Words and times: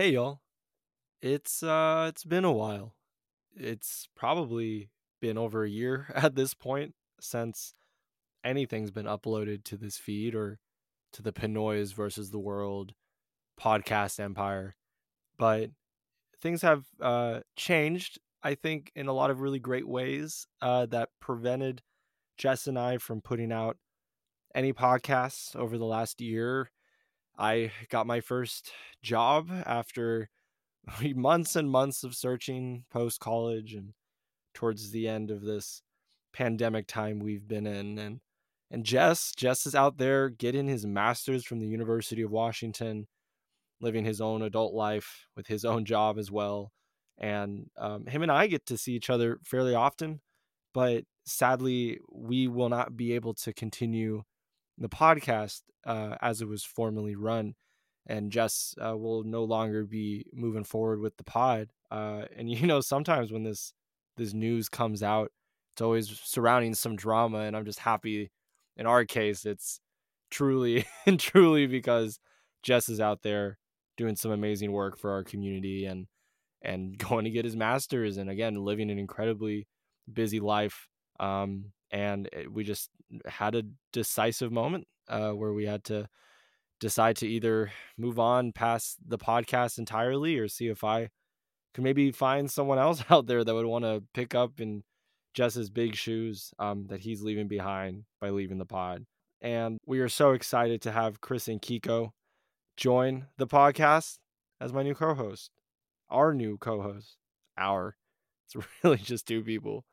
Hey 0.00 0.12
y'all. 0.12 0.40
It's 1.20 1.62
uh 1.62 2.06
it's 2.08 2.24
been 2.24 2.46
a 2.46 2.52
while. 2.52 2.94
It's 3.54 4.08
probably 4.16 4.88
been 5.20 5.36
over 5.36 5.62
a 5.62 5.68
year 5.68 6.06
at 6.14 6.34
this 6.34 6.54
point 6.54 6.94
since 7.20 7.74
anything's 8.42 8.90
been 8.90 9.04
uploaded 9.04 9.62
to 9.64 9.76
this 9.76 9.98
feed 9.98 10.34
or 10.34 10.58
to 11.12 11.20
the 11.20 11.34
Pinoys 11.34 11.92
versus 11.92 12.30
the 12.30 12.38
World 12.38 12.94
podcast 13.60 14.18
empire. 14.18 14.74
But 15.36 15.68
things 16.40 16.62
have 16.62 16.86
uh 17.02 17.40
changed, 17.54 18.20
I 18.42 18.54
think, 18.54 18.92
in 18.94 19.06
a 19.06 19.12
lot 19.12 19.30
of 19.30 19.42
really 19.42 19.60
great 19.60 19.86
ways 19.86 20.46
uh 20.62 20.86
that 20.86 21.10
prevented 21.20 21.82
Jess 22.38 22.66
and 22.66 22.78
I 22.78 22.96
from 22.96 23.20
putting 23.20 23.52
out 23.52 23.76
any 24.54 24.72
podcasts 24.72 25.54
over 25.54 25.76
the 25.76 25.84
last 25.84 26.22
year. 26.22 26.70
I 27.40 27.72
got 27.88 28.06
my 28.06 28.20
first 28.20 28.70
job 29.02 29.50
after 29.64 30.28
months 31.14 31.56
and 31.56 31.70
months 31.70 32.04
of 32.04 32.14
searching 32.14 32.84
post 32.90 33.18
college 33.18 33.74
and 33.74 33.94
towards 34.52 34.90
the 34.90 35.08
end 35.08 35.30
of 35.30 35.42
this 35.42 35.82
pandemic 36.32 36.86
time 36.86 37.18
we've 37.18 37.48
been 37.48 37.66
in 37.66 37.98
and 37.98 38.20
and 38.70 38.84
Jess 38.84 39.32
Jess 39.36 39.66
is 39.66 39.74
out 39.74 39.96
there 39.96 40.28
getting 40.28 40.68
his 40.68 40.86
masters 40.86 41.44
from 41.44 41.58
the 41.58 41.66
University 41.66 42.22
of 42.22 42.30
Washington 42.30 43.08
living 43.80 44.04
his 44.04 44.20
own 44.20 44.42
adult 44.42 44.74
life 44.74 45.26
with 45.34 45.46
his 45.46 45.64
own 45.64 45.84
job 45.84 46.18
as 46.18 46.30
well 46.30 46.70
and 47.18 47.68
um, 47.78 48.06
him 48.06 48.22
and 48.22 48.30
I 48.30 48.46
get 48.48 48.66
to 48.66 48.76
see 48.76 48.92
each 48.92 49.10
other 49.10 49.38
fairly 49.44 49.74
often 49.74 50.20
but 50.74 51.04
sadly 51.24 51.98
we 52.12 52.48
will 52.48 52.68
not 52.68 52.96
be 52.96 53.14
able 53.14 53.34
to 53.34 53.52
continue 53.52 54.22
the 54.80 54.88
podcast 54.88 55.62
uh, 55.86 56.16
as 56.20 56.40
it 56.40 56.48
was 56.48 56.64
formerly 56.64 57.14
run 57.14 57.54
and 58.06 58.32
Jess 58.32 58.74
uh, 58.84 58.96
will 58.96 59.22
no 59.22 59.44
longer 59.44 59.84
be 59.84 60.26
moving 60.32 60.64
forward 60.64 61.00
with 61.00 61.16
the 61.16 61.24
pod. 61.24 61.68
Uh, 61.90 62.24
and 62.36 62.50
you 62.50 62.66
know, 62.66 62.80
sometimes 62.80 63.32
when 63.32 63.44
this 63.44 63.72
this 64.16 64.34
news 64.34 64.68
comes 64.68 65.02
out, 65.02 65.30
it's 65.72 65.80
always 65.80 66.20
surrounding 66.24 66.74
some 66.74 66.96
drama, 66.96 67.38
and 67.40 67.56
I'm 67.56 67.64
just 67.64 67.78
happy. 67.78 68.30
In 68.76 68.86
our 68.86 69.04
case, 69.04 69.44
it's 69.44 69.80
truly 70.30 70.86
and 71.06 71.18
truly 71.18 71.66
because 71.66 72.18
Jess 72.62 72.88
is 72.88 73.00
out 73.00 73.22
there 73.22 73.58
doing 73.96 74.16
some 74.16 74.30
amazing 74.30 74.72
work 74.72 74.98
for 74.98 75.10
our 75.10 75.24
community 75.24 75.86
and 75.86 76.06
and 76.62 76.98
going 77.08 77.24
to 77.24 77.30
get 77.30 77.44
his 77.44 77.56
masters, 77.56 78.16
and 78.16 78.28
again, 78.28 78.54
living 78.54 78.90
an 78.90 78.98
incredibly 78.98 79.66
busy 80.12 80.40
life. 80.40 80.88
Um, 81.18 81.72
and 81.92 82.28
it, 82.32 82.52
we 82.52 82.64
just 82.64 82.90
had 83.26 83.54
a 83.54 83.64
decisive 83.92 84.52
moment 84.52 84.86
uh, 85.08 85.30
where 85.30 85.52
we 85.52 85.66
had 85.66 85.84
to 85.84 86.08
decide 86.80 87.16
to 87.16 87.28
either 87.28 87.70
move 87.98 88.18
on 88.18 88.52
past 88.52 88.96
the 89.06 89.18
podcast 89.18 89.78
entirely 89.78 90.38
or 90.38 90.48
see 90.48 90.68
if 90.68 90.82
I 90.82 91.10
could 91.74 91.84
maybe 91.84 92.10
find 92.10 92.50
someone 92.50 92.78
else 92.78 93.04
out 93.10 93.26
there 93.26 93.44
that 93.44 93.54
would 93.54 93.66
want 93.66 93.84
to 93.84 94.02
pick 94.14 94.34
up 94.34 94.60
in 94.60 94.82
Jess's 95.34 95.70
big 95.70 95.94
shoes 95.94 96.52
um, 96.58 96.86
that 96.88 97.00
he's 97.00 97.22
leaving 97.22 97.48
behind 97.48 98.04
by 98.20 98.30
leaving 98.30 98.58
the 98.58 98.66
pod. 98.66 99.04
And 99.40 99.78
we 99.86 100.00
are 100.00 100.08
so 100.08 100.32
excited 100.32 100.82
to 100.82 100.92
have 100.92 101.20
Chris 101.20 101.48
and 101.48 101.62
Kiko 101.62 102.10
join 102.76 103.26
the 103.38 103.46
podcast 103.46 104.18
as 104.60 104.72
my 104.72 104.82
new 104.82 104.94
co 104.94 105.14
host, 105.14 105.50
our 106.10 106.34
new 106.34 106.58
co 106.58 106.82
host. 106.82 107.16
Our. 107.56 107.96
It's 108.52 108.66
really 108.82 108.96
just 108.96 109.28
two 109.28 109.44
people. 109.44 109.84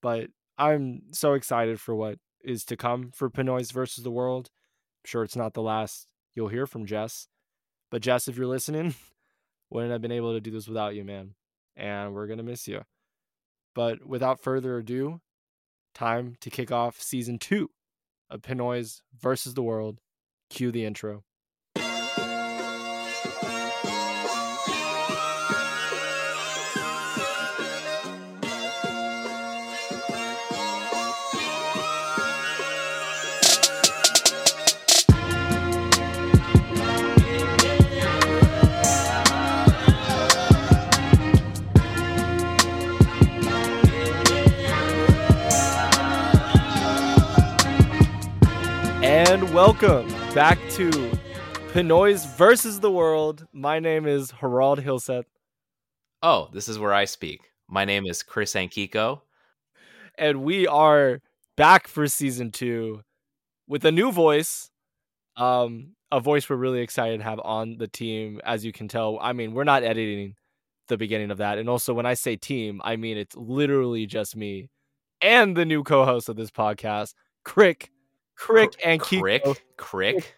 But 0.00 0.28
I'm 0.56 1.02
so 1.12 1.34
excited 1.34 1.78
for 1.78 1.94
what 1.94 2.16
is 2.44 2.64
to 2.66 2.76
come 2.76 3.10
for 3.14 3.30
Pinoys 3.30 3.72
versus 3.72 4.04
the 4.04 4.10
world. 4.10 4.50
I'm 5.04 5.08
sure 5.08 5.22
it's 5.22 5.36
not 5.36 5.54
the 5.54 5.62
last 5.62 6.08
you'll 6.34 6.48
hear 6.48 6.66
from 6.66 6.86
Jess. 6.86 7.28
But 7.90 8.02
Jess, 8.02 8.28
if 8.28 8.36
you're 8.36 8.46
listening, 8.46 8.94
wouldn't 9.70 9.92
have 9.92 10.02
been 10.02 10.12
able 10.12 10.32
to 10.32 10.40
do 10.40 10.50
this 10.50 10.68
without 10.68 10.94
you, 10.94 11.04
man. 11.04 11.34
And 11.76 12.14
we're 12.14 12.26
gonna 12.26 12.42
miss 12.42 12.68
you. 12.68 12.82
But 13.74 14.06
without 14.06 14.42
further 14.42 14.78
ado, 14.78 15.20
time 15.94 16.36
to 16.40 16.50
kick 16.50 16.70
off 16.70 17.00
season 17.00 17.38
two 17.38 17.70
of 18.28 18.42
Pinoys 18.42 19.00
versus 19.18 19.54
the 19.54 19.62
World. 19.62 20.00
Cue 20.50 20.70
the 20.70 20.84
intro. 20.84 21.24
Welcome 49.52 50.08
back 50.34 50.58
to 50.70 50.90
Pinoys 51.72 52.26
versus 52.38 52.80
the 52.80 52.90
World. 52.90 53.46
My 53.52 53.80
name 53.80 54.06
is 54.06 54.30
Harald 54.30 54.80
Hilset. 54.80 55.24
Oh, 56.22 56.48
this 56.54 56.68
is 56.68 56.78
where 56.78 56.94
I 56.94 57.04
speak. 57.04 57.40
My 57.68 57.84
name 57.84 58.06
is 58.06 58.22
Chris 58.22 58.54
Ankiko. 58.54 59.20
And 60.16 60.42
we 60.42 60.66
are 60.66 61.20
back 61.58 61.86
for 61.86 62.06
season 62.06 62.50
two 62.50 63.02
with 63.68 63.84
a 63.84 63.92
new 63.92 64.10
voice. 64.10 64.70
Um, 65.36 65.96
a 66.10 66.18
voice 66.18 66.48
we're 66.48 66.56
really 66.56 66.80
excited 66.80 67.18
to 67.18 67.24
have 67.24 67.40
on 67.44 67.76
the 67.76 67.88
team. 67.88 68.40
As 68.44 68.64
you 68.64 68.72
can 68.72 68.88
tell, 68.88 69.18
I 69.20 69.34
mean, 69.34 69.52
we're 69.52 69.64
not 69.64 69.82
editing 69.82 70.34
the 70.88 70.96
beginning 70.96 71.30
of 71.30 71.38
that. 71.38 71.58
And 71.58 71.68
also, 71.68 71.92
when 71.92 72.06
I 72.06 72.14
say 72.14 72.36
team, 72.36 72.80
I 72.84 72.96
mean 72.96 73.18
it's 73.18 73.36
literally 73.36 74.06
just 74.06 74.34
me 74.34 74.70
and 75.20 75.54
the 75.54 75.66
new 75.66 75.82
co 75.82 76.06
host 76.06 76.30
of 76.30 76.36
this 76.36 76.50
podcast, 76.50 77.12
Crick. 77.44 77.90
Crick 78.36 78.72
and 78.84 79.00
Crick, 79.00 79.44
Kiko. 79.44 79.56
Crick. 79.76 80.34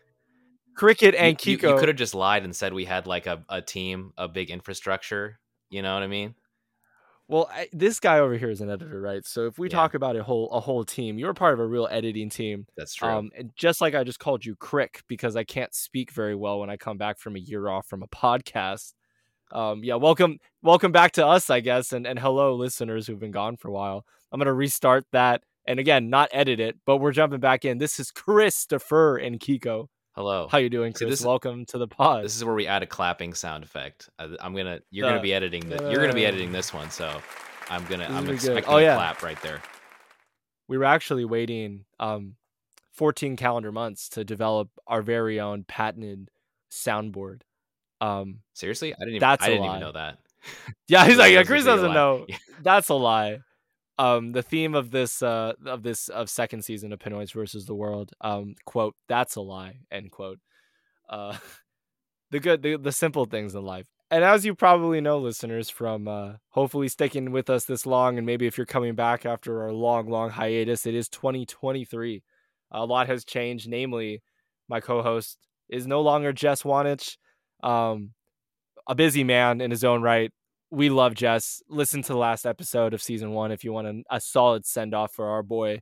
Cricket 0.77 1.15
and 1.15 1.37
You, 1.47 1.57
Kiko. 1.59 1.79
could 1.79 1.89
have 1.89 1.97
just 1.97 2.15
lied 2.15 2.43
and 2.45 2.55
said 2.55 2.73
we 2.75 2.85
had 2.85 3.07
like 3.07 3.27
a, 3.27 3.45
a 3.49 3.63
team, 3.63 4.13
a 4.19 4.27
big 4.27 4.51
infrastructure. 4.51 5.39
You 5.71 5.83
know 5.83 5.95
what 5.95 6.03
I 6.03 6.09
mean? 6.09 6.35
Well, 7.29 7.49
I, 7.51 7.69
this 7.73 8.01
guy 8.01 8.19
over 8.19 8.37
here 8.37 8.51
is 8.51 8.61
an 8.61 8.69
editor, 8.71 9.01
right? 9.01 9.25
So 9.25 9.47
if 9.47 9.59
we 9.59 9.69
Yeah. 9.69 9.77
talk 9.77 9.95
about 9.95 10.17
a 10.17 10.23
whole 10.23 10.51
a 10.51 10.61
whole 10.61 10.85
team, 10.85 11.19
you're 11.19 11.33
part 11.33 11.55
of 11.55 11.61
a 11.61 11.67
real 11.67 11.89
editing 11.91 12.29
team. 12.29 12.67
That's 12.77 12.95
true. 12.95 13.09
Um, 13.09 13.31
and 13.39 13.51
just 13.57 13.81
like 13.81 13.95
I 13.95 14.05
just 14.05 14.19
called 14.19 14.45
you 14.45 14.57
Crick 14.57 15.03
because 15.09 15.37
I 15.37 15.45
can't 15.45 15.73
speak 15.75 16.11
very 16.11 16.35
well 16.35 16.61
when 16.61 16.69
I 16.71 16.77
come 16.77 16.99
back 16.99 17.19
from 17.19 17.37
a 17.37 17.39
year 17.39 17.69
off 17.69 17.87
from 17.87 18.03
a 18.03 18.09
podcast. 18.09 18.93
Um, 19.53 19.83
yeah, 19.85 19.95
welcome 19.95 20.39
welcome 20.63 20.93
back 20.93 21.13
to 21.13 21.27
us, 21.27 21.49
I 21.51 21.61
guess, 21.61 21.93
and 21.93 22.07
and 22.07 22.19
hello 22.19 22.57
listeners 22.57 23.07
who've 23.07 23.21
been 23.21 23.31
gone 23.31 23.57
for 23.57 23.69
a 23.69 23.73
while. 23.73 24.05
I'm 24.33 24.39
gonna 24.41 24.53
restart 24.53 25.07
that, 25.13 25.43
and 25.67 25.79
again, 25.81 26.11
not 26.11 26.29
edit 26.33 26.61
it, 26.61 26.77
but 26.87 26.99
we're 26.99 27.13
jumping 27.13 27.41
back 27.41 27.65
in. 27.65 27.79
This 27.79 27.99
is 28.01 28.11
Christopher 28.11 29.17
and 29.17 29.39
Kiko. 29.41 29.89
Hello. 30.15 30.47
How 30.51 30.59
you 30.59 30.71
doing, 30.71 30.93
Chris? 30.93 31.11
this 31.11 31.21
is- 31.21 31.27
welcome 31.27 31.65
to 31.67 31.79
the 31.79 31.89
pod. 31.89 32.25
This 32.25 32.37
is 32.37 32.45
where 32.45 32.55
we 32.55 32.67
add 32.67 32.83
a 32.83 32.87
clapping 32.87 33.35
sound 33.35 33.65
effect. 33.65 34.09
I, 34.19 34.29
I'm 34.41 34.55
gonna. 34.55 34.81
You're 34.91 35.07
The- 35.07 35.13
gonna 35.13 35.23
be 35.23 35.35
editing 35.35 35.69
the. 35.69 35.91
You're 35.91 36.01
gonna 36.01 36.13
be 36.15 36.25
uh, 36.27 36.29
editing 36.29 36.53
this 36.53 36.73
one, 36.73 36.91
so 36.91 37.21
I'm 37.69 37.85
gonna. 37.87 38.05
I'm 38.05 38.29
expecting 38.31 38.65
Oh, 38.73 38.79
a 38.79 38.95
clap 38.95 39.23
right 39.23 39.41
there. 39.43 39.61
we 40.69 40.79
were 40.79 40.85
actually 40.85 41.25
waiting 41.25 41.85
um 41.99 42.37
14 42.93 43.35
calendar 43.37 43.73
months 43.73 44.09
to 44.11 44.25
develop 44.25 44.69
our 44.87 45.03
very 45.03 45.41
own 45.41 45.65
patented 45.65 46.29
soundboard. 46.71 47.41
Um 48.01 48.41
Seriously, 48.53 48.95
I 48.95 48.99
didn't. 49.01 49.09
Even, 49.17 49.21
That's 49.21 49.43
I 49.45 49.49
didn't 49.49 49.63
lie. 49.63 49.69
even 49.71 49.81
know 49.81 49.93
that. 49.93 50.19
yeah, 50.89 51.07
he's 51.07 51.17
like, 51.17 51.33
yeah, 51.33 51.43
Chris 51.43 51.65
doesn't 51.65 51.93
know. 51.93 52.27
That's 52.63 52.89
a 52.91 52.95
lie. 52.95 53.39
Um 53.99 54.33
the 54.33 54.43
theme 54.43 54.75
of 54.75 54.91
this 54.91 55.23
uh 55.23 55.53
of 55.67 55.83
this 55.83 56.09
of 56.09 56.29
second 56.29 56.65
season 56.65 56.93
of 56.93 56.99
Pinoys 56.99 57.33
versus 57.33 57.67
the 57.67 57.75
World, 57.75 58.13
um, 58.21 58.55
quote, 58.65 58.95
that's 59.09 59.37
a 59.37 59.41
lie, 59.41 59.79
end 59.91 60.11
quote. 60.11 60.39
Uh 61.09 61.37
the 62.31 62.41
good 62.41 62.63
the, 62.63 62.77
the 62.77 62.93
simple 62.93 63.25
things 63.25 63.55
in 63.55 63.63
life. 63.65 63.87
And 64.11 64.23
as 64.23 64.45
you 64.45 64.55
probably 64.55 65.01
know, 65.01 65.19
listeners, 65.19 65.71
from 65.71 66.07
uh, 66.07 66.35
hopefully 66.51 66.89
sticking 66.89 67.33
with 67.33 67.49
us 67.51 67.65
this 67.65 67.87
long, 67.87 68.17
and 68.17 68.27
maybe 68.27 68.47
if 68.47 68.57
you're 68.57 68.67
coming 68.67 68.95
back 68.95 69.27
after 69.27 69.63
our 69.63 69.73
long, 69.73 70.09
long 70.09 70.31
hiatus, 70.31 70.87
it 70.87 70.95
is 70.95 71.09
2023. 71.09 72.23
A 72.71 72.85
lot 72.85 73.09
has 73.09 73.25
changed. 73.25 73.69
Namely, 73.69 74.23
my 74.69 74.81
co-host 74.81 75.39
is 75.69 75.87
no 75.87 76.01
longer 76.01 76.33
Jess 76.33 76.63
Wanich, 76.63 77.17
um, 77.63 78.11
a 78.87 78.95
busy 78.95 79.25
man 79.25 79.61
in 79.61 79.71
his 79.71 79.85
own 79.85 80.03
right. 80.03 80.31
We 80.75 80.91
love 80.91 81.15
Jess. 81.15 81.63
Listen 81.69 82.03
to 82.03 82.13
the 82.13 82.19
last 82.19 82.47
episode 82.47 82.95
of 82.95 83.03
season 83.03 83.31
one 83.31 83.53
if 83.53 83.63
you 83.63 83.73
want 83.73 83.87
a, 83.87 84.03
a 84.11 84.21
solid 84.21 84.67
send 84.67 84.93
off 84.93 85.13
for 85.13 85.29
our 85.29 85.43
boy, 85.43 85.81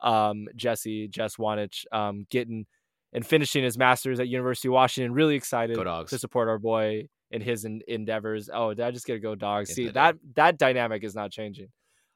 um, 0.00 0.48
Jesse 0.56 1.06
Jess 1.06 1.36
Wanich, 1.36 1.84
um, 1.92 2.26
getting 2.28 2.66
and 3.12 3.24
finishing 3.24 3.62
his 3.62 3.78
masters 3.78 4.18
at 4.18 4.26
University 4.28 4.68
of 4.68 4.72
Washington. 4.74 5.12
Really 5.12 5.36
excited 5.36 5.76
to 5.76 6.18
support 6.18 6.48
our 6.48 6.58
boy 6.58 7.06
in 7.30 7.40
his 7.40 7.64
en- 7.64 7.82
endeavors. 7.86 8.50
Oh, 8.52 8.74
did 8.74 8.84
I 8.84 8.90
just 8.90 9.06
get 9.06 9.14
to 9.14 9.20
go 9.20 9.36
dogs? 9.36 9.70
Yes, 9.70 9.76
See 9.76 9.84
did. 9.84 9.94
that 9.94 10.16
that 10.34 10.58
dynamic 10.58 11.04
is 11.04 11.14
not 11.14 11.30
changing. 11.30 11.68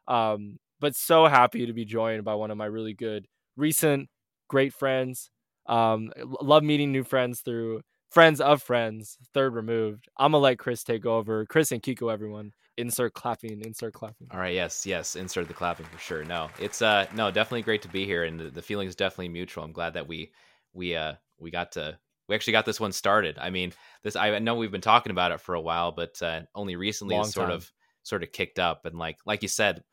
Um, 0.09 0.59
but 0.81 0.97
so 0.97 1.27
happy 1.27 1.67
to 1.67 1.73
be 1.73 1.85
joined 1.85 2.25
by 2.25 2.35
one 2.35 2.51
of 2.51 2.57
my 2.57 2.67
really 2.67 2.95
good 2.95 3.27
recent 3.57 4.09
great 4.49 4.73
friends. 4.75 5.31
Um, 5.67 6.13
love 6.43 6.65
meeting 6.65 6.91
new 6.91 7.05
friends 7.05 7.41
through 7.41 7.83
friends 8.17 8.41
of 8.41 8.63
friends, 8.63 9.19
third 9.35 9.53
removed. 9.53 10.09
I'm 10.17 10.33
gonna 10.33 10.41
let 10.41 10.59
Chris 10.59 10.83
take 10.83 11.05
over. 11.05 11.45
Chris 11.45 11.71
and 11.71 11.83
Kiko, 11.83 12.11
everyone, 12.11 12.55
insert 12.79 13.13
clapping, 13.13 13.61
insert 13.61 13.93
clapping. 13.93 14.29
All 14.31 14.41
right, 14.41 14.55
yes, 14.55 14.87
yes, 14.87 15.17
insert 15.17 15.49
the 15.49 15.53
clapping 15.53 15.85
for 15.85 15.99
sure. 15.99 16.25
No, 16.25 16.49
it's 16.59 16.81
uh, 16.81 17.05
no, 17.15 17.31
definitely 17.31 17.61
great 17.61 17.83
to 17.83 17.89
be 17.89 18.07
here, 18.07 18.25
and 18.25 18.41
the, 18.41 18.45
the 18.49 18.63
feeling 18.63 18.89
is 18.89 18.97
definitely 18.97 19.29
mutual. 19.29 19.65
I'm 19.65 19.73
glad 19.73 19.93
that 19.93 20.09
we 20.09 20.33
we 20.73 20.97
uh 20.97 21.13
we 21.39 21.51
got 21.51 21.73
to 21.73 21.99
we 22.27 22.35
actually 22.35 22.55
got 22.55 22.65
this 22.65 22.81
one 22.81 22.93
started. 22.93 23.37
I 23.39 23.51
mean, 23.51 23.75
this 24.03 24.17
I 24.17 24.39
know 24.39 24.55
we've 24.55 24.73
been 24.73 24.81
talking 24.81 25.11
about 25.11 25.33
it 25.33 25.43
for 25.43 25.55
a 25.55 25.61
while, 25.61 25.93
but 25.93 26.23
uh, 26.23 26.41
only 26.55 26.75
recently 26.75 27.17
it's 27.17 27.35
sort 27.35 27.49
time. 27.49 27.57
of 27.57 27.71
sort 28.03 28.23
of 28.23 28.33
kicked 28.33 28.59
up, 28.59 28.87
and 28.87 28.97
like 28.97 29.19
like 29.27 29.43
you 29.43 29.49
said. 29.49 29.85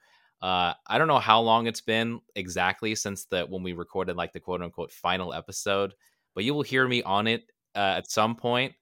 Uh, 0.41 0.73
I 0.87 0.97
don't 0.97 1.07
know 1.07 1.19
how 1.19 1.39
long 1.39 1.67
it's 1.67 1.79
been 1.79 2.19
exactly 2.35 2.95
since 2.95 3.23
the 3.25 3.45
when 3.45 3.63
we 3.63 3.71
recorded 3.71 4.17
like 4.17 4.33
the 4.33 4.41
quote 4.41 4.61
unquote 4.61 4.91
final 4.91 5.33
episode, 5.33 5.93
but 6.35 6.43
you 6.43 6.53
will 6.53 6.63
hear 6.63 6.85
me 6.85 7.01
on 7.01 7.27
it 7.27 7.43
uh, 7.75 7.79
at 7.97 8.09
some 8.09 8.35
point. 8.35 8.73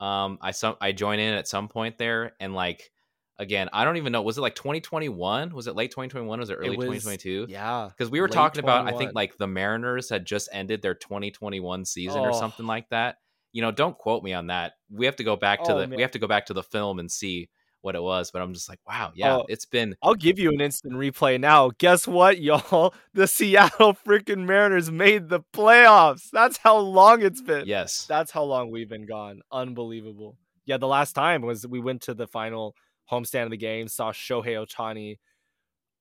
Um, 0.00 0.38
I 0.42 0.50
some 0.50 0.76
I 0.80 0.92
join 0.92 1.18
in 1.18 1.34
at 1.34 1.48
some 1.48 1.68
point 1.68 1.96
there, 1.98 2.32
and 2.40 2.54
like 2.54 2.90
again, 3.38 3.68
I 3.72 3.84
don't 3.84 3.96
even 3.98 4.12
know. 4.12 4.22
Was 4.22 4.38
it 4.38 4.40
like 4.42 4.54
2021? 4.54 5.54
Was 5.54 5.66
it 5.66 5.74
late 5.76 5.90
2021? 5.90 6.38
Was 6.40 6.50
it 6.50 6.54
early 6.54 6.68
It 6.72 6.78
was- 6.78 6.86
2022? 7.04 7.46
Yeah, 7.50 7.88
Because 7.90 8.10
we 8.10 8.20
were 8.20 8.28
talking 8.28 8.62
about, 8.64 8.86
I 8.92 8.96
think 8.96 9.12
like 9.14 9.36
the 9.36 9.46
Mariners 9.46 10.08
had 10.08 10.24
just 10.24 10.48
ended 10.52 10.80
their 10.80 10.94
2021 10.94 11.84
season 11.84 12.20
or 12.20 12.30
Oh. 12.30 12.38
something 12.38 12.66
like 12.66 12.88
that. 12.90 13.16
You 13.52 13.60
know, 13.62 13.70
don't 13.70 13.96
quote 13.96 14.22
me 14.22 14.32
on 14.32 14.46
that. 14.48 14.72
We 14.90 15.04
have 15.06 15.16
to 15.16 15.24
go 15.24 15.36
back 15.36 15.62
to 15.64 15.74
Oh, 15.74 15.78
the 15.80 15.86
man. 15.86 15.96
we 15.96 16.02
have 16.02 16.12
to 16.12 16.18
go 16.18 16.26
back 16.26 16.46
to 16.46 16.54
the 16.54 16.62
film 16.62 16.98
and 16.98 17.10
see 17.10 17.48
what 17.82 17.94
it 17.94 18.02
was. 18.02 18.30
But 18.30 18.42
I'm 18.42 18.52
just 18.54 18.68
like, 18.68 18.80
wow, 18.86 19.12
yeah, 19.14 19.36
Oh. 19.36 19.44
it's 19.48 19.64
been 19.64 19.94
I'll 20.02 20.14
give 20.14 20.38
you 20.38 20.50
an 20.50 20.60
instant 20.60 20.94
replay 20.94 21.38
now. 21.40 21.70
Guess 21.78 22.06
what, 22.08 22.40
y'all? 22.40 22.94
The 23.14 23.26
Seattle 23.26 23.94
freaking 24.06 24.44
Mariners 24.46 24.90
made 24.90 25.28
the 25.28 25.40
playoffs. 25.54 26.28
That's 26.32 26.58
how 26.58 26.78
long 26.78 27.22
it's 27.22 27.40
been. 27.40 27.66
yes, 27.66 28.06
That's 28.08 28.30
how 28.30 28.42
long 28.44 28.70
we've 28.70 28.88
been 28.88 29.06
gone. 29.06 29.40
Unbelievable. 29.52 30.36
Yeah, 30.64 30.78
the 30.78 30.88
last 30.88 31.12
time 31.12 31.42
was 31.42 31.66
we 31.66 31.80
went 31.80 32.02
to 32.02 32.14
the 32.14 32.26
final 32.26 32.74
homestand 33.10 33.44
of 33.44 33.50
the 33.50 33.56
game, 33.56 33.86
saw 33.88 34.10
Shohei 34.12 34.56
Ohtani 34.66 35.18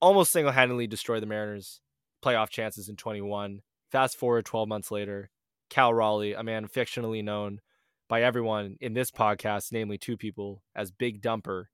almost 0.02 0.32
single 0.32 0.52
handedly 0.52 0.88
destroy 0.88 1.20
the 1.20 1.26
Mariners' 1.26 1.82
playoff 2.24 2.50
chances 2.50 2.90
in 2.90 2.96
21. 2.96 3.62
Fast 3.92 4.18
forward 4.18 4.46
12 4.46 4.68
months 4.68 4.92
later, 4.92 5.30
Cal 5.70 5.94
Raleigh, 5.94 6.34
a 6.34 6.44
man 6.44 6.68
fictionally 6.68 7.24
known 7.24 7.60
by 8.08 8.22
everyone 8.24 8.78
in 8.82 8.94
this 8.94 9.12
podcast, 9.12 9.72
namely 9.72 9.98
two 9.98 10.18
people, 10.18 10.62
as 10.76 10.92
Big 10.92 11.22
Dumper, 11.22 11.66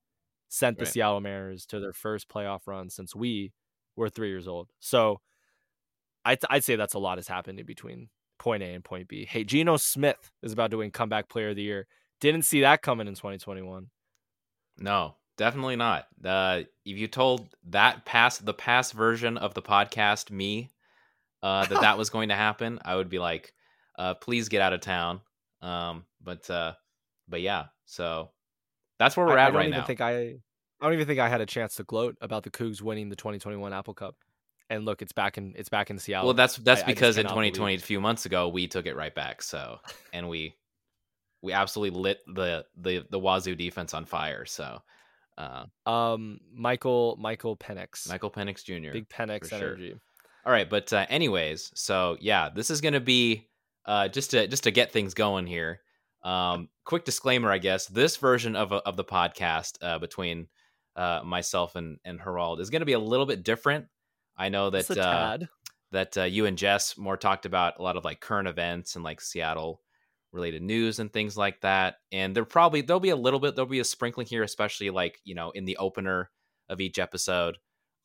sent 0.50 0.78
the 0.78 0.86
Right. 0.86 0.94
Seattle 0.94 1.22
Mariners 1.22 1.66
to 1.68 1.80
their 1.80 1.94
first 1.94 2.30
playoff 2.30 2.62
run 2.68 2.90
since 2.90 3.16
we 3.16 3.54
were 3.96 4.10
three 4.10 4.30
years 4.30 4.48
old. 4.48 4.70
So 4.80 5.22
I'd, 6.26 6.40
I'd 6.50 6.64
say 6.64 6.76
that's 6.76 6.94
a 6.94 7.00
lot 7.00 7.18
has 7.18 7.28
happened 7.28 7.60
in 7.60 7.66
between 7.66 8.10
point 8.40 8.64
A 8.64 8.68
and 8.68 8.84
point 8.84 9.08
B. 9.08 9.26
Hey, 9.26 9.44
Geno 9.44 9.78
Smith 9.78 10.32
is 10.42 10.54
about 10.54 10.72
to 10.72 10.78
win 10.78 10.92
comeback 10.92 11.30
player 11.30 11.50
of 11.50 11.56
the 11.56 11.62
year. 11.62 11.88
Didn't 12.20 12.44
see 12.44 12.62
that 12.62 12.82
coming 12.82 13.08
in 13.08 13.16
2021. 13.16 13.88
no, 14.78 15.16
definitely 15.38 15.76
not. 15.76 16.08
Uh, 16.24 16.62
if 16.86 16.98
you 16.98 17.08
told 17.08 17.56
that 17.70 18.06
past 18.06 18.46
the 18.46 18.54
past 18.54 18.94
version 18.94 19.38
of 19.38 19.54
the 19.54 19.62
podcast 19.62 20.30
me 20.32 20.70
uh, 21.42 21.66
that 21.66 21.82
that 21.82 21.98
was 21.98 22.10
going 22.12 22.30
to 22.30 22.36
happen, 22.36 22.80
I 22.86 22.96
would 22.96 23.10
be 23.10 23.20
like, 23.20 23.54
uh, 23.98 24.14
please 24.16 24.50
get 24.50 24.62
out 24.62 24.74
of 24.74 24.82
town. 24.82 25.22
Um, 25.62 26.06
but 26.24 26.50
uh, 26.50 26.74
but 27.28 27.42
yeah, 27.42 27.66
so 27.86 28.30
that's 29.00 29.16
where 29.18 29.26
we're 29.26 29.38
I, 29.38 29.44
I 29.44 29.46
at 29.46 29.48
don't 29.48 29.56
right 29.58 29.68
even 29.70 29.80
now. 29.80 29.86
think 29.86 30.02
I, 30.02 30.12
I 30.20 30.36
don't 30.84 30.94
even 30.94 31.08
think 31.08 31.20
I 31.20 31.30
had 31.30 31.42
a 31.42 31.46
chance 31.46 31.76
to 31.76 31.84
gloat 31.84 32.18
about 32.22 32.44
the 32.44 32.50
Cougs 32.52 32.82
winning 32.82 33.10
the 33.10 33.16
2021 33.16 33.74
Apple 33.74 33.94
Cup. 33.94 34.16
And 34.70 34.86
look, 34.86 35.02
it's 35.02 35.12
back 35.12 35.38
in 35.38 35.54
it's 35.58 35.70
back 35.70 35.90
in 35.90 36.00
Seattle. 36.00 36.28
Well, 36.28 36.34
that's 36.34 36.56
that's 36.58 36.82
I- 36.82 36.86
I 36.86 36.88
because 36.88 37.18
in 37.18 37.24
cannot 37.24 37.36
believe- 37.36 37.54
2020, 37.54 37.76
a 37.76 37.80
few 37.80 38.00
months 38.02 38.26
ago, 38.26 38.48
we 38.48 38.68
took 38.68 38.86
it 38.86 38.96
right 38.96 39.14
back. 39.14 39.42
So, 39.42 39.80
and 40.14 40.30
we 40.30 40.56
we 41.42 41.52
absolutely 41.54 42.00
lit 42.00 42.20
the 42.28 42.66
the 42.78 43.06
the 43.10 43.20
Wazoo 43.20 43.56
defense 43.56 43.94
on 43.94 44.06
fire. 44.06 44.46
So, 44.46 44.82
uh, 45.38 45.66
um 45.86 46.40
Michael 46.54 47.18
Michael 47.20 47.58
Penix, 47.58 48.08
Michael 48.08 48.32
Penix 48.32 48.64
Jr. 48.64 48.94
big 48.94 49.10
Penix 49.10 49.42
for 49.50 49.58
sure. 49.58 49.58
energy. 49.74 49.96
All 50.46 50.52
right, 50.54 50.70
but 50.70 50.92
uh, 50.94 51.06
anyways, 51.10 51.72
so 51.76 52.16
yeah, 52.22 52.50
this 52.50 52.70
is 52.72 52.80
gonna 52.82 53.00
be 53.02 53.50
uh, 53.86 54.08
just 54.08 54.32
to 54.32 54.48
just 54.48 54.64
to 54.64 54.72
get 54.72 54.92
things 54.92 55.14
going 55.14 55.46
here. 55.48 55.82
Um, 56.24 56.70
quick 56.86 57.06
disclaimer, 57.06 57.52
I 57.52 57.58
guess 57.58 57.88
this 57.88 58.18
version 58.18 58.56
of 58.56 58.72
of 58.72 58.96
the 58.96 59.04
podcast 59.04 59.78
uh, 59.82 60.00
between 60.00 60.48
uh, 60.96 61.22
myself 61.24 61.76
and 61.76 61.98
and 62.06 62.20
Herald 62.20 62.60
is 62.60 62.70
gonna 62.70 62.86
be 62.86 62.94
a 62.94 63.00
little 63.00 63.26
bit 63.26 63.44
different. 63.44 63.88
I 64.38 64.50
know 64.50 64.70
that 64.70 64.98
uh, 64.98 65.38
that 65.92 66.18
uh, 66.18 66.24
you 66.24 66.46
and 66.46 66.58
Jess 66.58 66.98
more 66.98 67.18
talked 67.18 67.46
about 67.46 67.80
a 67.80 67.82
lot 67.82 67.98
of 67.98 68.06
like 68.06 68.20
current 68.20 68.48
events 68.48 68.96
and 68.96 69.04
like 69.04 69.22
Seattle 69.22 69.82
related 70.32 70.62
news 70.62 71.00
and 71.00 71.12
things 71.12 71.38
like 71.38 71.62
that. 71.62 71.96
And 72.12 72.36
there 72.36 72.46
probably 72.46 72.82
there'll 72.82 73.00
be 73.00 73.10
a 73.10 73.16
little 73.16 73.40
bit 73.40 73.56
there'll 73.56 73.70
be 73.70 73.80
a 73.80 73.86
sprinkling 73.86 74.28
here, 74.28 74.44
especially 74.44 74.90
like 74.90 75.20
you 75.24 75.36
know 75.36 75.52
in 75.52 75.66
the 75.66 75.78
opener 75.78 76.30
of 76.70 76.82
each 76.82 77.00
episode. 77.00 77.58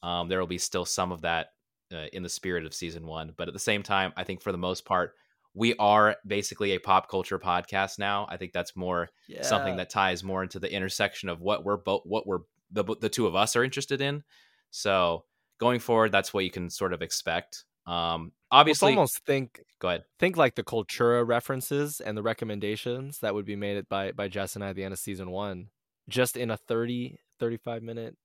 Um, 0.03 0.29
there 0.29 0.41
will 0.41 0.47
be 0.47 0.59
still 0.59 0.85
some 0.85 1.12
of 1.12 1.23
that 1.23 1.49
uh, 1.93 2.07
in 2.12 2.23
the 2.23 2.29
spirit 2.29 2.67
of 2.67 2.75
season 2.75 3.07
one, 3.07 3.33
but 3.37 3.49
at 3.49 3.55
the 3.55 3.61
same 3.61 3.83
time, 3.83 4.12
I 4.17 4.25
think 4.25 4.43
for 4.43 4.53
the 4.53 4.59
most 4.59 4.85
part, 4.85 5.12
we 5.58 5.75
are 5.79 6.17
basically 6.26 6.73
a 6.73 6.79
pop 6.79 7.08
culture 7.08 7.38
podcast 7.38 7.99
now. 7.99 8.26
I 8.29 8.37
think 8.37 8.53
that's 8.53 8.76
more 8.76 9.08
Yeah. 9.26 9.43
something 9.43 9.76
that 9.76 9.88
ties 9.91 10.23
more 10.23 10.43
into 10.43 10.58
the 10.61 10.70
intersection 10.73 11.29
of 11.31 11.41
what 11.41 11.64
we're 11.64 11.79
both 11.79 12.03
what 12.05 12.26
we're 12.26 12.41
the 12.70 12.85
the 13.00 13.08
two 13.08 13.26
of 13.26 13.35
us 13.35 13.56
are 13.56 13.64
interested 13.64 14.00
in. 14.00 14.23
So 14.70 15.25
going 15.58 15.81
forward, 15.81 16.12
that's 16.12 16.35
what 16.35 16.44
you 16.44 16.50
can 16.50 16.69
sort 16.70 16.93
of 16.93 17.00
expect. 17.03 17.64
Um, 17.87 18.25
Let's 18.25 18.32
obviously, 18.50 18.91
almost 18.93 19.25
think 19.25 19.62
go 19.79 19.88
ahead. 19.88 20.05
think 20.19 20.37
like 20.37 20.56
the 20.56 20.62
Cultura 20.64 21.26
references 21.26 22.00
and 22.00 22.17
the 22.19 22.23
recommendations 22.23 23.20
that 23.20 23.32
would 23.35 23.47
be 23.47 23.56
made 23.56 23.88
by 23.88 24.12
by 24.12 24.29
Jess 24.29 24.56
and 24.56 24.64
I 24.64 24.69
at 24.70 24.76
the 24.76 24.85
end 24.85 24.93
of 24.93 24.99
season 24.99 25.31
one, 25.31 25.69
just 26.09 26.37
in 26.37 26.50
a 26.50 26.56
30, 26.56 27.19
35 27.41 27.82
minute 27.82 28.17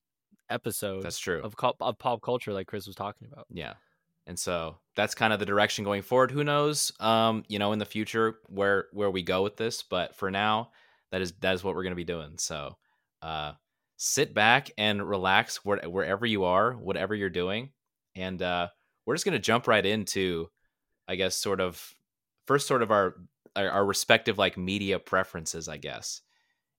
episode 0.49 1.03
That's 1.03 1.19
true. 1.19 1.41
of, 1.43 1.55
of 1.79 1.97
pop 1.97 2.21
culture, 2.21 2.51
like 2.53 2.67
Chris 2.67 2.87
was 2.87 2.95
talking 2.95 3.27
about. 3.31 3.45
Yeah. 3.49 3.75
And 4.27 4.37
so 4.37 4.77
that's 4.95 5.15
kind 5.15 5.33
of 5.33 5.39
the 5.39 5.45
direction 5.45 5.83
going 5.83 6.03
forward. 6.03 6.31
Who 6.31 6.43
knows, 6.43 6.91
um, 6.99 7.43
you 7.47 7.59
know, 7.59 7.71
in 7.73 7.79
the 7.79 7.85
future 7.85 8.35
where 8.47 8.87
where 8.91 9.09
we 9.09 9.23
go 9.23 9.41
with 9.43 9.57
this, 9.57 9.81
but 9.83 10.15
for 10.15 10.29
now, 10.31 10.71
that 11.11 11.21
is 11.21 11.33
that 11.41 11.55
is 11.55 11.63
what 11.63 11.75
we're 11.75 11.83
going 11.83 11.91
to 11.91 11.95
be 11.95 12.03
doing. 12.03 12.37
So, 12.37 12.77
uh 13.21 13.53
sit 13.97 14.33
back 14.33 14.71
and 14.79 15.07
relax 15.07 15.63
where, 15.63 15.77
wherever 15.87 16.25
you 16.25 16.43
are, 16.45 16.73
whatever 16.73 17.13
you're 17.15 17.29
doing, 17.29 17.71
and 18.15 18.41
uh 18.41 18.67
we're 19.05 19.15
just 19.15 19.25
going 19.25 19.33
to 19.33 19.39
jump 19.39 19.67
right 19.67 19.85
into 19.85 20.49
I 21.07 21.15
guess 21.15 21.35
sort 21.35 21.59
of 21.59 21.93
first 22.45 22.67
sort 22.67 22.83
of 22.83 22.91
our 22.91 23.15
our, 23.55 23.69
our 23.69 23.85
respective 23.85 24.37
like 24.37 24.57
media 24.57 24.99
preferences, 24.99 25.67
I 25.67 25.77
guess. 25.77 26.21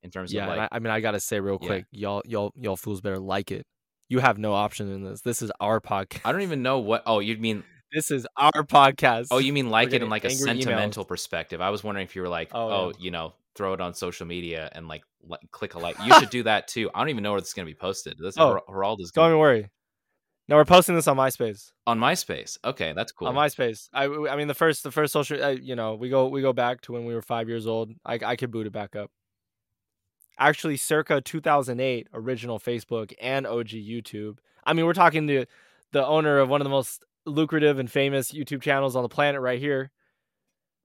In 0.02 0.10
terms 0.10 0.32
Yeah, 0.32 0.42
of 0.42 0.48
like 0.56 0.68
I, 0.72 0.76
I 0.76 0.78
mean, 0.80 0.90
I 0.90 1.00
gotta 1.00 1.20
say 1.20 1.38
real 1.38 1.58
Yeah. 1.60 1.66
quick, 1.68 1.84
y'all, 1.92 2.22
y'all, 2.26 2.52
y'all 2.56 2.76
fools 2.76 3.00
better 3.00 3.20
like 3.20 3.52
it. 3.52 3.64
You 4.12 4.18
have 4.18 4.36
no 4.36 4.52
option 4.52 4.92
in 4.92 5.02
this. 5.04 5.22
This 5.22 5.40
is 5.40 5.50
our 5.58 5.80
podcast. 5.80 6.20
I 6.26 6.32
don't 6.32 6.42
even 6.42 6.62
know 6.62 6.80
what 6.80 7.02
Oh, 7.06 7.20
you 7.20 7.36
mean 7.38 7.64
This 7.94 8.10
is 8.10 8.26
our 8.36 8.52
podcast. 8.52 9.28
Oh, 9.30 9.38
you 9.38 9.54
mean 9.54 9.70
like 9.70 9.94
it 9.94 10.02
in 10.02 10.10
like 10.10 10.24
a 10.24 10.28
angry 10.28 10.48
emails. 10.48 10.62
sentimental 10.64 11.04
perspective? 11.06 11.62
I 11.62 11.70
was 11.70 11.82
wondering 11.82 12.04
if 12.04 12.14
you 12.14 12.20
were 12.20 12.28
like, 12.28 12.50
Oh, 12.52 12.68
oh, 12.68 12.92
yeah. 12.98 13.04
you 13.04 13.10
know, 13.10 13.32
throw 13.54 13.72
it 13.72 13.80
on 13.80 13.94
social 13.94 14.26
media 14.26 14.68
and 14.72 14.86
like 14.86 15.02
li- 15.22 15.38
click 15.50 15.72
a 15.74 15.78
like. 15.78 15.96
You 16.04 16.12
should 16.20 16.28
do 16.28 16.42
that 16.50 16.68
too. 16.68 16.90
I 16.94 16.98
don't 16.98 17.08
even 17.08 17.22
know 17.22 17.32
where 17.32 17.40
this 17.40 17.48
is 17.48 17.54
going 17.54 17.66
to 17.66 17.70
be 17.70 17.78
posted. 17.78 18.18
This 18.18 18.34
Oh, 18.36 18.60
Herald 18.68 19.00
is 19.00 19.10
gonna, 19.12 19.28
even 19.28 19.38
worry. 19.38 19.70
No, 20.46 20.56
we're 20.56 20.66
posting 20.66 20.94
this 20.94 21.08
on 21.08 21.16
MySpace. 21.16 21.70
on 21.86 21.98
MySpace. 21.98 22.58
Okay, 22.62 22.92
that's 22.94 23.12
cool. 23.12 23.28
On 23.28 23.34
MySpace. 23.34 23.88
I, 23.94 24.04
I 24.04 24.36
mean, 24.36 24.48
the 24.48 24.54
first, 24.54 24.82
the 24.82 24.90
first 24.90 25.12
social. 25.14 25.42
I, 25.42 25.50
you 25.52 25.74
know, 25.74 25.94
we 25.94 26.10
go, 26.10 26.28
we 26.28 26.42
go 26.42 26.52
back 26.52 26.82
to 26.82 26.92
when 26.92 27.06
we 27.06 27.14
were 27.14 27.22
five 27.22 27.48
years 27.48 27.66
old. 27.66 27.92
I, 28.04 28.18
I 28.22 28.36
could 28.36 28.50
boot 28.50 28.66
it 28.66 28.72
back 28.74 28.94
up. 28.94 29.10
Actually, 30.48 30.76
circa 30.76 31.20
2008, 31.20 32.08
original 32.12 32.58
Facebook 32.58 33.12
and 33.20 33.46
OG 33.46 33.68
YouTube. 33.68 34.38
I 34.64 34.72
mean, 34.72 34.86
we're 34.86 34.92
talking 34.92 35.28
to 35.28 35.46
the 35.92 36.04
owner 36.04 36.38
of 36.38 36.48
one 36.48 36.60
of 36.60 36.64
the 36.64 36.70
most 36.70 37.04
lucrative 37.24 37.78
and 37.78 37.88
famous 37.88 38.32
YouTube 38.32 38.60
channels 38.60 38.96
on 38.96 39.04
the 39.04 39.08
planet 39.08 39.40
right 39.40 39.60
here. 39.60 39.92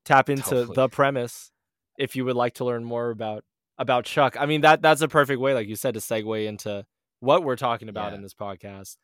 Tap 0.06 0.30
into 0.30 0.44
Totally. 0.44 0.76
the 0.76 0.90
premise 0.90 1.52
if 1.98 2.16
you 2.16 2.24
would 2.26 2.36
like 2.36 2.54
to 2.56 2.66
learn 2.66 2.84
more 2.84 3.10
about 3.10 3.44
about 3.80 4.06
Chuck. 4.06 4.36
I 4.40 4.46
mean 4.46 4.62
that 4.62 4.82
that's 4.84 5.02
a 5.02 5.08
perfect 5.08 5.40
way, 5.42 5.54
like 5.56 5.68
you 5.68 5.76
said, 5.76 5.96
to 5.96 6.00
segue 6.00 6.46
into 6.46 6.86
what 7.20 7.44
we're 7.44 7.56
talking 7.56 7.90
about 7.90 8.12
Yeah. 8.12 8.18
in 8.18 8.22
this 8.22 8.36
podcast. 8.36 8.98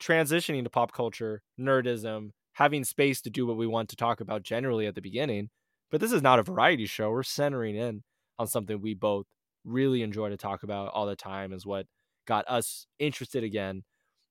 Transitioning 0.00 0.64
to 0.64 0.70
pop 0.70 0.92
culture, 0.92 1.42
nerdism, 1.58 2.30
having 2.54 2.82
space 2.84 3.20
to 3.22 3.30
do 3.30 3.46
what 3.46 3.56
we 3.56 3.66
want 3.68 3.88
to 3.90 3.96
talk 3.96 4.20
about 4.20 4.42
generally 4.42 4.86
at 4.86 4.94
the 4.96 5.00
beginning. 5.00 5.50
But 5.92 6.00
this 6.00 6.12
is 6.12 6.22
not 6.22 6.40
a 6.40 6.42
variety 6.42 6.86
show. 6.86 7.10
We're 7.10 7.22
centering 7.22 7.76
in 7.76 8.02
on 8.38 8.46
something 8.48 8.80
we 8.82 8.92
both 8.94 9.26
really 9.66 10.02
enjoy 10.02 10.30
to 10.30 10.36
talk 10.36 10.62
about 10.62 10.92
all 10.94 11.06
the 11.06 11.16
time 11.16 11.52
is 11.52 11.66
what 11.66 11.86
got 12.26 12.44
us 12.48 12.86
interested 12.98 13.44
again 13.44 13.82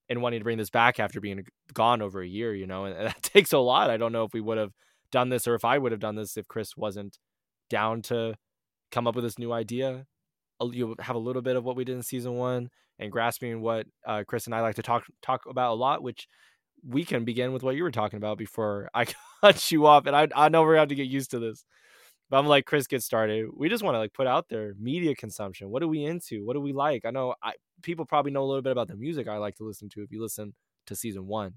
and 0.10 0.22
wanting 0.22 0.40
to 0.40 0.44
bring 0.44 0.58
this 0.58 0.70
back 0.70 1.00
after 1.00 1.20
being 1.20 1.46
gone 1.74 2.02
over 2.02 2.22
a 2.22 2.28
year, 2.28 2.54
you 2.54 2.68
know, 2.68 2.86
and 2.86 2.96
that 3.08 3.22
takes 3.22 3.54
a 3.54 3.58
lot. 3.58 3.90
I 3.90 3.98
don't 3.98 4.12
know 4.12 4.24
if 4.24 4.34
we 4.34 4.42
would 4.42 4.58
have 4.58 4.72
done 5.12 5.30
this 5.30 5.48
or 5.48 5.56
if 5.56 5.66
I 5.66 5.78
would 5.78 5.92
have 5.92 6.02
done 6.02 6.16
this 6.16 6.38
if 6.38 6.48
Chris 6.48 6.76
wasn't 6.76 7.18
down 7.70 8.02
to 8.04 8.36
come 8.92 9.08
up 9.08 9.16
with 9.16 9.24
this 9.24 9.40
new 9.40 9.52
idea. 9.52 10.06
You 10.62 10.96
have 11.00 11.16
a 11.16 11.20
little 11.20 11.42
bit 11.42 11.58
of 11.58 11.64
what 11.64 11.76
we 11.76 11.84
did 11.84 11.96
in 11.96 12.04
season 12.04 12.34
one 12.34 12.70
and 12.98 13.12
grasping 13.12 13.62
what 13.62 13.88
uh, 14.08 14.24
Chris 14.26 14.46
and 14.46 14.56
I 14.56 14.62
like 14.62 14.76
to 14.76 14.84
talk 14.84 15.04
talk 15.22 15.42
about 15.50 15.74
a 15.74 15.76
lot, 15.76 16.02
which 16.02 16.28
we 16.88 17.04
can 17.04 17.26
begin 17.26 17.52
with 17.52 17.64
what 17.64 17.76
you 17.76 17.84
were 17.84 17.92
talking 17.92 18.18
about 18.18 18.38
before 18.38 18.90
I 18.94 19.06
cut 19.42 19.72
you 19.72 19.86
off. 19.86 20.06
And 20.06 20.16
I, 20.16 20.28
I 20.36 20.50
know 20.50 20.62
we're 20.62 20.76
going 20.76 20.80
have 20.80 20.90
to 20.90 20.96
get 20.96 21.08
used 21.08 21.32
to 21.32 21.40
this. 21.40 21.66
But 22.30 22.38
I'm 22.40 22.48
like, 22.48 22.66
Chris, 22.66 22.88
get 22.88 23.04
started. 23.04 23.48
We 23.56 23.70
just 23.70 23.84
want 23.84 23.96
to 23.96 24.00
like 24.00 24.14
put 24.14 24.28
out 24.28 24.50
there 24.50 24.74
media 24.80 25.16
consumption. 25.16 25.70
What 25.70 25.84
are 25.84 25.88
we 25.88 26.04
into? 26.04 26.44
What 26.44 26.54
do 26.54 26.62
we 26.62 26.74
like? 26.74 27.06
I 27.06 27.12
know 27.12 27.36
I 27.44 27.54
people 27.82 28.06
probably 28.06 28.32
know 28.32 28.44
a 28.44 28.48
little 28.48 28.64
bit 28.64 28.72
about 28.72 28.88
the 28.88 28.96
music 28.96 29.28
I 29.28 29.38
like 29.38 29.56
to 29.58 29.64
listen 29.64 29.90
to 29.90 30.02
if 30.02 30.12
you 30.12 30.22
listen 30.22 30.54
to 30.88 30.96
season 30.96 31.28
one. 31.28 31.54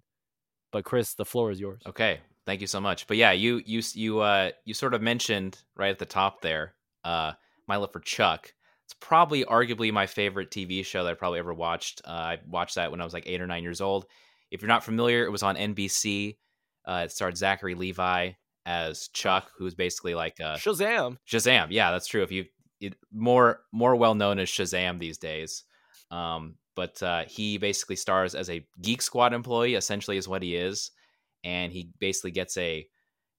But 0.70 0.84
Chris, 0.84 1.14
the 1.14 1.24
floor 1.24 1.50
is 1.50 1.58
yours. 1.58 1.80
Okay, 1.86 2.20
thank 2.44 2.60
you 2.60 2.66
so 2.66 2.80
much. 2.80 3.06
But 3.06 3.16
yeah, 3.16 3.32
you 3.32 3.62
you 3.64 3.82
you 3.94 4.20
uh 4.20 4.50
you 4.64 4.74
sort 4.74 4.94
of 4.94 5.00
mentioned 5.00 5.58
right 5.74 5.90
at 5.90 5.98
the 5.98 6.06
top 6.06 6.42
there, 6.42 6.74
uh, 7.04 7.32
my 7.66 7.76
love 7.76 7.92
for 7.92 8.00
Chuck. 8.00 8.52
It's 8.84 8.94
probably 9.00 9.44
arguably 9.44 9.92
my 9.92 10.06
favorite 10.06 10.50
TV 10.50 10.84
show 10.84 11.04
that 11.04 11.10
I 11.10 11.14
probably 11.14 11.38
ever 11.38 11.52
watched. 11.52 12.02
Uh, 12.06 12.10
I 12.10 12.38
watched 12.46 12.76
that 12.76 12.90
when 12.90 13.00
I 13.00 13.04
was 13.04 13.12
like 13.12 13.26
eight 13.26 13.40
or 13.40 13.46
nine 13.46 13.62
years 13.62 13.80
old. 13.80 14.06
If 14.50 14.62
you're 14.62 14.68
not 14.68 14.84
familiar, 14.84 15.24
it 15.24 15.30
was 15.30 15.42
on 15.42 15.56
NBC. 15.56 16.36
Uh, 16.86 17.02
it 17.04 17.12
starred 17.12 17.36
Zachary 17.36 17.74
Levi 17.74 18.32
as 18.68 19.08
Chuck, 19.08 19.50
who's 19.56 19.74
basically 19.74 20.14
like 20.14 20.40
uh, 20.40 20.56
Shazam. 20.56 21.16
Shazam, 21.26 21.68
yeah, 21.70 21.90
that's 21.90 22.06
true. 22.06 22.22
If 22.22 22.30
you 22.30 22.44
it, 22.80 22.94
more 23.10 23.60
more 23.72 23.96
well 23.96 24.14
known 24.14 24.38
as 24.38 24.50
Shazam 24.50 25.00
these 25.00 25.16
days, 25.16 25.64
um, 26.10 26.56
but 26.76 27.02
uh, 27.02 27.24
he 27.24 27.56
basically 27.56 27.96
stars 27.96 28.34
as 28.34 28.50
a 28.50 28.64
Geek 28.82 29.00
Squad 29.00 29.32
employee. 29.32 29.74
Essentially, 29.74 30.18
is 30.18 30.28
what 30.28 30.42
he 30.42 30.54
is, 30.54 30.90
and 31.42 31.72
he 31.72 31.90
basically 31.98 32.30
gets 32.30 32.58
a 32.58 32.86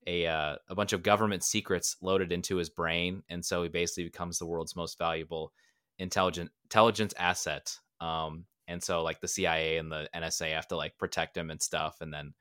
a 0.08 0.26
uh, 0.26 0.56
a 0.68 0.74
bunch 0.74 0.94
of 0.94 1.04
government 1.04 1.44
secrets 1.44 1.96
loaded 2.02 2.32
into 2.32 2.56
his 2.56 2.72
brain, 2.72 3.22
and 3.30 3.46
so 3.46 3.62
he 3.62 3.70
basically 3.70 4.06
becomes 4.06 4.40
the 4.40 4.48
world's 4.48 4.76
most 4.76 4.98
valuable 4.98 5.54
intelligent 6.00 6.50
intelligence 6.64 7.14
asset. 7.20 7.78
Um, 8.02 8.46
and 8.68 8.84
so 8.84 9.04
like 9.04 9.22
the 9.22 9.28
CIA 9.28 9.78
and 9.78 9.92
the 9.92 10.10
NSA 10.16 10.54
have 10.54 10.68
to 10.70 10.76
like 10.76 10.98
protect 10.98 11.38
him 11.38 11.52
and 11.52 11.62
stuff, 11.62 11.98
and 12.02 12.12
then 12.12 12.34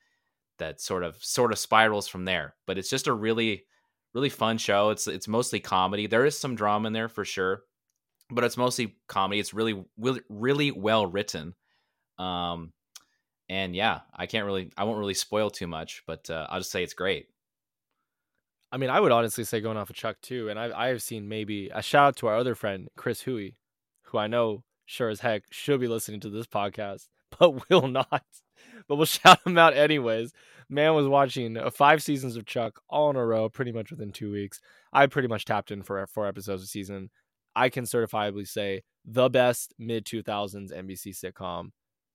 that 0.59 0.81
sort 0.81 1.03
of 1.03 1.17
sort 1.23 1.53
of 1.53 1.59
spirals 1.59 2.09
from 2.09 2.25
there. 2.25 2.55
But 2.67 2.79
it's 2.79 2.91
just 2.91 3.07
a 3.07 3.12
really 3.12 3.65
really 4.15 4.29
fun 4.29 4.59
show. 4.59 4.91
It's 4.91 5.07
it's 5.07 5.29
mostly 5.29 5.61
comedy. 5.61 6.07
There 6.07 6.25
is 6.25 6.38
some 6.38 6.55
drama 6.55 6.88
in 6.88 6.93
there 6.93 7.09
for 7.09 7.25
sure, 7.25 7.62
but 8.31 8.45
it's 8.45 8.57
mostly 8.57 8.97
comedy. 9.09 9.41
It's 9.41 9.55
really 9.55 9.85
really 9.99 10.23
really 10.29 10.71
well 10.71 11.07
written. 11.07 11.55
Um 12.19 12.73
and 13.49 13.75
yeah, 13.75 14.00
I 14.15 14.27
can't 14.27 14.47
really 14.47 14.71
I 14.77 14.85
won't 14.85 14.99
really 14.99 15.15
spoil 15.15 15.50
too 15.50 15.67
much, 15.67 16.03
but 16.07 16.29
uh, 16.29 16.47
I'll 16.50 16.61
just 16.61 16.71
say 16.71 16.83
it's 16.83 16.95
great. 16.95 17.29
I 18.71 18.77
mean, 18.77 18.91
I 18.91 19.00
would 19.00 19.12
honestly 19.12 19.45
say 19.45 19.62
going 19.62 19.79
off 19.79 19.88
of 19.88 19.97
Chuck 19.97 20.17
too, 20.21 20.50
and 20.50 20.59
I 20.59 20.71
I 20.87 20.88
have 20.88 21.03
seen 21.03 21.29
maybe 21.29 21.71
a 21.75 21.81
shout 21.81 22.09
out 22.09 22.17
to 22.17 22.27
our 22.27 22.37
other 22.37 22.55
friend 22.55 22.88
Chris 22.97 23.23
Huey, 23.23 23.57
who 24.03 24.19
I 24.19 24.27
know 24.27 24.65
sure 24.85 25.09
as 25.09 25.21
heck 25.21 25.45
should 25.50 25.81
be 25.81 25.88
listening 25.88 26.21
to 26.21 26.31
this 26.31 26.47
podcast, 26.47 27.09
but 27.39 27.69
will 27.69 27.89
not. 27.89 28.25
But 28.89 28.97
we'll 28.97 29.07
shout 29.07 29.47
him 29.47 29.59
out 29.59 29.75
anyways. 29.75 30.33
Man 30.69 30.95
was 30.95 31.09
watching 31.09 31.57
uh, 31.57 31.71
five 31.71 32.03
seasons 32.03 32.37
of 32.37 32.45
Chuck 32.45 32.81
all 32.91 33.09
in 33.11 33.17
a 33.17 33.25
row, 33.25 33.49
pretty 33.49 33.73
much 33.73 33.91
within 33.91 34.13
two 34.13 34.31
weeks. 34.31 34.61
I 34.93 35.07
pretty 35.07 35.29
much 35.29 35.45
tapped 35.45 35.71
in 35.71 35.83
for 35.83 36.07
four 36.07 36.27
episodes 36.27 36.63
a 36.63 36.67
season. 36.67 37.11
I 37.57 37.71
can 37.71 37.85
certifiably 37.85 38.47
say 38.47 38.83
the 39.05 39.29
best 39.29 39.75
mid 39.79 40.05
two 40.05 40.23
thousands 40.23 40.73
NBC 40.73 41.09
sitcom. 41.09 41.71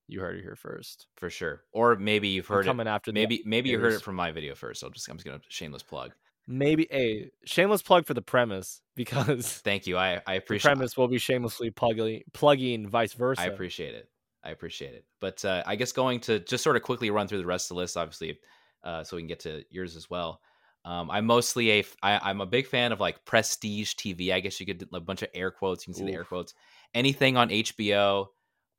You 0.07 0.19
heard 0.19 0.37
it 0.37 0.43
here 0.43 0.55
first, 0.55 1.07
for 1.15 1.29
sure. 1.29 1.61
Or 1.71 1.95
maybe 1.95 2.27
you've 2.27 2.47
heard 2.47 2.65
coming 2.65 2.87
it. 2.87 2.89
after. 2.89 3.11
Maybe 3.11 3.41
maybe 3.45 3.69
you 3.69 3.79
heard 3.79 3.93
it 3.93 4.01
from 4.01 4.15
my 4.15 4.31
video 4.31 4.53
first. 4.53 4.83
I'll 4.83 4.89
just 4.89 5.07
I'm 5.09 5.17
just 5.17 5.25
gonna 5.25 5.41
shameless 5.49 5.83
plug. 5.83 6.11
Maybe 6.45 6.87
a 6.91 7.31
shameless 7.45 7.81
plug 7.81 8.05
for 8.05 8.13
the 8.13 8.21
premise 8.21 8.81
because 8.95 9.49
thank 9.49 9.87
you. 9.87 9.97
I 9.97 10.21
I 10.27 10.33
appreciate 10.35 10.71
the 10.71 10.75
premise 10.75 10.97
will 10.97 11.07
be 11.07 11.17
shamelessly 11.17 11.71
plugging 11.71 12.23
plugging 12.33 12.87
vice 12.87 13.13
versa. 13.13 13.41
I 13.41 13.45
appreciate 13.45 13.95
it. 13.95 14.09
I 14.43 14.51
appreciate 14.51 14.93
it. 14.93 15.05
But 15.19 15.43
uh, 15.45 15.63
I 15.65 15.75
guess 15.75 15.91
going 15.91 16.19
to 16.21 16.39
just 16.39 16.63
sort 16.63 16.75
of 16.75 16.83
quickly 16.83 17.09
run 17.09 17.27
through 17.27 17.39
the 17.39 17.45
rest 17.45 17.71
of 17.71 17.75
the 17.75 17.81
list, 17.81 17.97
obviously, 17.97 18.39
uh, 18.83 19.03
so 19.03 19.15
we 19.15 19.21
can 19.21 19.27
get 19.27 19.39
to 19.41 19.63
yours 19.69 19.95
as 19.95 20.09
well. 20.09 20.41
Um, 20.85 21.09
I'm 21.09 21.25
mostly 21.25 21.71
a 21.71 21.85
I, 22.01 22.19
I'm 22.29 22.41
a 22.41 22.45
big 22.45 22.67
fan 22.67 22.91
of 22.91 22.99
like 22.99 23.23
prestige 23.23 23.93
TV. 23.93 24.33
I 24.33 24.41
guess 24.41 24.59
you 24.59 24.65
could 24.65 24.85
a 24.93 24.99
bunch 24.99 25.21
of 25.21 25.29
air 25.33 25.49
quotes. 25.49 25.87
You 25.87 25.93
can 25.93 25.97
see 25.97 26.03
Oof. 26.03 26.09
the 26.09 26.15
air 26.15 26.23
quotes. 26.25 26.53
Anything 26.93 27.37
on 27.37 27.49
HBO, 27.49 28.27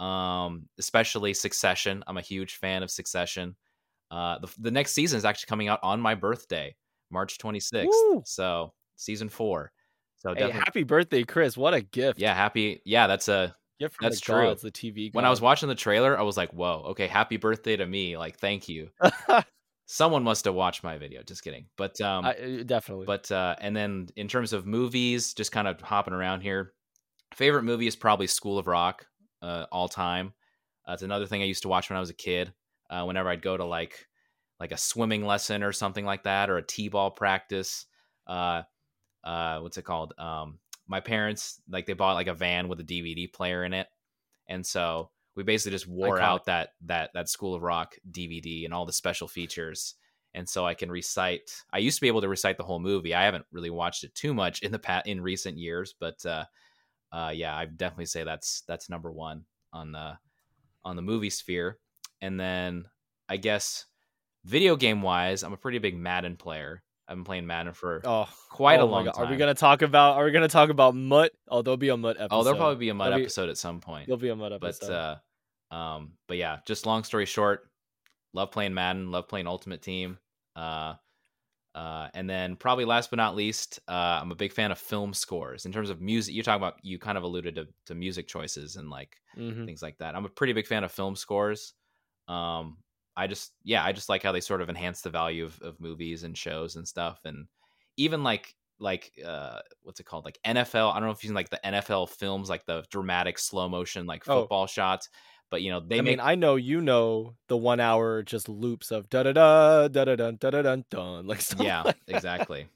um, 0.01 0.69
especially 0.79 1.33
Succession. 1.33 2.05
I'm 2.07 2.19
a 2.19 2.23
huge 2.23 2.57
fan 2.57 2.83
of 2.83 2.91
Succession. 2.91 3.57
Uh, 4.11 4.39
the, 4.39 4.49
the 4.59 4.71
next 4.71 4.93
season 4.93 5.17
is 5.17 5.25
actually 5.25 5.49
coming 5.49 5.69
out 5.69 5.81
on 5.83 6.01
my 6.01 6.15
birthday. 6.15 6.77
March 7.11 7.39
26th. 7.39 7.87
Woo! 7.87 8.23
So 8.27 8.75
season 8.97 9.31
four. 9.31 9.73
So 10.17 10.35
hey, 10.35 10.51
happy 10.51 10.85
birthday, 10.85 11.23
Chris! 11.23 11.57
What 11.57 11.75
a 11.75 11.81
gift. 11.81 12.19
Yeah, 12.19 12.35
happy. 12.35 12.83
Yeah, 12.85 13.07
that's 13.07 13.29
a 13.29 13.55
gift 13.79 13.97
from 13.97 14.07
that's 14.07 14.21
the 14.21 14.33
true. 14.33 14.43
Gods, 14.43 14.63
the 14.63 14.71
TV. 14.71 15.15
When 15.15 15.25
I 15.25 15.31
was 15.31 15.41
watching 15.41 15.69
the 15.69 15.75
trailer, 15.75 16.19
I 16.19 16.23
was 16.23 16.37
like, 16.37 16.53
"Whoa, 16.53 16.85
okay, 16.91 17.07
happy 17.07 17.37
birthday 17.37 17.77
to 17.77 17.87
me!" 17.87 18.17
Like, 18.17 18.39
thank 18.39 18.69
you. 18.69 18.91
Someone 19.87 20.23
must 20.23 20.47
have 20.47 20.55
watched 20.55 20.83
my 20.83 20.97
video. 20.97 21.23
Just 21.23 21.45
kidding, 21.45 21.67
but 21.77 22.01
um, 22.01 22.25
I, 22.25 22.35
uh, 22.35 22.63
definitely. 22.65 23.07
But 23.07 23.31
uh, 23.31 23.57
and 23.61 23.77
then 23.77 24.09
in 24.17 24.29
terms 24.29 24.53
of 24.53 24.67
movies, 24.67 25.35
just 25.35 25.53
kind 25.53 25.69
of 25.69 25.81
hopping 25.81 26.15
around 26.15 26.41
here. 26.41 26.73
Favorite 27.35 27.65
movie 27.65 27.89
is 27.89 27.97
probably 27.97 28.29
School 28.29 28.59
of 28.59 28.69
Rock, 28.69 29.07
uh, 29.43 29.67
all 29.73 29.89
time. 29.89 30.33
Uh, 30.89 30.93
it's 30.93 31.03
another 31.03 31.27
thing 31.27 31.43
I 31.43 31.47
used 31.47 31.63
to 31.63 31.69
watch 31.69 31.91
when 31.91 31.97
I 31.97 32.01
was 32.01 32.11
a 32.11 32.15
kid. 32.15 32.53
Uh, 32.89 33.05
whenever 33.05 33.29
I'd 33.29 33.43
go 33.43 33.57
to 33.57 33.65
like 33.65 34.07
like 34.61 34.73
a 34.73 34.77
swimming 34.77 35.25
lesson 35.27 35.63
or 35.63 35.73
something 35.73 36.05
like 36.05 36.23
that, 36.25 36.49
or 36.49 36.59
a 36.59 36.63
t-ball 36.63 37.11
practice. 37.11 37.87
Uh, 38.27 38.63
uh, 39.25 39.59
what's 39.61 39.79
it 39.79 39.85
called? 39.85 40.15
Um, 40.19 40.59
my 40.87 41.01
parents 41.01 41.61
like 41.69 41.87
they 41.87 41.93
bought 41.93 42.15
like 42.15 42.27
a 42.27 42.35
van 42.35 42.69
with 42.69 42.81
a 42.81 42.85
DVD 42.85 43.33
player 43.33 43.65
in 43.65 43.73
it, 43.73 43.89
and 44.49 44.65
so 44.65 45.11
we 45.35 45.43
basically 45.43 45.73
just 45.73 45.89
wore 45.89 46.21
out 46.21 46.47
that 46.47 46.71
that 46.87 47.11
that 47.15 47.29
School 47.29 47.55
of 47.55 47.63
Rock 47.63 47.97
DVD 48.11 48.65
and 48.65 48.75
all 48.75 48.87
the 48.87 48.93
special 48.93 49.29
features. 49.29 49.95
And 50.37 50.49
so 50.49 50.67
I 50.67 50.75
can 50.75 50.91
recite. 50.91 51.63
I 51.73 51.79
used 51.79 51.99
to 51.99 52.01
be 52.01 52.09
able 52.09 52.23
to 52.23 52.29
recite 52.29 52.57
the 52.57 52.65
whole 52.65 52.81
movie. 52.81 53.15
I 53.15 53.23
haven't 53.23 53.45
really 53.53 53.71
watched 53.71 54.03
it 54.03 54.17
too 54.17 54.35
much 54.35 54.63
in 54.63 54.73
the 54.73 54.81
pat 54.81 55.07
in 55.07 55.21
recent 55.21 55.59
years, 55.59 55.95
but 55.99 56.27
uh, 56.27 56.45
uh, 57.13 57.31
yeah, 57.33 57.57
I 57.57 57.67
definitely 57.67 58.07
say 58.07 58.25
that's 58.25 58.63
that's 58.67 58.91
number 58.91 59.13
one 59.13 59.45
on 59.73 59.93
the 59.93 60.19
on 60.85 60.97
the 60.97 61.03
movie 61.03 61.31
sphere. 61.31 61.79
And 62.21 62.39
then 62.41 62.87
I 63.29 63.37
guess 63.37 63.87
Video 64.45 64.77
game 64.77 65.01
wise, 65.01 65.43
I'm 65.43 65.55
a 65.55 65.59
pretty 65.59 65.79
big 65.79 65.97
Madden 65.97 66.37
player. 66.37 66.83
I've 67.07 67.17
been 67.17 67.25
playing 67.25 67.47
Madden 67.47 67.75
for 67.75 68.01
oh, 68.05 68.29
quite 68.51 68.81
oh 68.81 68.85
a 68.85 68.87
long 68.87 69.05
time. 69.07 69.15
Are 69.17 69.31
we 69.31 69.37
gonna 69.37 69.55
talk 69.55 69.83
about? 69.83 70.17
Are 70.17 70.25
we 70.25 70.31
gonna 70.31 70.49
talk 70.49 70.71
about 70.71 70.95
Mutt? 70.95 71.33
Oh, 71.49 71.63
there'll 71.63 71.77
be 71.77 71.91
a 71.91 71.97
Mutt 71.97 72.17
episode. 72.17 72.37
Oh, 72.37 72.45
there'll 72.45 72.59
probably 72.59 72.77
be 72.77 72.89
a 72.89 72.95
Mutt 72.95 73.13
episode 73.13 73.49
at 73.49 73.59
some 73.59 73.81
point. 73.81 74.07
There'll 74.07 74.19
be 74.19 74.31
a 74.31 74.37
Mutt 74.37 74.53
episode. 74.53 74.89
But 74.89 75.75
uh, 75.75 75.75
um, 75.75 76.13
but 76.29 76.37
yeah, 76.37 76.59
just 76.67 76.87
long 76.87 77.05
story 77.05 77.27
short, 77.27 77.69
love 78.33 78.51
playing 78.51 78.75
Madden. 78.75 79.11
Love 79.11 79.29
playing 79.29 79.47
Ultimate 79.47 79.83
Team. 79.83 80.19
Uh, 80.57 80.95
uh, 81.75 82.09
and 82.15 82.31
then 82.31 82.55
probably 82.55 82.85
last 82.85 83.11
but 83.11 83.17
not 83.17 83.35
least, 83.35 83.81
uh, 83.89 84.21
I'm 84.23 84.31
a 84.31 84.37
big 84.37 84.53
fan 84.53 84.71
of 84.71 84.79
film 84.79 85.13
scores. 85.13 85.67
In 85.67 85.73
terms 85.73 85.91
of 85.91 86.01
music, 86.01 86.35
you're 86.35 86.45
talking 86.45 86.63
about 86.63 86.77
you 86.83 86.99
kind 87.01 87.19
of 87.19 87.25
alluded 87.25 87.57
to, 87.57 87.67
to 87.87 87.95
music 87.95 88.29
choices 88.29 88.77
and 88.77 88.89
like 88.89 89.17
mm-hmm. 89.37 89.67
things 89.67 89.83
like 89.83 89.99
that. 89.99 90.15
I'm 90.15 90.25
a 90.25 90.29
pretty 90.29 90.53
big 90.53 90.69
fan 90.69 90.85
of 90.85 90.93
film 90.93 91.17
scores. 91.17 91.75
Um, 92.29 92.77
I 93.17 93.27
just 93.27 93.53
yeah, 93.63 93.85
I 93.85 93.93
just 93.93 94.09
like 94.09 94.23
how 94.23 94.33
they 94.33 94.41
sort 94.41 94.63
of 94.63 94.69
enhance 94.69 95.01
the 95.01 95.11
value 95.11 95.45
of, 95.45 95.61
of 95.63 95.81
movies 95.81 96.25
and 96.25 96.37
shows 96.37 96.77
and 96.77 96.87
stuff, 96.87 97.21
and 97.25 97.47
even 97.97 98.23
like 98.23 98.55
like 98.81 99.13
uh 99.25 99.61
what's 99.83 100.01
it 100.01 100.07
called 100.07 100.25
like 100.25 100.39
NFL. 100.47 100.93
I 100.93 100.95
don't 100.99 101.09
know 101.09 101.13
if 101.13 101.23
you've 101.23 101.31
seen 101.31 101.35
like 101.35 101.51
the 101.51 101.61
NFL 101.65 102.11
films, 102.11 102.49
like 102.49 102.67
the 102.67 102.85
dramatic 102.91 103.39
slow 103.39 103.69
motion 103.69 104.07
like 104.07 104.25
oh. 104.29 104.41
football 104.41 104.65
oh. 104.65 104.67
shots. 104.67 105.09
But 105.51 105.63
you 105.63 105.71
know, 105.71 105.81
they. 105.81 105.99
I 105.99 106.01
make... 106.01 106.19
mean, 106.19 106.21
I 106.21 106.35
know 106.35 106.57
you 106.57 106.81
know 106.81 107.35
the 107.49 107.57
one 107.57 107.79
hour 107.79 108.23
just 108.23 108.49
loops 108.49 108.91
of 108.91 109.09
da 109.09 109.23
da 109.23 109.33
da 109.33 109.89
da 109.89 110.05
da 110.05 110.17
da 110.17 110.31
da 110.33 110.51
da 110.51 110.63
da 110.63 110.77
da 110.91 111.21
like 111.21 111.41
yeah, 111.59 111.83
like 111.83 111.97
exactly. 112.09 112.67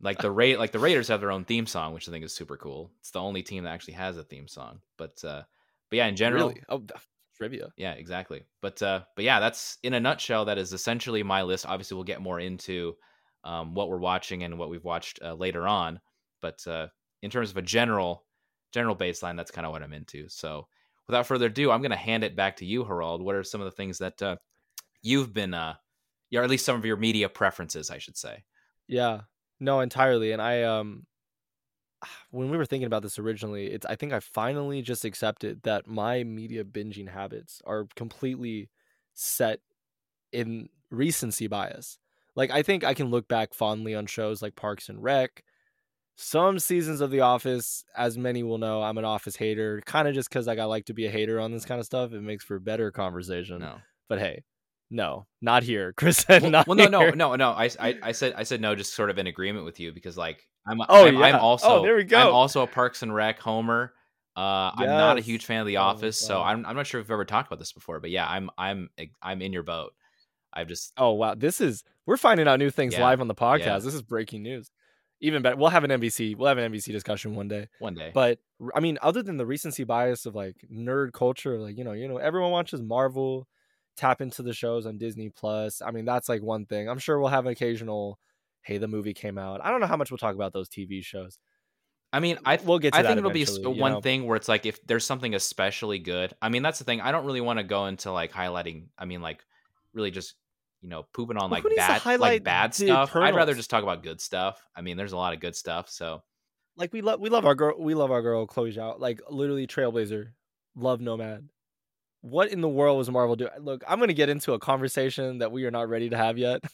Like 0.00 0.18
the 0.18 0.30
rate, 0.30 0.58
like 0.58 0.72
the 0.72 0.78
Raiders 0.78 1.08
have 1.08 1.20
their 1.20 1.32
own 1.32 1.44
theme 1.44 1.66
song, 1.66 1.94
which 1.94 2.08
I 2.08 2.12
think 2.12 2.24
is 2.24 2.34
super 2.34 2.56
cool. 2.56 2.90
It's 3.00 3.10
the 3.10 3.20
only 3.20 3.42
team 3.42 3.64
that 3.64 3.70
actually 3.70 3.94
has 3.94 4.16
a 4.16 4.24
theme 4.24 4.48
song. 4.48 4.80
But 4.96 5.22
uh 5.24 5.42
but 5.90 5.96
yeah, 5.96 6.06
in 6.06 6.16
general, 6.16 6.48
really? 6.48 6.62
oh, 6.68 6.82
trivia. 7.34 7.68
Yeah, 7.76 7.92
exactly. 7.92 8.42
But 8.62 8.82
uh, 8.82 9.02
but 9.16 9.24
yeah, 9.24 9.40
that's 9.40 9.78
in 9.82 9.94
a 9.94 10.00
nutshell. 10.00 10.46
That 10.46 10.58
is 10.58 10.72
essentially 10.72 11.22
my 11.22 11.42
list. 11.42 11.66
Obviously, 11.66 11.96
we'll 11.96 12.04
get 12.04 12.22
more 12.22 12.40
into 12.40 12.94
um, 13.44 13.74
what 13.74 13.88
we're 13.88 13.98
watching 13.98 14.42
and 14.42 14.58
what 14.58 14.70
we've 14.70 14.84
watched 14.84 15.20
uh, 15.22 15.34
later 15.34 15.66
on. 15.66 16.00
But 16.40 16.66
uh, 16.66 16.88
in 17.22 17.30
terms 17.30 17.50
of 17.50 17.56
a 17.56 17.62
general 17.62 18.24
general 18.72 18.96
baseline, 18.96 19.36
that's 19.36 19.50
kind 19.50 19.66
of 19.66 19.72
what 19.72 19.82
I'm 19.82 19.92
into. 19.92 20.28
So 20.28 20.66
without 21.06 21.26
further 21.26 21.46
ado, 21.46 21.70
I'm 21.70 21.80
going 21.80 21.90
to 21.90 21.96
hand 21.96 22.24
it 22.24 22.36
back 22.36 22.56
to 22.56 22.66
you, 22.66 22.84
Harold. 22.84 23.22
What 23.22 23.34
are 23.34 23.44
some 23.44 23.60
of 23.60 23.66
the 23.66 23.70
things 23.70 23.98
that 23.98 24.20
uh, 24.20 24.36
you've 25.02 25.32
been, 25.32 25.54
uh, 25.54 25.74
or 26.34 26.42
at 26.42 26.50
least 26.50 26.64
some 26.64 26.76
of 26.76 26.84
your 26.84 26.96
media 26.96 27.28
preferences, 27.28 27.90
I 27.90 27.98
should 27.98 28.16
say? 28.16 28.44
Yeah, 28.88 29.20
no, 29.60 29.80
entirely. 29.80 30.32
And 30.32 30.42
I 30.42 30.62
um 30.62 31.06
when 32.30 32.50
we 32.50 32.56
were 32.56 32.66
thinking 32.66 32.86
about 32.86 33.02
this 33.02 33.18
originally, 33.18 33.66
it's 33.66 33.86
I 33.86 33.96
think 33.96 34.12
I 34.12 34.20
finally 34.20 34.82
just 34.82 35.04
accepted 35.04 35.62
that 35.62 35.86
my 35.86 36.24
media 36.24 36.64
binging 36.64 37.08
habits 37.08 37.60
are 37.66 37.86
completely 37.96 38.70
set 39.14 39.60
in 40.32 40.68
recency 40.90 41.46
bias. 41.46 41.98
Like 42.36 42.50
I 42.50 42.62
think 42.62 42.84
I 42.84 42.94
can 42.94 43.10
look 43.10 43.28
back 43.28 43.54
fondly 43.54 43.94
on 43.94 44.06
shows 44.06 44.42
like 44.42 44.56
Parks 44.56 44.88
and 44.88 45.02
Rec, 45.02 45.44
some 46.16 46.58
seasons 46.58 47.00
of 47.00 47.10
The 47.10 47.20
Office, 47.20 47.84
as 47.96 48.16
many 48.16 48.42
will 48.42 48.58
know, 48.58 48.82
I'm 48.82 48.98
an 48.98 49.04
Office 49.04 49.36
hater, 49.36 49.82
kind 49.84 50.06
of 50.06 50.14
just 50.14 50.28
because 50.28 50.46
like 50.46 50.58
I 50.58 50.64
like 50.64 50.86
to 50.86 50.94
be 50.94 51.06
a 51.06 51.10
hater 51.10 51.40
on 51.40 51.52
this 51.52 51.64
kind 51.64 51.80
of 51.80 51.86
stuff. 51.86 52.12
It 52.12 52.22
makes 52.22 52.44
for 52.44 52.58
better 52.58 52.90
conversation. 52.90 53.60
No. 53.60 53.76
But 54.08 54.18
hey, 54.20 54.44
no, 54.90 55.26
not 55.40 55.62
here. 55.62 55.92
Chris 55.96 56.18
said 56.18 56.42
well, 56.42 56.50
not. 56.50 56.66
Well, 56.68 56.76
no, 56.76 56.86
no, 56.86 57.10
no, 57.10 57.36
no. 57.36 57.50
I, 57.50 57.70
I, 57.80 57.98
I 58.02 58.12
said, 58.12 58.34
I 58.36 58.44
said 58.44 58.60
no, 58.60 58.74
just 58.74 58.94
sort 58.94 59.10
of 59.10 59.18
in 59.18 59.26
agreement 59.26 59.64
with 59.64 59.80
you 59.80 59.92
because 59.92 60.16
like 60.16 60.48
I'm 60.66 60.80
Oh, 60.88 61.06
I'm, 61.06 61.16
I'm 61.16 61.34
yeah. 61.34 61.38
Oh, 61.38 61.42
also 61.42 61.82
there 61.82 61.96
we 61.96 62.04
go. 62.04 62.18
I'm 62.18 62.34
also 62.34 62.62
a 62.62 62.66
Parks 62.66 63.02
and 63.02 63.14
Rec 63.14 63.38
homer. 63.38 63.92
Uh, 64.36 64.72
I'm 64.76 64.88
not 64.88 65.18
a 65.18 65.20
huge 65.20 65.46
fan 65.46 65.60
of 65.60 65.66
The 65.66 65.76
Oh 65.76 65.82
Office, 65.82 66.18
so 66.18 66.42
I'm 66.42 66.66
I'm 66.66 66.74
not 66.74 66.86
sure 66.86 67.00
if 67.00 67.06
we've 67.06 67.12
ever 67.12 67.24
talked 67.24 67.48
about 67.48 67.58
this 67.60 67.72
before, 67.72 68.00
but 68.00 68.10
yeah, 68.10 68.26
I'm 68.28 68.50
I'm 68.58 68.90
I'm 69.22 69.42
in 69.42 69.52
your 69.52 69.62
boat. 69.62 69.94
I've 70.52 70.68
just 70.68 70.92
Oh 70.96 71.12
wow, 71.12 71.34
this 71.34 71.60
is 71.60 71.84
we're 72.06 72.16
finding 72.16 72.48
out 72.48 72.58
new 72.58 72.70
things 72.70 72.94
Yeah, 72.94 73.02
live 73.02 73.20
on 73.20 73.28
the 73.28 73.34
podcast. 73.34 73.58
yeah. 73.60 73.78
This 73.78 73.94
is 73.94 74.02
breaking 74.02 74.42
news. 74.42 74.70
Even 75.20 75.42
better, 75.42 75.56
we'll 75.56 75.70
have 75.70 75.84
an 75.84 75.90
NBC. 75.90 76.36
We'll 76.36 76.48
have 76.48 76.58
an 76.58 76.72
NBC 76.72 76.92
discussion 76.92 77.34
one 77.34 77.48
day. 77.48 77.68
one 77.78 77.94
day. 77.94 78.10
But 78.12 78.40
I 78.74 78.80
mean, 78.80 78.98
other 79.02 79.22
than 79.22 79.36
the 79.36 79.46
recency 79.46 79.84
bias 79.84 80.26
of 80.26 80.34
like 80.34 80.56
nerd 80.72 81.12
culture, 81.12 81.58
like 81.60 81.78
you 81.78 81.84
know, 81.84 81.92
you 81.92 82.08
know, 82.08 82.16
everyone 82.18 82.50
watches 82.50 82.82
Marvel. 82.82 83.46
Tap 83.96 84.20
into 84.20 84.42
the 84.42 84.52
shows 84.52 84.86
on 84.86 84.98
Disney 84.98 85.30
Plus. 85.30 85.80
I 85.80 85.92
mean, 85.92 86.04
that's 86.04 86.28
like 86.28 86.42
one 86.42 86.66
thing. 86.66 86.88
I'm 86.88 86.98
sure 86.98 87.20
we'll 87.20 87.28
have 87.28 87.46
an 87.46 87.52
occasional. 87.52 88.18
Hey, 88.64 88.78
the 88.78 88.88
movie 88.88 89.14
came 89.14 89.38
out. 89.38 89.60
I 89.62 89.70
don't 89.70 89.80
know 89.80 89.86
how 89.86 89.96
much 89.96 90.10
we'll 90.10 90.18
talk 90.18 90.34
about 90.34 90.52
those 90.52 90.68
TV 90.68 91.02
shows. 91.02 91.38
I 92.12 92.20
mean, 92.20 92.38
I 92.44 92.58
we'll 92.64 92.78
get 92.78 92.92
to 92.92 92.98
I 93.00 93.02
think 93.02 93.18
it'll 93.18 93.30
be 93.30 93.42
s- 93.42 93.50
eventually, 93.56 93.74
you 93.76 93.80
one 93.80 93.92
know? 93.94 94.00
thing 94.00 94.26
where 94.26 94.36
it's 94.36 94.48
like 94.48 94.66
if 94.66 94.84
there's 94.86 95.04
something 95.04 95.34
especially 95.34 95.98
good. 95.98 96.32
I 96.40 96.48
mean, 96.48 96.62
that's 96.62 96.78
the 96.78 96.84
thing. 96.84 97.00
I 97.00 97.10
don't 97.12 97.26
really 97.26 97.40
want 97.40 97.58
to 97.58 97.64
go 97.64 97.86
into 97.86 98.12
like 98.12 98.32
highlighting. 98.32 98.86
I 98.96 99.04
mean, 99.04 99.20
like 99.20 99.44
really 99.92 100.10
just 100.12 100.34
you 100.80 100.88
know 100.88 101.06
pooping 101.12 101.36
on 101.36 101.50
like 101.50 101.62
who 101.64 101.70
needs 101.70 101.80
to 101.82 102.00
bad 102.04 102.20
like 102.20 102.44
bad 102.44 102.74
stuff. 102.74 103.16
I'd 103.16 103.34
rather 103.34 103.54
just 103.54 103.68
talk 103.68 103.82
about 103.82 104.02
good 104.02 104.20
stuff. 104.20 104.62
I 104.76 104.80
mean, 104.82 104.96
there's 104.96 105.12
a 105.12 105.16
lot 105.16 105.34
of 105.34 105.40
good 105.40 105.56
stuff. 105.56 105.88
So 105.90 106.22
Like 106.76 106.92
we 106.92 107.00
love 107.00 107.18
we 107.20 107.30
love 107.30 107.44
our 107.46 107.54
girl 107.56 107.74
we 107.78 107.94
love 107.94 108.12
our 108.12 108.22
girl 108.22 108.46
Chloe 108.46 108.72
Zhao. 108.72 108.98
Like 108.98 109.20
literally 109.28 109.66
Trailblazer, 109.66 110.28
love 110.76 111.00
Nomad. 111.00 111.48
What 112.20 112.50
in 112.50 112.60
the 112.60 112.68
world 112.68 112.96
was 112.96 113.10
Marvel 113.10 113.34
doing? 113.36 113.50
Look, 113.58 113.82
I'm 113.88 113.98
gonna 113.98 114.12
get 114.12 114.28
into 114.28 114.52
a 114.52 114.58
conversation 114.60 115.38
that 115.38 115.50
we 115.50 115.64
are 115.64 115.70
not 115.72 115.88
ready 115.88 116.10
to 116.10 116.16
have 116.16 116.38
yet. 116.38 116.62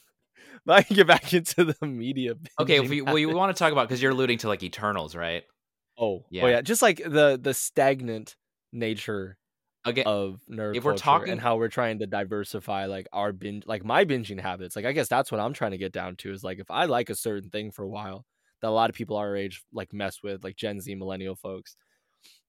I 0.68 0.82
can 0.82 0.97
get 0.97 1.06
back 1.06 1.32
into 1.35 1.64
the 1.64 1.87
media. 1.87 2.35
okay, 2.61 2.80
we, 2.80 3.02
well, 3.02 3.18
you 3.18 3.30
want 3.30 3.54
to 3.54 3.59
talk 3.59 3.73
about 3.73 3.88
because 3.88 4.02
you're 4.02 4.12
alluding 4.12 4.38
to 4.38 4.49
like 4.49 4.62
Eternals, 4.62 5.14
right? 5.14 5.42
Oh, 5.99 6.06
oh 6.06 6.25
Yeah. 6.30 6.44
oh 6.44 6.49
yeah, 6.49 6.61
just 6.62 6.82
like 6.82 6.99
the 6.99 7.38
the 7.40 7.54
stagnant 7.54 8.37
nature 8.73 9.37
Again, 9.85 10.04
of 10.06 10.40
nerd 10.50 10.76
if 10.76 10.85
we're 10.85 10.97
talking- 10.97 11.32
and 11.32 11.40
how 11.40 11.56
we're 11.56 11.68
trying 11.68 11.99
to 12.00 12.06
diversify 12.06 12.87
like 12.87 13.09
our 13.12 13.32
binge 13.32 13.64
like 13.66 13.85
my 13.85 14.04
binging 14.04 14.40
habits. 14.40 14.76
Like 14.76 14.85
I 14.85 14.92
guess 14.92 15.09
that's 15.09 15.32
what 15.32 15.40
I'm 15.40 15.52
trying 15.54 15.70
to 15.73 15.78
get 15.78 15.92
down 15.92 16.16
to 16.16 16.32
is 16.32 16.44
like 16.44 16.59
if 16.59 16.70
I 16.70 16.85
like 16.85 17.09
a 17.11 17.14
certain 17.14 17.49
thing 17.50 17.70
for 17.70 17.82
a 17.85 17.88
while 17.88 18.25
that 18.61 18.68
a 18.68 18.70
lot 18.70 18.90
of 18.90 18.97
people 18.97 19.16
our 19.16 19.35
age 19.37 19.62
like 19.73 19.92
mess 19.94 20.18
with, 20.23 20.44
like 20.44 20.56
Gen 20.56 20.80
Z 20.80 20.94
millennial 20.94 21.35
folks. 21.35 21.76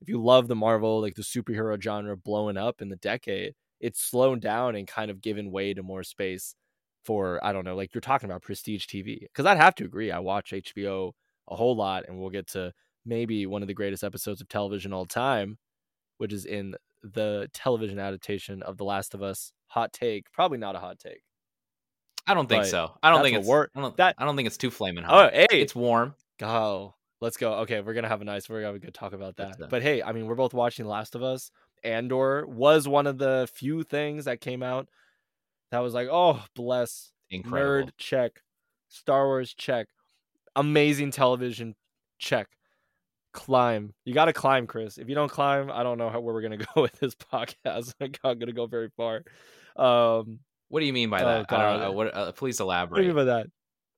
If 0.01 0.09
you 0.09 0.21
love 0.21 0.49
the 0.49 0.55
Marvel, 0.55 0.99
like 0.99 1.15
the 1.15 1.21
superhero 1.21 1.81
genre 1.81 2.17
blowing 2.17 2.57
up 2.57 2.81
in 2.81 2.89
the 2.89 2.97
decade, 2.97 3.53
it's 3.79 4.01
slowed 4.01 4.41
down 4.41 4.75
and 4.75 4.85
kind 4.85 5.09
of 5.09 5.21
given 5.21 5.51
way 5.51 5.73
to 5.73 5.81
more 5.83 6.03
space 6.03 6.55
for 7.03 7.43
I 7.43 7.51
don't 7.53 7.65
know, 7.65 7.75
like 7.75 7.93
you're 7.93 8.01
talking 8.01 8.29
about 8.29 8.41
prestige 8.43 8.85
TV. 8.85 9.21
Because 9.21 9.45
I'd 9.45 9.57
have 9.57 9.75
to 9.75 9.85
agree, 9.85 10.11
I 10.11 10.19
watch 10.19 10.51
HBO 10.51 11.11
a 11.49 11.55
whole 11.55 11.75
lot, 11.75 12.05
and 12.07 12.19
we'll 12.19 12.29
get 12.29 12.47
to 12.49 12.71
maybe 13.05 13.45
one 13.45 13.61
of 13.61 13.67
the 13.67 13.73
greatest 13.73 14.03
episodes 14.03 14.41
of 14.41 14.47
television 14.47 14.93
all 14.93 15.05
time, 15.05 15.57
which 16.17 16.31
is 16.33 16.45
in 16.45 16.75
the 17.03 17.49
television 17.53 17.97
adaptation 17.99 18.61
of 18.61 18.77
The 18.77 18.83
Last 18.85 19.13
of 19.15 19.23
Us. 19.23 19.51
Hot 19.67 19.91
take, 19.91 20.31
probably 20.31 20.57
not 20.59 20.75
a 20.75 20.79
hot 20.79 20.99
take. 20.99 21.21
I 22.27 22.33
don't 22.35 22.47
think 22.47 22.65
so. 22.65 22.91
I 23.01 23.09
don't 23.09 23.23
think 23.23 23.37
it's 23.37 23.47
we're- 23.47 23.67
I 23.75 23.81
don't, 23.81 23.97
that- 23.97 24.15
I 24.17 24.25
don't 24.25 24.35
think 24.35 24.45
it's 24.45 24.57
too 24.57 24.69
flaming 24.69 25.03
Oh, 25.07 25.29
hey, 25.33 25.47
It's 25.51 25.73
warm. 25.75 26.13
go. 26.37 26.93
Let's 27.19 27.37
go. 27.37 27.53
Okay, 27.59 27.81
we're 27.81 27.93
gonna 27.93 28.07
have 28.07 28.21
a 28.21 28.25
nice. 28.25 28.49
We're 28.49 28.57
gonna 28.61 28.67
have 28.73 28.75
a 28.75 28.79
good 28.79 28.93
talk 28.95 29.13
about 29.13 29.35
that. 29.37 29.57
But 29.69 29.81
hey, 29.83 30.01
I 30.01 30.11
mean, 30.11 30.25
we're 30.25 30.33
both 30.35 30.53
watching 30.55 30.85
The 30.85 30.91
Last 30.91 31.13
of 31.15 31.21
Us. 31.21 31.51
Andor 31.83 32.45
was 32.47 32.87
one 32.87 33.05
of 33.07 33.17
the 33.19 33.47
few 33.53 33.83
things 33.83 34.25
that 34.25 34.41
came 34.41 34.63
out 34.63 34.87
that 35.71 35.79
was 35.79 35.93
like, 35.93 36.07
oh, 36.11 36.43
bless 36.55 37.11
Incredible. 37.29 37.87
Nerd 37.87 37.91
check. 37.97 38.41
Star 38.89 39.25
Wars 39.25 39.53
check. 39.53 39.87
Amazing 40.55 41.11
television 41.11 41.75
check. 42.19 42.47
Climb. 43.33 43.93
You 44.03 44.13
got 44.13 44.25
to 44.25 44.33
climb, 44.33 44.67
Chris. 44.67 44.97
If 44.97 45.07
you 45.07 45.15
don't 45.15 45.31
climb, 45.31 45.71
I 45.71 45.83
don't 45.83 45.97
know 45.97 46.09
how, 46.09 46.19
where 46.19 46.33
we're 46.33 46.41
gonna 46.41 46.57
go 46.75 46.81
with 46.81 46.91
this 46.99 47.15
podcast. 47.15 47.93
I'm 48.01 48.11
not 48.23 48.37
gonna 48.39 48.51
go 48.51 48.67
very 48.67 48.89
far. 48.97 49.23
Um, 49.77 50.39
What 50.67 50.81
do 50.81 50.85
you 50.85 50.91
mean 50.93 51.09
by 51.09 51.21
Oh, 51.21 51.25
that? 51.25 51.51
I 51.53 51.71
don't 51.71 51.79
know. 51.79 51.91
What, 51.93 52.13
uh, 52.15 52.31
please 52.33 52.59
elaborate. 52.59 52.91
what 52.91 52.97
do 52.97 53.03
you 53.03 53.13
mean 53.13 53.15
by 53.15 53.23
that? 53.23 53.47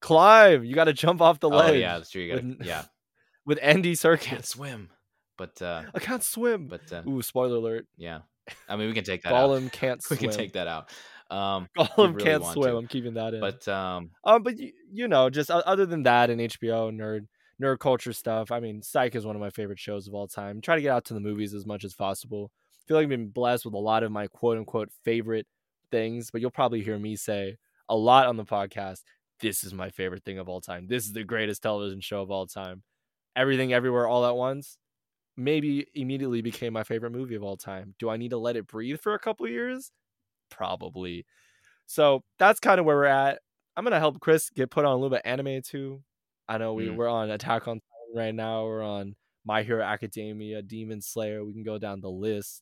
Climb. 0.02 0.63
You 0.63 0.76
got 0.76 0.84
to 0.86 0.93
jump 0.93 1.21
off 1.21 1.39
the 1.39 1.50
oh 1.50 1.56
ledge. 1.58 1.80
yeah, 1.80 1.97
that's 1.97 2.12
true. 2.12 2.21
You 2.21 2.36
gotta, 2.36 2.45
with- 2.47 2.62
yeah, 2.65 2.84
With 3.45 3.60
Andy 3.62 3.93
Serkis. 3.95 4.21
can't 4.21 4.45
swim, 4.45 4.89
but 5.38 5.60
uh, 5.62 5.84
I 5.95 6.00
can't 6.00 6.24
swim. 6.24 6.67
but 6.67 6.82
uh, 6.93 7.02
Ooh, 7.10 7.21
spoiler 7.24 7.56
alert. 7.58 7.88
yeah. 7.97 8.19
I 8.69 8.76
mean, 8.76 8.88
we 8.89 8.93
can 8.93 9.04
take 9.06 9.24
that 9.24 9.34
out. 9.34 9.50
Gollum 9.50 9.71
can't 9.71 10.02
We 10.10 10.17
swim. 10.17 10.30
can 10.30 10.38
take 10.38 10.54
that 10.54 10.67
out. 10.67 10.89
Um, 11.34 11.67
Gollum 11.78 12.13
really 12.13 12.24
can't 12.24 12.46
swim. 12.46 12.72
to. 12.72 12.78
I'm 12.78 12.88
keeping 12.88 13.15
that 13.15 13.34
in. 13.34 13.39
but 13.39 13.67
um, 13.67 14.12
Um, 14.24 14.43
but 14.43 14.58
you, 14.60 14.72
you 14.91 15.08
know, 15.08 15.30
just 15.30 15.50
other 15.50 15.86
than 15.86 16.04
that 16.04 16.30
and 16.30 16.39
HBO 16.39 16.96
nerd 16.96 17.28
nerd 17.62 17.80
culture 17.80 18.13
stuff, 18.13 18.52
I 18.52 18.60
mean, 18.60 18.82
Psych 18.82 19.15
is 19.15 19.26
one 19.26 19.36
of 19.36 19.41
my 19.41 19.50
favorite 19.50 19.80
shows 19.80 20.08
of 20.08 20.13
all 20.13 20.28
time. 20.28 20.62
Try 20.62 20.76
to 20.76 20.82
get 20.82 20.91
out 20.91 21.06
to 21.06 21.13
the 21.13 21.19
movies 21.19 21.54
as 21.54 21.65
much 21.65 21.84
as 21.84 21.93
possible. 21.96 22.52
feel 22.88 22.98
like 22.98 23.04
I've 23.04 23.10
been 23.10 23.30
blessed 23.30 23.65
with 23.65 23.74
a 23.74 23.80
lot 23.80 24.04
of 24.04 24.12
my 24.12 24.28
quote 24.28 24.58
unquote 24.58 24.89
favorite 25.04 25.48
things, 25.91 26.30
but 26.32 26.41
you'll 26.41 26.52
probably 26.52 26.84
hear 26.84 27.00
me 27.00 27.15
say 27.15 27.58
a 27.89 27.96
lot 27.96 28.28
on 28.28 28.38
the 28.38 28.46
podcast. 28.46 29.02
This 29.39 29.63
is 29.63 29.74
my 29.74 29.89
favorite 29.89 30.24
thing 30.24 30.39
of 30.39 30.48
all 30.48 30.62
time. 30.62 30.88
This 30.88 31.06
is 31.06 31.13
the 31.13 31.24
greatest 31.24 31.63
television 31.63 32.00
show 32.02 32.22
of 32.22 32.32
all 32.32 32.48
time. 32.48 32.84
Everything, 33.36 33.74
everywhere, 33.74 34.08
all 34.08 34.26
at 34.26 34.36
once. 34.36 34.78
Maybe 35.36 35.88
immediately 35.96 36.41
became 36.43 36.74
my 36.74 36.84
favorite 36.84 37.12
movie 37.12 37.34
of 37.36 37.43
all 37.43 37.58
time. 37.58 37.96
Do 37.98 38.10
I 38.10 38.17
need 38.17 38.30
to 38.30 38.38
let 38.38 38.56
it 38.56 38.67
breathe 38.67 39.00
for 39.00 39.15
a 39.15 39.19
couple 39.19 39.48
years? 39.48 39.91
Probably. 40.49 41.25
So 41.86 42.23
that's 42.39 42.60
kind 42.60 42.79
of 42.79 42.86
where 42.86 42.95
we're 42.97 43.06
at. 43.06 43.39
I'm 43.75 43.84
gonna 43.84 43.99
help 43.99 44.19
Chris 44.19 44.49
get 44.49 44.69
put 44.71 44.86
on 44.86 44.91
a 44.91 44.95
little 44.95 45.10
bit 45.10 45.21
of 45.25 45.29
anime 45.32 45.62
too. 45.63 46.03
I 46.47 46.58
know 46.58 46.73
we, 46.73 46.88
Mm. 46.88 46.95
we're 46.95 47.08
on 47.10 47.29
Attack 47.32 47.67
on 47.67 47.79
Titan 47.79 48.15
right 48.15 48.36
now. 48.36 48.65
We're 48.65 48.84
on 48.84 49.15
My 49.45 49.63
Hero 49.63 49.84
Academia, 49.84 50.62
Demon 50.62 51.01
Slayer. 51.01 51.43
We 51.43 51.53
can 51.53 51.63
go 51.63 51.77
down 51.77 52.01
the 52.01 52.12
list. 52.12 52.62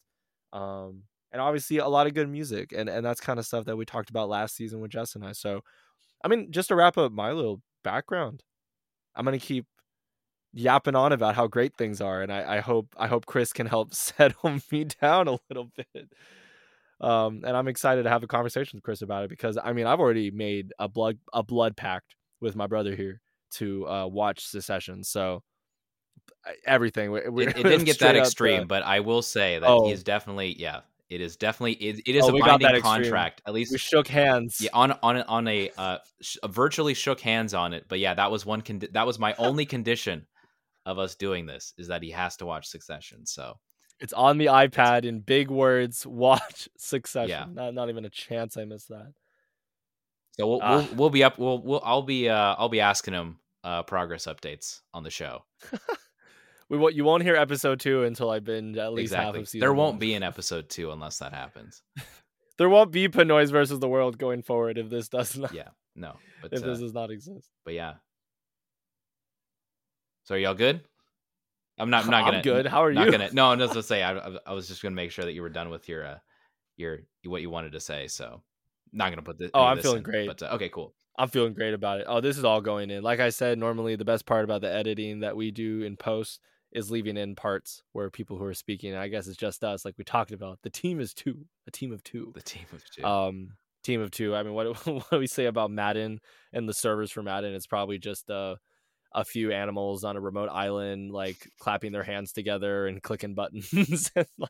Um, 0.54 1.04
and 1.32 1.42
obviously 1.42 1.78
a 1.78 1.88
lot 1.88 2.08
of 2.08 2.14
good 2.14 2.30
music, 2.30 2.74
and 2.76 2.90
and 2.90 3.06
that's 3.06 3.22
kind 3.22 3.40
of 3.40 3.46
stuff 3.46 3.66
that 3.66 3.78
we 3.78 3.86
talked 3.86 4.10
about 4.10 4.30
last 4.30 4.56
season 4.56 4.80
with 4.82 4.92
Jess 4.92 5.16
and 5.16 5.26
I. 5.26 5.32
So, 5.34 5.62
I 6.24 6.28
mean, 6.28 6.52
just 6.52 6.68
to 6.70 6.76
wrap 6.76 6.98
up 6.98 7.12
my 7.12 7.32
little 7.32 7.62
background, 7.84 8.44
I'm 9.16 9.26
gonna 9.26 9.40
keep 9.40 9.66
yapping 10.54 10.96
on 10.96 11.12
about 11.14 11.36
how 11.36 11.48
great 11.48 11.76
things 11.78 12.02
are, 12.02 12.22
and 12.22 12.32
I, 12.34 12.58
I 12.58 12.60
hope 12.60 12.94
I 12.98 13.08
hope 13.08 13.26
Chris 13.26 13.54
can 13.54 13.68
help 13.68 13.94
settle 13.94 14.60
me 14.72 14.86
down 14.86 15.28
a 15.28 15.38
little 15.50 15.72
bit. 15.76 16.12
Um, 17.02 17.42
and 17.46 17.58
I'm 17.58 17.68
excited 17.68 18.04
to 18.04 18.10
have 18.10 18.22
a 18.24 18.28
conversation 18.28 18.78
with 18.78 18.84
Chris 18.84 19.02
about 19.02 19.24
it 19.24 19.30
because 19.30 19.58
I 19.62 19.74
mean 19.74 19.88
I've 19.88 20.00
already 20.00 20.30
made 20.32 20.72
a 20.80 20.88
blood 20.88 21.18
a 21.34 21.42
blood 21.44 21.76
pact 21.76 22.16
with 22.40 22.56
my 22.56 22.68
brother 22.68 22.96
here 22.96 23.20
to 23.56 23.88
uh, 23.88 24.08
watch 24.08 24.46
Succession. 24.46 25.04
So 25.04 25.42
everything 26.66 27.12
we- 27.12 27.28
we- 27.30 27.48
it, 27.48 27.50
it 27.58 27.64
didn't 27.64 27.86
get 27.86 28.00
that 28.00 28.16
extreme, 28.16 28.62
uh, 28.62 28.66
but 28.66 28.84
I 28.84 29.00
will 29.00 29.22
say 29.22 29.60
that 29.60 29.68
Oh. 29.68 29.88
he's 29.88 30.04
definitely 30.04 30.56
yeah. 30.60 30.82
It 31.10 31.20
is 31.20 31.36
definitely 31.36 31.74
it, 31.74 32.00
it 32.06 32.16
is 32.16 32.24
Oh, 32.24 32.30
a 32.30 32.32
we 32.34 32.40
got 32.40 32.60
that 32.62 32.68
binding 32.68 32.82
contract. 32.84 33.42
At 33.46 33.54
least 33.54 33.72
we 33.74 33.78
shook 33.78 34.08
hands. 34.08 34.62
yeah, 34.62 34.70
on 34.74 34.98
on 35.04 35.18
a- 35.18 35.24
on 35.24 35.48
a 35.48 35.70
uh, 35.78 35.98
sh- 36.22 36.38
virtually 36.48 36.94
shook 36.94 37.20
hands 37.20 37.54
on 37.54 37.74
it. 37.74 37.86
But 37.90 38.00
yeah, 38.00 38.14
that 38.14 38.32
was 38.32 38.46
one. 38.46 38.62
Condi- 38.62 38.92
that 38.94 39.06
was 39.06 39.20
my 39.20 39.34
only 39.38 39.66
condition 39.66 40.26
of 40.86 41.00
us 41.00 41.16
doing 41.16 41.46
this 41.46 41.74
is 41.78 41.88
that 41.90 42.02
he 42.02 42.12
has 42.12 42.38
to 42.38 42.46
watch 42.46 42.66
Succession. 42.68 43.26
So 43.26 43.56
It's 44.02 44.14
on 44.14 44.38
the 44.40 44.48
iPad 44.48 45.06
in 45.06 45.20
big 45.22 45.50
words. 45.50 46.06
Watch 46.06 46.68
Succession. 46.78 47.30
Yeah. 47.30 47.46
Not 47.52 47.74
not 47.74 47.90
even 47.90 48.04
a 48.04 48.10
chance 48.10 48.58
I 48.58 48.66
missed 48.66 48.90
that. 48.90 49.14
so 50.38 50.48
we'll 50.48 50.60
Ah. 50.62 50.78
we'll, 50.78 50.96
we'll 50.96 51.10
be 51.12 51.24
up. 51.24 51.38
We'll, 51.38 51.62
we'll 51.62 51.82
I'll 51.86 52.02
be 52.02 52.28
uh 52.28 52.56
I'll 52.58 52.68
be 52.70 52.82
asking 52.82 53.14
him 53.14 53.38
uh 53.64 53.84
progress 53.84 54.26
updates 54.26 54.82
on 54.94 55.04
the 55.04 55.10
show. 55.12 55.46
We 56.70 56.78
won't, 56.78 56.96
you 56.96 57.04
won't 57.04 57.22
hear 57.22 57.36
episode 57.36 57.82
two 57.82 58.04
until 58.04 58.30
I 58.30 58.40
binge 58.40 58.78
at 58.78 58.94
least 58.94 59.14
half 59.14 59.36
of 59.36 59.46
season. 59.46 59.60
There 59.60 59.74
won't 59.74 59.96
one. 59.96 60.00
be 60.00 60.14
an 60.14 60.24
episode 60.32 60.70
two 60.70 60.92
unless 60.92 61.18
that 61.18 61.34
happens. 61.34 61.82
There 62.58 62.70
won't 62.70 62.94
be 62.94 63.10
Pinoy's 63.10 63.52
versus 63.52 63.80
the 63.80 63.90
world 63.90 64.18
going 64.18 64.42
forward 64.42 64.78
if 64.78 64.90
this 64.90 65.10
does 65.10 65.38
not. 65.38 65.54
Yeah. 65.54 65.68
No. 65.98 66.16
But 66.42 66.54
if 66.54 66.64
uh, 66.64 66.68
this 66.68 66.80
does 66.80 66.94
not 66.94 67.12
exist. 67.12 67.50
but 67.66 67.74
yeah. 67.74 67.96
So 70.24 70.36
are 70.36 70.38
y'all 70.38 70.54
good? 70.54 70.80
I'm 71.82 71.90
not. 71.90 72.06
I'm 72.06 72.12
not 72.12 72.26
gonna. 72.26 72.38
I'm 72.38 72.44
gonna. 72.44 72.64
good. 72.64 72.68
How 72.68 72.84
are 72.84 72.94
not 72.94 73.06
you? 73.06 73.12
gonna. 73.12 73.30
No, 73.34 73.56
no. 73.56 73.66
Let's 73.66 73.88
say 73.88 74.04
I, 74.04 74.18
I- 74.18 74.38
I 74.48 74.54
was 74.54 74.68
just 74.68 74.82
gonna 74.82 74.96
make 74.96 75.12
sure 75.12 75.26
that 75.26 75.34
you 75.34 75.42
were 75.42 75.50
done 75.50 75.70
with 75.70 75.90
your, 75.90 76.06
uh, 76.06 76.18
your 76.78 77.00
what 77.26 77.42
you 77.42 77.50
wanted 77.50 77.74
to 77.74 77.80
say. 77.80 78.08
So, 78.08 78.42
not 78.94 79.10
gonna 79.10 79.22
put 79.22 79.38
this. 79.38 79.52
Oh, 79.54 79.64
I'm 79.64 79.78
this 79.78 79.84
feeling 79.86 79.98
in, 79.98 80.04
great. 80.04 80.28
But 80.28 80.44
uh, 80.44 80.56
okay, 80.56 80.70
cool. 80.70 80.94
I'm 81.18 81.30
feeling 81.30 81.54
great 81.54 81.74
about 81.74 82.00
it. 82.00 82.06
Oh, 82.08 82.22
this 82.22 82.38
is 82.38 82.46
all 82.46 82.62
going 82.62 82.90
in. 82.90 83.04
Like 83.04 83.20
I 83.20 83.30
said, 83.30 83.58
normally 83.58 83.96
the 83.96 84.06
best 84.06 84.26
part 84.26 84.44
about 84.44 84.62
the 84.62 84.72
editing 84.74 85.20
that 85.20 85.36
we 85.36 85.52
do 85.52 85.84
in 85.84 85.98
post 85.98 86.40
is 86.72 86.90
leaving 86.90 87.18
in 87.18 87.36
parts 87.36 87.84
where 87.92 88.10
people 88.10 88.38
who 88.38 88.46
are 88.46 88.54
speaking. 88.54 88.96
I 88.96 89.10
guess 89.10 89.28
it's 89.28 89.36
just 89.38 89.64
us, 89.64 89.84
like 89.84 89.96
we 89.98 90.06
talked 90.06 90.32
about. 90.32 90.60
The 90.64 90.70
team 90.70 91.02
is 91.02 91.14
two, 91.14 91.46
a 91.68 91.72
team 91.72 91.92
of 91.92 92.02
two. 92.04 92.32
The 92.34 92.42
team 92.42 92.66
of 92.72 92.84
two. 92.90 93.04
Um, 93.04 93.50
team 93.84 94.00
of 94.02 94.10
two. 94.12 94.34
I 94.36 94.44
mean, 94.44 94.54
what 94.54 94.86
what 94.88 95.10
do 95.12 95.20
we 95.20 95.28
say 95.28 95.46
about 95.46 95.70
Madden 95.70 96.22
and 96.54 96.68
the 96.68 96.74
servers 96.74 97.12
for 97.12 97.22
Madden? 97.22 97.54
It's 97.54 97.68
probably 97.68 97.98
just 97.98 98.30
uh, 98.30 98.56
a 99.14 99.26
few 99.26 99.52
animals 99.52 100.04
on 100.04 100.16
a 100.18 100.22
remote 100.22 100.50
island, 100.50 101.12
like 101.12 101.50
clapping 101.60 101.92
their 101.92 102.04
hands 102.04 102.32
together 102.32 102.88
and 102.88 103.02
clicking 103.02 103.34
buttons, 103.34 104.12
and 104.16 104.28
like 104.38 104.50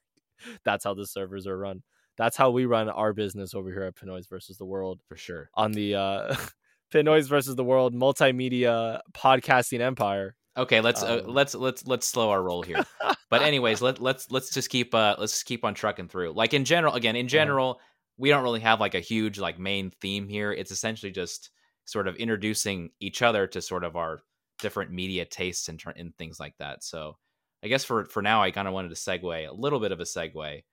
that's 0.64 0.84
how 0.84 0.94
the 0.94 1.08
servers 1.08 1.48
are 1.48 1.58
run. 1.58 1.84
That's 2.18 2.38
how 2.38 2.52
we 2.52 2.66
run 2.66 2.90
our 2.90 3.14
business 3.14 3.54
over 3.54 3.70
here 3.70 3.84
at 3.84 3.96
Pinoy's 3.96 4.28
versus 4.28 4.58
the 4.58 4.66
World 4.66 5.02
for 5.08 5.16
sure. 5.16 5.50
on 5.56 5.72
the 5.72 5.96
uh 5.96 6.36
Pinoy's 6.92 7.28
versus 7.28 7.56
the 7.56 7.64
world 7.64 7.96
multimedia 7.96 9.00
podcasting 9.14 9.80
empire. 9.80 10.36
Okay, 10.58 10.82
let's 10.82 11.02
uh, 11.02 11.22
Um, 11.26 11.34
let's 11.34 11.56
let's 11.56 11.88
let's 11.88 12.08
slow 12.08 12.30
our 12.30 12.44
roll 12.44 12.62
here. 12.62 12.84
But 13.30 13.42
anyways, 13.42 13.82
let 13.82 14.02
let's 14.02 14.30
let's 14.30 14.54
just 14.54 14.70
keep 14.70 14.94
uh 14.94 15.16
let's 15.18 15.32
just 15.34 15.46
keep 15.46 15.64
on 15.64 15.74
trucking 15.74 16.10
through. 16.10 16.34
Like 16.34 16.54
in 16.54 16.66
general, 16.66 16.94
again, 16.94 17.16
in 17.16 17.30
general, 17.30 17.80
we 18.18 18.30
don't 18.30 18.44
really 18.44 18.60
have 18.60 18.82
like 18.82 18.94
a 18.94 19.00
huge 19.00 19.40
like 19.40 19.58
main 19.58 19.92
theme 20.02 20.28
here. 20.28 20.52
It's 20.52 20.72
essentially 20.72 21.12
just 21.12 21.50
sort 21.86 22.08
of 22.08 22.16
introducing 22.18 22.90
each 23.00 23.22
other 23.22 23.48
to 23.48 23.62
sort 23.62 23.86
of 23.86 23.96
our 23.96 24.20
different 24.62 24.92
media 24.92 25.26
tastes 25.26 25.68
and, 25.68 25.82
and 25.98 26.16
things 26.18 26.40
like 26.40 26.56
that. 26.60 26.84
So 26.84 27.18
I 27.64 27.68
guess 27.68 27.84
for 27.84 28.06
for 28.06 28.22
now, 28.22 28.42
I 28.42 28.52
kind 28.52 28.68
of 28.68 28.74
wanted 28.74 28.90
to 28.90 28.96
segue 28.96 29.50
a 29.50 29.54
little 29.54 29.80
bit 29.80 29.92
of 29.92 30.00
a 30.00 30.04
segue 30.04 30.64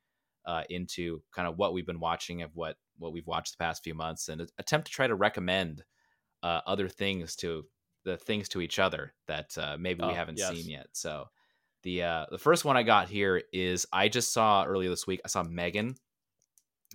uh, 0.46 0.62
into 0.70 1.20
kind 1.35 1.48
of 1.48 1.59
what 1.59 1.72
we've 1.72 1.87
been 1.87 2.01
watching 2.01 2.42
of 2.42 2.51
what 2.55 2.77
what 2.98 3.12
we've 3.12 3.27
watched 3.27 3.59
the 3.59 3.64
past 3.64 3.83
few 3.85 3.94
months 3.94 4.29
and 4.29 4.40
attempt 4.59 4.87
to 4.87 4.92
try 4.92 5.07
to 5.07 5.14
recommend 5.14 5.83
uh, 6.42 6.61
other 6.66 6.88
things 6.88 7.37
to 7.37 7.64
the 8.05 8.16
things 8.16 8.48
to 8.48 8.61
each 8.61 8.79
other 8.79 9.12
that 9.27 9.57
uh, 9.59 9.77
maybe 9.79 10.03
we 10.03 10.11
Oh, 10.11 10.14
haven't 10.14 10.38
yes. 10.38 10.51
seen 10.51 10.68
yet. 10.70 10.87
So 10.92 11.27
the 11.83 12.03
uh, 12.05 12.27
the 12.31 12.38
first 12.38 12.64
one 12.64 12.77
I 12.77 12.83
got 12.85 13.09
here 13.09 13.42
is 13.53 13.87
I 13.92 14.09
just 14.09 14.33
saw 14.33 14.64
earlier 14.64 14.88
this 14.88 15.07
week. 15.07 15.20
I 15.24 15.29
saw 15.29 15.42
Megan, 15.42 15.96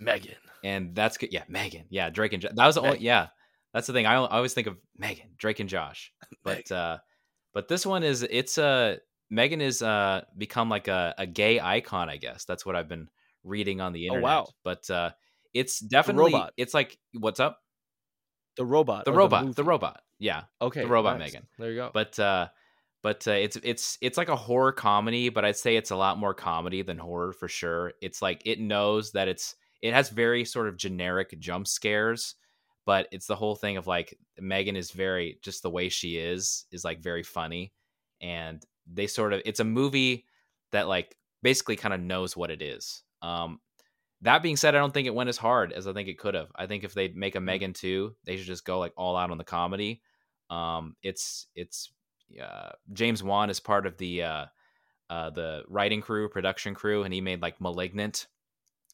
Megan. 0.00 0.34
and 0.64 0.94
that's 0.94 1.16
good. 1.16 1.32
Yeah, 1.32 1.44
Megan. 1.48 1.84
Yeah, 1.90 2.10
Drake 2.10 2.32
and 2.32 2.42
jo- 2.42 2.48
that 2.54 2.66
was 2.66 2.74
the 2.74 2.82
only. 2.82 2.98
Yeah, 2.98 3.28
that's 3.74 3.86
the 3.86 3.92
thing. 3.92 4.06
I, 4.06 4.14
I 4.14 4.36
always 4.36 4.54
think 4.54 4.66
of 4.68 4.78
Megan, 4.96 5.30
Drake 5.36 5.60
and 5.60 5.68
Josh, 5.68 6.10
but 6.42 6.72
uh, 6.72 6.98
but 7.52 7.68
this 7.68 7.84
one 7.84 8.02
is 8.02 8.22
it's 8.22 8.56
uh 8.56 8.96
Megan 9.30 9.60
is 9.60 9.82
uh 9.82 10.22
become 10.38 10.70
like 10.70 10.88
a, 10.88 11.14
a 11.18 11.26
gay 11.26 11.60
icon. 11.60 12.08
I 12.08 12.16
guess 12.16 12.46
that's 12.46 12.64
what 12.64 12.76
I've 12.76 12.88
been 12.88 13.08
reading 13.42 13.82
on 13.82 13.92
the 13.92 14.08
Oh, 14.08 14.14
internet. 14.14 14.22
wow. 14.22 14.46
But 14.64 14.88
uh, 14.88 15.10
it's 15.52 15.78
definitely 15.80 16.32
robot. 16.32 16.52
it's 16.56 16.72
like 16.72 16.96
what's 17.12 17.40
up 17.40 17.58
The 18.56 18.64
robot. 18.64 19.04
the 19.04 19.12
robot 19.12 19.40
the, 19.42 19.46
movie. 19.48 19.62
robot 19.62 20.00
yeah 20.18 20.44
Okay. 20.62 20.80
the 20.82 20.86
robot 20.86 21.18
nice. 21.18 21.32
Megan. 21.34 21.46
There 21.58 21.70
you 21.70 21.76
go. 21.76 21.90
but 21.92 22.18
uh 22.18 22.48
but 23.02 23.26
uh, 23.28 23.32
it's 23.32 23.56
it's 23.62 23.98
it's 24.00 24.16
like 24.16 24.28
a 24.30 24.36
horror 24.36 24.72
comedy 24.72 25.28
but 25.28 25.44
i'd 25.44 25.56
say 25.56 25.76
it's 25.76 25.90
a 25.90 25.96
lot 25.96 26.16
more 26.18 26.32
comedy 26.32 26.80
than 26.82 26.96
horror 26.96 27.32
for 27.32 27.48
sure 27.48 27.92
it's 28.00 28.22
like 28.22 28.40
it 28.46 28.58
knows 28.60 29.12
that 29.12 29.28
it's 29.28 29.56
it 29.82 29.92
has 29.92 30.08
very 30.08 30.44
sort 30.44 30.68
of 30.68 30.76
generic 30.78 31.38
jump 31.38 31.66
scares 31.66 32.36
but 32.86 33.08
it's 33.10 33.26
the 33.26 33.36
whole 33.36 33.54
thing 33.54 33.76
of 33.76 33.86
like 33.86 34.16
megan 34.38 34.76
is 34.76 34.90
very 34.90 35.38
just 35.42 35.62
the 35.62 35.70
way 35.70 35.88
she 35.88 36.16
is 36.16 36.66
is 36.70 36.84
like 36.84 37.00
very 37.00 37.22
funny 37.22 37.72
and 38.20 38.64
they 38.92 39.06
sort 39.06 39.32
of 39.32 39.40
it's 39.44 39.60
a 39.60 39.64
movie 39.64 40.24
that 40.72 40.88
like 40.88 41.16
basically 41.42 41.76
kind 41.76 41.94
of 41.94 42.00
knows 42.00 42.36
what 42.36 42.50
it 42.50 42.62
is 42.62 43.02
um 43.22 43.60
that 44.22 44.42
being 44.42 44.56
said 44.56 44.74
i 44.74 44.78
don't 44.78 44.94
think 44.94 45.06
it 45.06 45.14
went 45.14 45.28
as 45.28 45.36
hard 45.36 45.72
as 45.72 45.86
i 45.86 45.92
think 45.92 46.08
it 46.08 46.18
could 46.18 46.34
have 46.34 46.50
i 46.56 46.66
think 46.66 46.84
if 46.84 46.94
they 46.94 47.08
make 47.08 47.34
a 47.34 47.40
megan 47.40 47.72
2 47.72 48.14
they 48.24 48.36
should 48.36 48.46
just 48.46 48.64
go 48.64 48.78
like 48.78 48.92
all 48.96 49.16
out 49.16 49.30
on 49.30 49.38
the 49.38 49.44
comedy 49.44 50.00
um 50.50 50.96
it's 51.02 51.46
it's 51.54 51.90
uh, 52.42 52.70
James 52.92 53.22
Wan 53.22 53.50
is 53.50 53.60
part 53.60 53.86
of 53.86 53.96
the 53.98 54.22
uh, 54.22 54.46
uh, 55.10 55.30
the 55.30 55.62
writing 55.68 56.00
crew, 56.00 56.28
production 56.28 56.74
crew, 56.74 57.02
and 57.02 57.12
he 57.12 57.20
made 57.20 57.42
like 57.42 57.60
*Malignant*. 57.60 58.26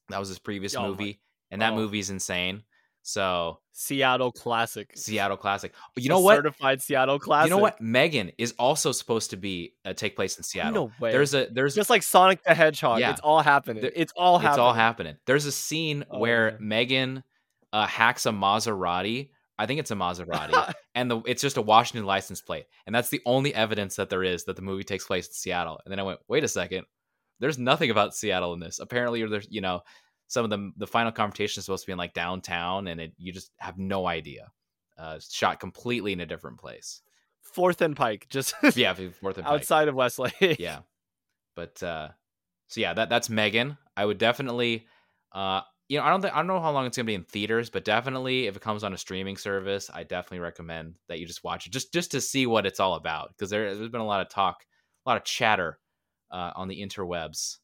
That 0.08 0.18
was 0.18 0.28
his 0.28 0.38
previous 0.38 0.74
Oh 0.74 0.82
my- 0.82 0.88
movie, 0.88 1.20
and 1.50 1.62
that 1.62 1.72
oh. 1.72 1.76
movie's 1.76 2.10
insane. 2.10 2.64
So 3.02 3.58
Seattle 3.72 4.30
classic. 4.30 4.92
Seattle 4.94 5.36
classic. 5.36 5.72
You 5.96 6.08
know 6.10 6.20
what? 6.20 6.36
Certified 6.36 6.82
Seattle 6.82 7.18
classic. 7.18 7.50
You 7.50 7.56
know 7.56 7.62
what? 7.62 7.80
Megan 7.80 8.30
is 8.38 8.54
also 8.58 8.92
supposed 8.92 9.30
to 9.30 9.36
be 9.36 9.74
uh, 9.84 9.94
take 9.94 10.16
place 10.16 10.36
in 10.36 10.42
Seattle. 10.44 10.72
No 10.72 10.92
way. 11.00 11.10
There's 11.12 11.34
a 11.34 11.46
there's 11.50 11.74
just 11.74 11.88
like 11.90 12.02
Sonic 12.02 12.42
the 12.44 12.54
Hedgehog. 12.54 13.00
Yeah. 13.00 13.10
It's 13.10 13.20
all 13.20 13.40
happening. 13.40 13.82
There- 13.82 13.92
it's 13.94 14.12
all 14.16 14.38
happening. 14.38 14.52
it's 14.52 14.58
all 14.58 14.72
happening. 14.74 15.16
There's 15.26 15.46
a 15.46 15.52
scene 15.52 16.04
Oh, 16.10 16.18
where 16.18 16.52
man. 16.52 16.68
Megan 16.68 17.24
uh, 17.72 17.86
hacks 17.86 18.26
a 18.26 18.30
Maserati. 18.30 19.30
I 19.58 19.66
think 19.66 19.78
it's 19.80 19.90
a 19.90 19.94
Maserati, 19.94 20.72
and 20.94 21.10
the 21.10 21.20
it's 21.26 21.42
just 21.42 21.58
a 21.58 21.62
Washington 21.62 22.06
license 22.06 22.40
plate, 22.40 22.64
and 22.86 22.94
that's 22.94 23.10
the 23.10 23.20
only 23.26 23.54
evidence 23.54 23.96
that 23.96 24.08
there 24.08 24.22
is 24.22 24.44
that 24.44 24.56
the 24.56 24.62
movie 24.62 24.84
takes 24.84 25.06
place 25.06 25.26
in 25.26 25.34
Seattle. 25.34 25.80
And 25.84 25.92
then 25.92 26.00
I 26.00 26.02
went, 26.02 26.20
wait 26.28 26.44
a 26.44 26.48
second, 26.48 26.86
there's 27.40 27.58
nothing 27.58 27.90
about 27.90 28.14
Seattle 28.14 28.54
in 28.54 28.60
this. 28.60 28.78
Apparently, 28.78 29.22
there's 29.26 29.46
you 29.50 29.60
know 29.60 29.82
some 30.30 30.44
of 30.44 30.50
the 30.50 30.72
the 30.76 30.86
final 30.86 31.12
confrontation 31.12 31.60
is 31.60 31.66
supposed 31.66 31.84
to 31.84 31.88
be 31.88 31.92
in 31.92 31.98
like 31.98 32.14
downtown, 32.14 32.86
and 32.88 33.00
it 33.00 33.12
you 33.18 33.32
just 33.32 33.50
have 33.58 33.76
no 33.78 34.06
idea. 34.06 34.50
Uh, 34.98 35.14
it's 35.16 35.34
shot 35.34 35.60
completely 35.60 36.12
in 36.12 36.20
a 36.20 36.26
different 36.26 36.58
place. 36.58 37.02
Fourth 37.42 37.82
and 37.82 37.96
Pike, 37.96 38.26
just 38.30 38.54
Yeah, 38.76 38.94
Fourth 38.94 39.38
and 39.38 39.46
Pike. 39.46 39.54
outside 39.60 39.88
of 39.88 39.94
Westlake. 39.94 40.34
yeah 40.58 40.80
but 41.56 41.82
uh 41.82 42.08
so 42.68 42.80
yeah 42.80 42.94
that 42.94 43.08
that's 43.08 43.28
megan 43.28 43.76
i 43.96 44.04
would 44.04 44.18
definitely 44.18 44.86
uh 45.32 45.60
you 45.88 45.98
know 45.98 46.04
i 46.04 46.10
don't 46.10 46.22
think 46.22 46.32
i 46.32 46.36
don't 46.38 46.46
know 46.46 46.60
how 46.60 46.70
long 46.70 46.86
it's 46.86 46.96
gonna 46.96 47.04
be 47.06 47.14
in 47.14 47.24
theaters 47.24 47.70
but 47.70 47.84
definitely 47.84 48.46
if 48.46 48.56
it 48.56 48.62
comes 48.62 48.84
on 48.84 48.92
a 48.92 48.98
streaming 48.98 49.36
service 49.36 49.90
i 49.92 50.02
definitely 50.04 50.38
recommend 50.38 50.94
that 51.08 51.18
you 51.18 51.26
just 51.26 51.42
watch 51.44 51.66
it 51.66 51.72
just 51.72 51.92
just 51.92 52.12
to 52.12 52.20
see 52.20 52.46
what 52.46 52.66
it's 52.66 52.80
all 52.80 52.94
about 52.94 53.30
because 53.30 53.50
there, 53.50 53.74
there's 53.74 53.90
been 53.90 54.00
a 54.00 54.06
lot 54.06 54.20
of 54.20 54.28
talk 54.28 54.64
a 55.04 55.08
lot 55.10 55.16
of 55.16 55.24
chatter 55.24 55.78
uh 56.30 56.52
on 56.54 56.68
the 56.68 56.80
interwebs 56.80 57.58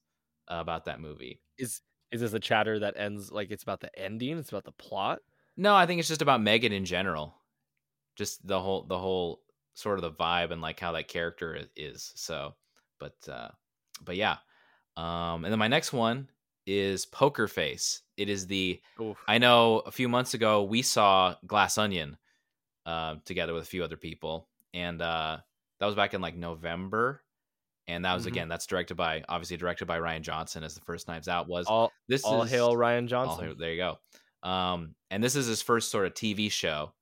uh, 0.50 0.56
about 0.58 0.84
that 0.86 1.00
movie 1.00 1.40
Is 1.58 1.80
is 2.16 2.20
this 2.22 2.32
a 2.34 2.40
chatter 2.40 2.80
that 2.80 2.94
ends 2.96 3.30
like 3.30 3.50
it's 3.50 3.62
about 3.62 3.80
the 3.80 3.96
ending? 3.98 4.38
It's 4.38 4.50
about 4.50 4.64
the 4.64 4.72
plot. 4.72 5.20
no 5.56 5.74
i 5.74 5.86
think 5.86 5.98
it's 5.98 6.08
just 6.08 6.22
about 6.22 6.42
megan 6.42 6.72
in 6.72 6.84
general 6.84 7.34
just 8.16 8.46
the 8.46 8.60
whole 8.60 8.84
the 8.84 8.98
whole 8.98 9.40
sort 9.74 9.98
of 9.98 10.02
the 10.02 10.10
vibe 10.10 10.50
and 10.50 10.60
like 10.62 10.80
how 10.80 10.92
that 10.92 11.08
character 11.08 11.58
is 11.76 12.12
so 12.14 12.54
but 12.98 13.14
uh 13.30 13.48
but 14.04 14.16
yeah 14.16 14.36
um 14.96 15.44
and 15.44 15.52
then 15.52 15.58
my 15.58 15.68
next 15.68 15.92
one 15.92 16.28
is 16.66 17.06
poker 17.06 17.46
face 17.46 18.02
it 18.16 18.28
is 18.28 18.46
the 18.46 18.80
Oof. 19.00 19.16
i 19.28 19.38
know 19.38 19.80
a 19.80 19.90
few 19.92 20.08
months 20.08 20.34
ago 20.34 20.62
we 20.64 20.82
saw 20.82 21.34
glass 21.46 21.78
onion 21.78 22.16
uh, 22.86 23.16
together 23.24 23.52
with 23.52 23.64
a 23.64 23.66
few 23.66 23.82
other 23.82 23.96
people 23.96 24.48
and 24.72 25.02
uh 25.02 25.38
that 25.78 25.86
was 25.86 25.94
back 25.94 26.14
in 26.14 26.20
like 26.20 26.36
november 26.36 27.22
and 27.88 28.04
that 28.04 28.14
was 28.14 28.24
Mhm. 28.24 28.28
again 28.28 28.48
that's 28.48 28.66
directed 28.66 28.96
by 28.96 29.22
obviously 29.28 29.56
directed 29.56 29.86
by 29.86 29.98
rian 29.98 30.22
johnson 30.22 30.64
as 30.64 30.74
the 30.74 30.80
first 30.80 31.08
knives 31.08 31.28
out 31.28 31.46
was. 31.48 31.66
All 31.66 31.92
this 32.08 32.24
all 32.24 32.42
is 32.42 32.50
hail 32.50 32.74
Rian 32.74 33.06
Johnson. 33.08 33.44
hail- 33.46 33.54
there 33.56 33.72
you 33.72 33.76
go. 33.78 34.48
Um 34.48 34.94
and 35.10 35.22
this 35.22 35.36
is 35.36 35.46
his 35.46 35.62
first 35.62 35.90
sort 35.90 36.06
of 36.06 36.14
tv 36.14 36.50
show 36.50 36.92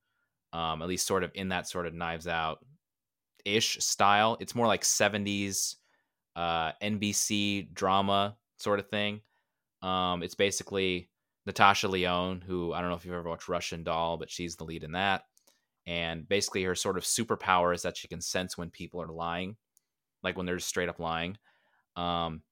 um 0.52 0.82
at 0.82 0.88
least 0.88 1.06
sort 1.06 1.24
of 1.24 1.30
in 1.34 1.48
that 1.48 1.68
sort 1.68 1.86
of 1.86 1.94
knives 1.94 2.26
out 2.28 2.64
ish 3.44 3.78
style. 3.78 4.36
It's 4.40 4.54
more 4.54 4.66
like 4.66 4.82
70s 4.82 5.76
uh 6.36 6.72
nbc 6.82 7.72
drama 7.74 8.36
sort 8.58 8.78
of 8.80 8.88
thing. 8.88 9.20
Um 9.82 10.22
it's 10.22 10.34
basically 10.34 11.10
natasha 11.46 11.86
lyonne 11.88 12.40
who 12.40 12.72
i 12.72 12.80
don't 12.80 12.88
know 12.88 12.96
if 12.96 13.04
you've 13.04 13.12
ever 13.14 13.28
watched 13.28 13.48
russian 13.48 13.84
doll 13.84 14.16
but 14.16 14.30
she's 14.30 14.56
the 14.56 14.64
lead 14.64 14.82
in 14.84 14.92
that. 14.92 15.24
And 15.86 16.26
basically 16.26 16.64
her 16.64 16.74
sort 16.74 16.96
of 16.96 17.04
superpower 17.04 17.74
is 17.74 17.82
that 17.82 17.96
she 17.98 18.08
can 18.08 18.22
sense 18.22 18.56
when 18.56 18.70
people 18.70 19.02
are 19.02 19.12
lying 19.12 19.56
like 20.24 20.36
when 20.36 20.46
they're 20.46 20.56
just 20.56 20.68
straight 20.68 20.88
up 20.88 20.98
lying. 20.98 21.36
Um 21.96 22.42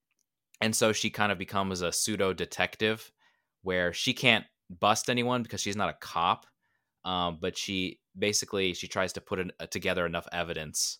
and 0.61 0.76
so 0.76 0.92
she 0.92 1.11
kind 1.11 1.32
of 1.32 1.38
becomes 1.38 1.80
a 1.80 1.90
pseudo 1.90 2.32
detective 2.32 3.11
where 3.62 3.92
she 3.92 4.12
can't 4.12 4.44
bust 4.70 5.11
anyone 5.11 5.42
because 5.42 5.61
she's 5.61 5.76
not 5.76 5.88
a 5.88 5.96
cop 6.00 6.46
um, 7.04 7.38
but 7.40 7.58
she 7.58 7.98
basically 8.16 8.74
she 8.74 8.87
tries 8.87 9.12
to 9.14 9.20
put 9.20 9.40
an, 9.40 9.52
uh, 9.58 9.66
together 9.66 10.06
enough 10.06 10.28
evidence 10.32 10.98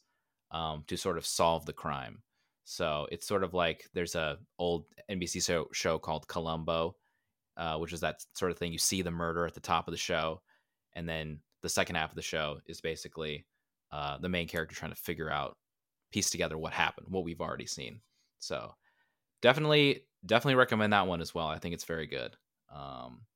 um, 0.51 0.85
to 0.89 0.97
sort 0.97 1.17
of 1.17 1.25
solve 1.25 1.65
the 1.65 1.73
crime. 1.73 2.23
So 2.65 3.07
it's 3.13 3.27
sort 3.27 3.45
of 3.45 3.55
like 3.55 3.89
there's 3.95 4.15
a 4.15 4.39
old 4.59 4.87
nbc 5.11 5.45
show, 5.45 5.67
show 5.73 5.99
called 5.99 6.29
columbo 6.29 6.97
uh, 7.57 7.77
which 7.77 7.93
is 7.93 8.01
that 8.01 8.25
sort 8.35 8.51
of 8.51 8.59
thing. 8.59 8.73
You 8.73 8.79
see 8.79 9.03
the 9.03 9.11
murder 9.11 9.47
at 9.47 9.55
the 9.55 9.61
top 9.61 9.87
of 9.87 9.93
the 9.93 9.99
show 9.99 10.41
and 10.95 11.09
then 11.09 11.41
the 11.63 11.69
second 11.69 11.97
half 11.97 12.11
of 12.11 12.17
the 12.17 12.23
show 12.23 12.59
is 12.67 12.81
basically 12.81 13.47
uh, 13.93 14.19
the 14.19 14.29
main 14.29 14.49
character 14.49 14.75
trying 14.75 14.93
to 14.93 14.97
figure 14.97 15.31
out 15.31 15.57
piece 16.13 16.31
together 16.31 16.59
what 16.59 16.73
happened 16.73 17.09
what 17.11 17.25
we've 17.25 17.41
already 17.41 17.67
seen 17.67 18.01
so 18.39 18.75
definitely 19.43 20.07
definitely 20.27 20.55
recommend 20.57 20.93
that 20.93 21.07
one 21.07 21.21
as 21.21 21.35
well 21.35 21.49
i 21.49 21.59
think 21.59 21.75
it's 21.75 21.85
very 21.85 22.07
good 22.07 22.37
um 22.71 23.27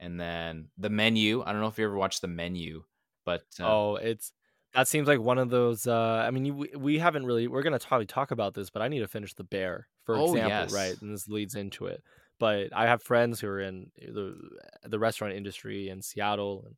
and 0.00 0.20
then 0.20 0.70
the 0.78 0.90
menu 0.90 1.42
i 1.44 1.52
don't 1.52 1.60
know 1.60 1.68
if 1.68 1.78
you 1.78 1.84
ever 1.86 1.96
watched 1.96 2.22
the 2.22 2.28
menu 2.28 2.84
but 3.24 3.44
uh, 3.60 3.64
Oh, 3.64 3.96
it's 3.96 4.32
that 4.74 4.88
seems 4.88 5.08
like 5.08 5.20
one 5.20 5.38
of 5.38 5.50
those. 5.50 5.86
Uh, 5.86 6.22
I 6.26 6.30
mean, 6.30 6.44
you, 6.44 6.54
we, 6.54 6.68
we 6.76 6.98
haven't 6.98 7.26
really. 7.26 7.48
We're 7.48 7.62
gonna 7.62 7.78
probably 7.78 8.06
talk 8.06 8.30
about 8.30 8.54
this, 8.54 8.70
but 8.70 8.82
I 8.82 8.88
need 8.88 9.00
to 9.00 9.08
finish 9.08 9.34
the 9.34 9.44
Bear, 9.44 9.88
for 10.04 10.16
Oh, 10.16 10.18
example, 10.18 10.68
yes. 10.68 10.70
right? 10.70 11.00
And 11.00 11.12
this 11.12 11.28
leads 11.28 11.54
into 11.54 11.86
it. 11.86 12.02
But 12.38 12.72
I 12.74 12.86
have 12.86 13.02
friends 13.02 13.40
who 13.40 13.48
are 13.48 13.60
in 13.60 13.90
the 13.96 14.38
the 14.84 14.98
restaurant 14.98 15.34
industry 15.34 15.88
in 15.88 16.02
Seattle, 16.02 16.64
and 16.66 16.76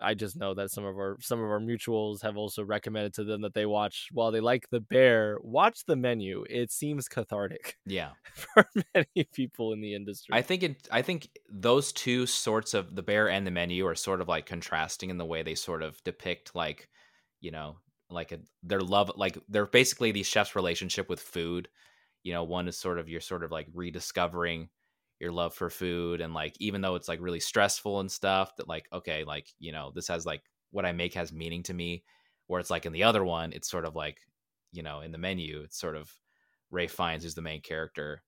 I 0.00 0.14
just 0.14 0.36
know 0.36 0.54
that 0.54 0.70
some 0.70 0.84
of 0.84 0.96
our 0.96 1.16
some 1.20 1.42
of 1.42 1.50
our 1.50 1.60
mutuals 1.60 2.22
have 2.22 2.36
also 2.36 2.62
recommended 2.62 3.14
to 3.14 3.24
them 3.24 3.42
that 3.42 3.54
they 3.54 3.66
watch 3.66 4.08
while 4.12 4.30
they 4.30 4.40
like 4.40 4.68
the 4.70 4.80
Bear, 4.80 5.38
watch 5.40 5.84
the 5.86 5.96
menu. 5.96 6.44
It 6.48 6.70
seems 6.70 7.08
cathartic 7.08 7.76
yeah 7.86 8.10
for 8.34 8.66
many 8.94 9.24
people 9.32 9.72
in 9.72 9.80
the 9.80 9.94
industry. 9.94 10.34
i 10.34 10.42
think 10.42 10.62
it 10.62 10.88
i 10.90 11.02
think 11.02 11.28
those 11.50 11.92
two 11.92 12.26
sorts 12.26 12.74
of 12.74 12.94
the 12.94 13.02
bear 13.02 13.28
and 13.28 13.46
the 13.46 13.50
menu 13.50 13.86
are 13.86 13.94
sort 13.94 14.20
of 14.20 14.28
like 14.28 14.46
contrasting 14.46 15.10
in 15.10 15.18
the 15.18 15.24
way 15.24 15.42
they 15.42 15.54
sort 15.54 15.82
of 15.82 16.02
depict 16.04 16.54
like 16.54 16.88
you 17.40 17.50
know 17.50 17.76
like 18.10 18.32
a, 18.32 18.38
their 18.62 18.80
love 18.80 19.10
like 19.16 19.38
they're 19.48 19.66
basically 19.66 20.12
these 20.12 20.26
chefs 20.26 20.54
relationship 20.54 21.08
with 21.08 21.20
food 21.20 21.68
you 22.22 22.32
know 22.32 22.44
one 22.44 22.68
is 22.68 22.76
sort 22.76 22.98
of 22.98 23.08
you're 23.08 23.20
sort 23.20 23.44
of 23.44 23.50
like 23.50 23.66
rediscovering 23.74 24.68
your 25.20 25.32
love 25.32 25.54
for 25.54 25.70
food 25.70 26.20
and 26.20 26.34
like 26.34 26.54
even 26.60 26.80
though 26.80 26.94
it's 26.94 27.08
like 27.08 27.20
really 27.20 27.40
stressful 27.40 28.00
and 28.00 28.10
stuff 28.12 28.54
that 28.56 28.68
like 28.68 28.86
okay 28.92 29.24
like 29.24 29.48
you 29.58 29.72
know 29.72 29.90
this 29.94 30.08
has 30.08 30.26
like 30.26 30.42
what 30.70 30.86
I 30.86 30.92
make 30.92 31.14
has 31.14 31.32
meaning 31.32 31.62
to 31.64 31.74
me. 31.74 32.04
Where 32.46 32.60
it's 32.60 32.70
like 32.70 32.86
in 32.86 32.92
the 32.92 33.02
other 33.02 33.24
one, 33.24 33.52
it's 33.52 33.68
sort 33.68 33.84
of 33.84 33.96
like, 33.96 34.18
you 34.72 34.82
know, 34.82 35.00
in 35.00 35.10
the 35.10 35.18
menu, 35.18 35.62
it's 35.64 35.78
sort 35.80 35.96
of 35.96 36.12
Ralph 36.70 36.92
Fiennes, 36.92 37.24
who's 37.24 37.34
the 37.34 37.42
main 37.42 37.60
character 37.60 38.22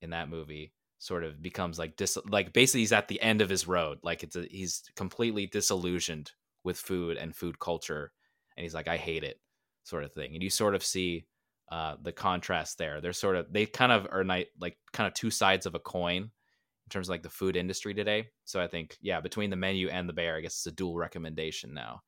in 0.00 0.10
that 0.10 0.30
movie, 0.30 0.72
sort 0.98 1.24
of 1.24 1.42
becomes 1.42 1.78
like 1.78 1.96
dis 1.96 2.16
like 2.28 2.52
basically 2.52 2.80
he's 2.80 2.92
at 2.92 3.08
the 3.08 3.20
end 3.20 3.42
of 3.42 3.50
his 3.50 3.68
road. 3.68 3.98
Like 4.02 4.22
it's 4.22 4.36
a, 4.36 4.46
he's 4.50 4.82
completely 4.96 5.46
disillusioned 5.46 6.32
with 6.64 6.78
food 6.78 7.16
and 7.18 7.34
food 7.36 7.58
culture, 7.58 8.12
and 8.56 8.62
he's 8.64 8.74
like, 8.74 8.88
I 8.88 8.96
hate 8.96 9.24
it, 9.24 9.40
sort 9.82 10.04
of 10.04 10.12
thing. 10.12 10.34
And 10.34 10.42
you 10.42 10.50
sort 10.50 10.74
of 10.74 10.84
see 10.84 11.26
uh, 11.70 11.96
the 12.02 12.12
contrast 12.12 12.78
there. 12.78 13.00
They're 13.00 13.12
sort 13.12 13.36
of 13.36 13.52
they 13.52 13.66
kind 13.66 13.92
of 13.92 14.06
are 14.10 14.24
like 14.24 14.76
kind 14.92 15.06
of 15.06 15.14
two 15.14 15.30
sides 15.30 15.66
of 15.66 15.74
a 15.74 15.78
coin 15.80 16.22
in 16.22 16.88
terms 16.90 17.08
of 17.08 17.10
like 17.12 17.22
the 17.22 17.30
food 17.30 17.56
industry 17.56 17.94
today. 17.94 18.28
So 18.44 18.60
I 18.60 18.66
think 18.66 18.96
yeah, 19.00 19.20
between 19.20 19.50
the 19.50 19.56
menu 19.56 19.88
and 19.88 20.08
the 20.08 20.12
bear, 20.12 20.36
I 20.36 20.40
guess 20.40 20.54
it's 20.56 20.66
a 20.66 20.72
dual 20.72 20.96
recommendation 20.96 21.72
now. 21.74 22.00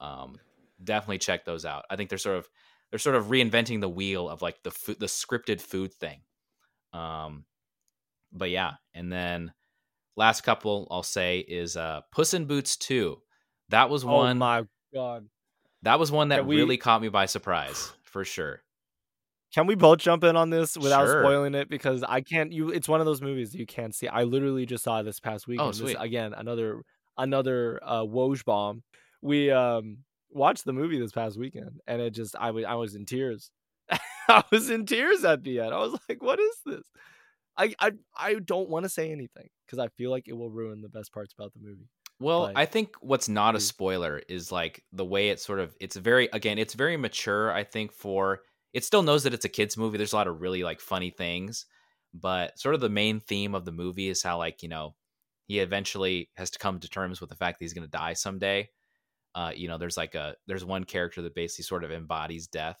Um, 0.00 0.36
definitely 0.82 1.18
check 1.18 1.44
those 1.44 1.64
out. 1.64 1.84
I 1.90 1.96
think 1.96 2.08
they're 2.08 2.18
sort 2.18 2.38
of 2.38 2.48
they're 2.90 2.98
sort 2.98 3.16
of 3.16 3.26
reinventing 3.26 3.80
the 3.80 3.88
wheel 3.88 4.28
of 4.28 4.42
like 4.42 4.62
the 4.62 4.70
food, 4.70 5.00
the 5.00 5.06
scripted 5.06 5.60
food 5.60 5.92
thing. 5.92 6.20
Um, 6.92 7.44
but 8.32 8.50
yeah, 8.50 8.72
and 8.94 9.12
then 9.12 9.52
last 10.16 10.42
couple 10.42 10.86
I'll 10.90 11.02
say 11.02 11.38
is 11.40 11.76
uh, 11.76 12.00
Puss 12.12 12.34
in 12.34 12.44
Boots 12.46 12.76
two. 12.76 13.18
That 13.70 13.90
was 13.90 14.04
Oh 14.04 14.08
one. 14.08 14.38
my 14.38 14.64
god. 14.94 15.26
That 15.82 15.98
was 15.98 16.12
one 16.12 16.28
that 16.28 16.46
we- 16.46 16.56
really 16.56 16.76
caught 16.76 17.00
me 17.02 17.08
by 17.08 17.26
surprise 17.26 17.90
for 18.04 18.24
sure. 18.24 18.62
Can 19.54 19.66
we 19.66 19.74
both 19.74 19.98
jump 19.98 20.22
in 20.24 20.36
on 20.36 20.50
this 20.50 20.76
without 20.76 21.06
Sure. 21.06 21.22
spoiling 21.22 21.54
it? 21.54 21.68
Because 21.68 22.02
I 22.02 22.20
can't. 22.20 22.52
You, 22.52 22.70
it's 22.70 22.88
one 22.88 23.00
of 23.00 23.06
those 23.06 23.20
movies 23.20 23.54
you 23.54 23.66
can't 23.66 23.94
see. 23.94 24.06
I 24.08 24.22
literally 24.24 24.64
just 24.66 24.84
saw 24.84 25.02
this 25.02 25.18
past 25.20 25.48
week. 25.48 25.60
Oh, 25.60 25.68
This, 25.68 25.78
sweet. 25.78 25.96
again, 25.98 26.32
another 26.34 26.82
another 27.18 27.80
uh, 27.82 28.02
Woj 28.02 28.44
bomb. 28.44 28.82
We 29.22 29.50
um 29.50 29.98
watched 30.30 30.64
the 30.64 30.72
movie 30.72 30.98
this 31.00 31.12
past 31.12 31.36
weekend, 31.38 31.80
and 31.86 32.00
it 32.00 32.10
just 32.10 32.36
I 32.38 32.52
was 32.52 32.64
I 32.64 32.74
was 32.74 32.94
in 32.94 33.04
tears. 33.06 33.50
I 34.28 34.44
was 34.52 34.70
in 34.70 34.86
tears 34.86 35.24
at 35.24 35.42
the 35.42 35.60
end. 35.60 35.74
I 35.74 35.78
was 35.78 35.98
like, 36.08 36.22
"What 36.22 36.38
is 36.38 36.56
this?" 36.64 36.82
I 37.56 37.74
I 37.80 37.90
I 38.16 38.34
don't 38.34 38.68
want 38.68 38.84
to 38.84 38.88
say 38.88 39.10
anything 39.10 39.48
because 39.66 39.78
I 39.80 39.88
feel 39.98 40.10
like 40.12 40.28
it 40.28 40.32
will 40.34 40.50
ruin 40.50 40.80
the 40.80 40.88
best 40.88 41.12
parts 41.12 41.32
about 41.36 41.52
the 41.54 41.60
movie. 41.60 41.88
Well, 42.20 42.46
But- 42.46 42.56
I 42.58 42.66
think 42.66 42.94
what's 43.00 43.28
not 43.28 43.56
a 43.56 43.60
spoiler 43.60 44.22
is 44.28 44.52
like 44.52 44.84
the 44.92 45.04
way 45.04 45.30
it 45.30 45.40
sort 45.40 45.58
of 45.58 45.74
it's 45.80 45.96
very 45.96 46.28
again, 46.32 46.58
it's 46.58 46.74
very 46.74 46.96
mature, 46.96 47.50
I 47.52 47.64
think 47.64 47.92
for 47.92 48.40
it 48.72 48.84
still 48.84 49.02
knows 49.02 49.24
that 49.24 49.34
it's 49.34 49.44
a 49.44 49.48
kids 49.48 49.76
movie. 49.76 49.98
There's 49.98 50.12
a 50.12 50.16
lot 50.16 50.28
of 50.28 50.40
really 50.40 50.62
like 50.62 50.80
funny 50.80 51.10
things, 51.10 51.66
but 52.14 52.58
sort 52.58 52.74
of 52.74 52.80
the 52.80 52.88
main 52.88 53.20
theme 53.20 53.54
of 53.54 53.64
the 53.64 53.72
movie 53.72 54.08
is 54.08 54.22
how 54.22 54.38
like, 54.38 54.62
you 54.62 54.68
know, 54.68 54.96
he 55.46 55.58
eventually 55.60 56.30
has 56.36 56.50
to 56.50 56.58
come 56.58 56.78
to 56.80 56.88
terms 56.88 57.20
with 57.20 57.30
the 57.30 57.36
fact 57.36 57.58
that 57.58 57.64
he's 57.64 57.74
going 57.74 57.86
to 57.86 57.90
die 57.90 58.12
someday. 58.12 58.70
Uh, 59.34 59.52
you 59.54 59.68
know, 59.68 59.78
there's 59.78 59.96
like 59.96 60.14
a 60.14 60.36
there's 60.46 60.64
one 60.64 60.84
character 60.84 61.22
that 61.22 61.34
basically 61.34 61.64
sort 61.64 61.84
of 61.84 61.92
embodies 61.92 62.48
death 62.48 62.80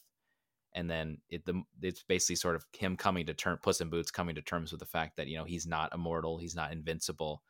and 0.74 0.88
then 0.88 1.18
it 1.28 1.44
the 1.44 1.62
it's 1.82 2.02
basically 2.04 2.36
sort 2.36 2.56
of 2.56 2.64
him 2.76 2.96
coming 2.96 3.26
to 3.26 3.34
term 3.34 3.58
Puss 3.58 3.80
in 3.80 3.90
Boots 3.90 4.10
coming 4.10 4.34
to 4.36 4.42
terms 4.42 4.70
with 4.72 4.80
the 4.80 4.86
fact 4.86 5.16
that, 5.16 5.26
you 5.26 5.36
know, 5.36 5.44
he's 5.44 5.66
not 5.66 5.92
immortal, 5.94 6.38
he's 6.38 6.54
not 6.54 6.72
invincible 6.72 7.42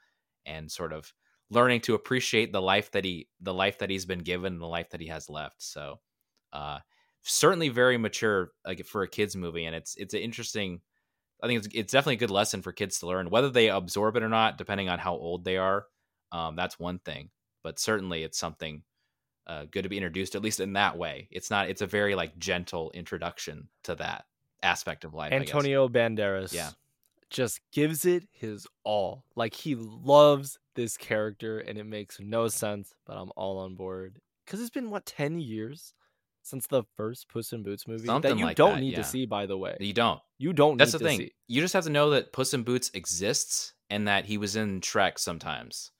and 0.47 0.71
sort 0.71 0.93
of 0.93 1.13
learning 1.51 1.81
to 1.83 1.95
appreciate 1.95 2.53
the 2.53 2.63
life 2.63 2.91
that 2.93 3.05
he 3.05 3.29
the 3.41 3.55
life 3.55 3.79
that 3.79 3.91
he's 3.91 4.07
been 4.07 4.21
given 4.21 4.55
and 4.55 4.63
the 4.63 4.67
life 4.67 4.91
that 4.91 5.01
he 5.01 5.09
has 5.09 5.29
left 5.29 5.63
so 5.63 6.01
uh 6.53 6.79
certainly 7.23 7.69
very 7.69 7.97
mature 7.99 8.53
like 8.65 8.85
for 8.87 9.03
a 9.03 9.09
kids 9.09 9.37
movie 9.37 9.65
and 9.67 9.77
it's 9.77 9.97
it's 9.97 10.15
an 10.15 10.21
interesting 10.21 10.81
i 11.43 11.47
think 11.47 11.65
it's 11.65 11.75
it's 11.75 11.93
definitely 11.93 12.15
a 12.15 12.19
good 12.19 12.31
lesson 12.31 12.63
for 12.63 12.73
kids 12.73 12.99
to 13.01 13.07
learn 13.07 13.31
whether 13.31 13.51
they 13.51 13.69
absorb 13.71 14.17
it 14.17 14.23
or 14.23 14.29
not 14.29 14.59
depending 14.59 14.89
on 14.89 14.99
how 14.99 15.15
old 15.15 15.45
they 15.45 15.57
are 15.57 15.87
um 16.33 16.57
that's 16.57 16.79
one 16.79 16.99
thing 17.01 17.31
but 17.63 17.79
certainly 17.79 18.23
it's 18.23 18.39
something 18.39 18.83
uh 19.47 19.65
good 19.71 19.83
to 19.83 19.89
be 19.89 19.97
introduced 19.99 20.35
at 20.35 20.43
least 20.43 20.61
in 20.61 20.75
that 20.75 20.97
way 20.97 21.29
it's 21.31 21.51
not 21.51 21.69
it's 21.69 21.83
a 21.83 21.87
very 21.87 22.15
like 22.15 22.39
gentle 22.39 22.91
introduction 22.93 23.69
to 23.83 23.95
that 23.95 24.27
aspect 24.63 25.05
of 25.05 25.15
life 25.15 25.33
Antonio 25.33 25.89
Banderas 25.89 26.53
Yeah. 26.53 26.71
just 27.31 27.61
gives 27.73 28.05
it 28.05 28.29
his 28.33 28.67
all. 28.85 29.25
Like 29.37 29.55
he 29.55 29.75
loves 29.75 30.59
this 30.75 30.97
character 30.97 31.59
and 31.61 31.79
it 31.79 31.85
makes 31.85 32.19
no 32.21 32.49
sense, 32.49 32.93
but 33.07 33.17
I'm 33.17 33.31
all 33.37 33.59
on 33.59 33.75
board. 33.77 34.21
Cuz 34.47 34.61
it's 34.61 34.71
been 34.71 34.91
what 34.91 35.07
10 35.07 35.41
years 35.41 35.95
since 36.43 36.67
the 36.67 36.83
first 36.97 37.29
Puss 37.29 37.53
in 37.53 37.63
Boots 37.63 37.87
movie 37.87 38.07
Something 38.07 38.33
that 38.33 38.39
you 38.39 38.45
like 38.47 38.57
don't 38.57 38.75
that, 38.75 38.81
need 38.81 38.93
yeah. 38.93 38.99
to 38.99 39.05
see 39.05 39.27
by 39.27 39.47
the 39.47 39.59
way. 39.59 39.77
you 39.81 39.93
don't 39.93 40.21
You 40.39 40.53
don't 40.53 40.77
That's 40.77 40.93
need 40.93 40.99
the 41.01 41.05
to 41.05 41.09
thing. 41.09 41.19
see. 41.19 41.33
You 41.49 41.61
just 41.61 41.75
have 41.75 41.85
to 41.85 41.91
know 41.91 42.11
that 42.11 42.33
Puss 42.33 42.55
in 42.55 42.63
Boots 42.63 42.91
exists 42.95 43.75
and 43.91 44.09
that 44.09 44.25
he 44.25 44.39
was 44.39 44.57
in 44.57 44.81
Shrek 44.81 45.19
sometimes. 45.19 45.91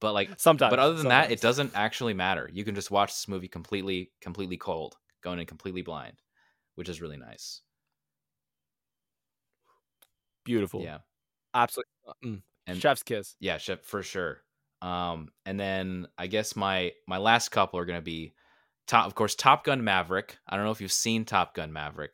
But 0.00 0.12
like 0.14 0.30
Sometimes. 0.38 0.70
but 0.70 0.80
other 0.80 0.94
than 0.94 1.08
that, 1.08 1.30
it 1.30 1.40
doesn't 1.40 1.70
actually 1.76 2.12
matter. 2.14 2.50
You 2.52 2.64
can 2.64 2.74
just 2.74 2.90
watch 2.90 3.10
this 3.12 3.28
movie 3.28 3.46
completely 3.48 4.10
completely 4.20 4.56
cold, 4.56 4.96
going 5.22 5.38
in 5.38 5.46
completely 5.46 5.82
blind, 5.82 6.16
which 6.74 6.88
is 6.88 7.00
really 7.00 7.16
nice. 7.16 7.60
beautiful. 10.44 10.82
Yeah. 10.82 10.98
Absolutely. 11.54 11.92
Mm. 12.24 12.42
And 12.66 12.80
Chef's 12.80 13.02
kiss. 13.02 13.36
yeah, 13.40 13.58
shit, 13.58 13.84
for 13.84 14.02
sure. 14.02 14.38
Um 14.80 15.28
and 15.46 15.58
then 15.58 16.08
I 16.18 16.26
guess 16.26 16.56
my 16.56 16.92
my 17.06 17.18
last 17.18 17.50
couple 17.50 17.78
are 17.78 17.84
going 17.84 17.98
to 17.98 18.02
be 18.02 18.32
top 18.86 19.06
of 19.06 19.14
course 19.14 19.34
Top 19.34 19.64
Gun 19.64 19.84
Maverick. 19.84 20.38
I 20.48 20.56
don't 20.56 20.64
know 20.64 20.70
if 20.70 20.80
you've 20.80 20.92
seen 20.92 21.24
Top 21.24 21.54
Gun 21.54 21.72
Maverick. 21.72 22.12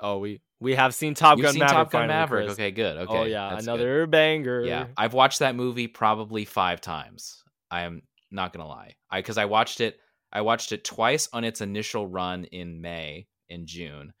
Oh, 0.00 0.18
we 0.18 0.40
we 0.60 0.74
have 0.74 0.94
seen 0.94 1.14
Top 1.14 1.38
You've 1.38 1.44
Gun 1.44 1.52
seen 1.52 1.60
Maverick. 1.60 1.76
Top 1.76 1.90
Gun 1.90 2.00
finally, 2.02 2.18
Maverick. 2.18 2.46
Chris. 2.46 2.54
Okay, 2.58 2.70
good. 2.70 2.96
Okay. 2.96 3.18
oh 3.18 3.24
yeah, 3.24 3.50
that's 3.50 3.66
good. 3.66 3.70
another 3.74 4.06
banger. 4.06 4.64
Yeah, 4.64 4.86
I've 4.96 5.14
watched 5.14 5.40
that 5.40 5.54
movie 5.54 5.86
probably 5.86 6.44
five 6.44 6.80
times. 6.80 7.42
I 7.70 7.82
am 7.82 8.02
not 8.30 8.52
gonna 8.52 8.68
lie, 8.68 8.94
I 9.10 9.18
because 9.18 9.38
I 9.38 9.44
watched 9.44 9.80
it. 9.80 9.98
I 10.32 10.40
watched 10.40 10.72
it 10.72 10.84
twice 10.84 11.28
on 11.32 11.44
its 11.44 11.60
initial 11.60 12.08
run 12.08 12.44
in 12.44 12.80
May 12.80 13.28
in 13.48 13.66
June. 13.66 14.12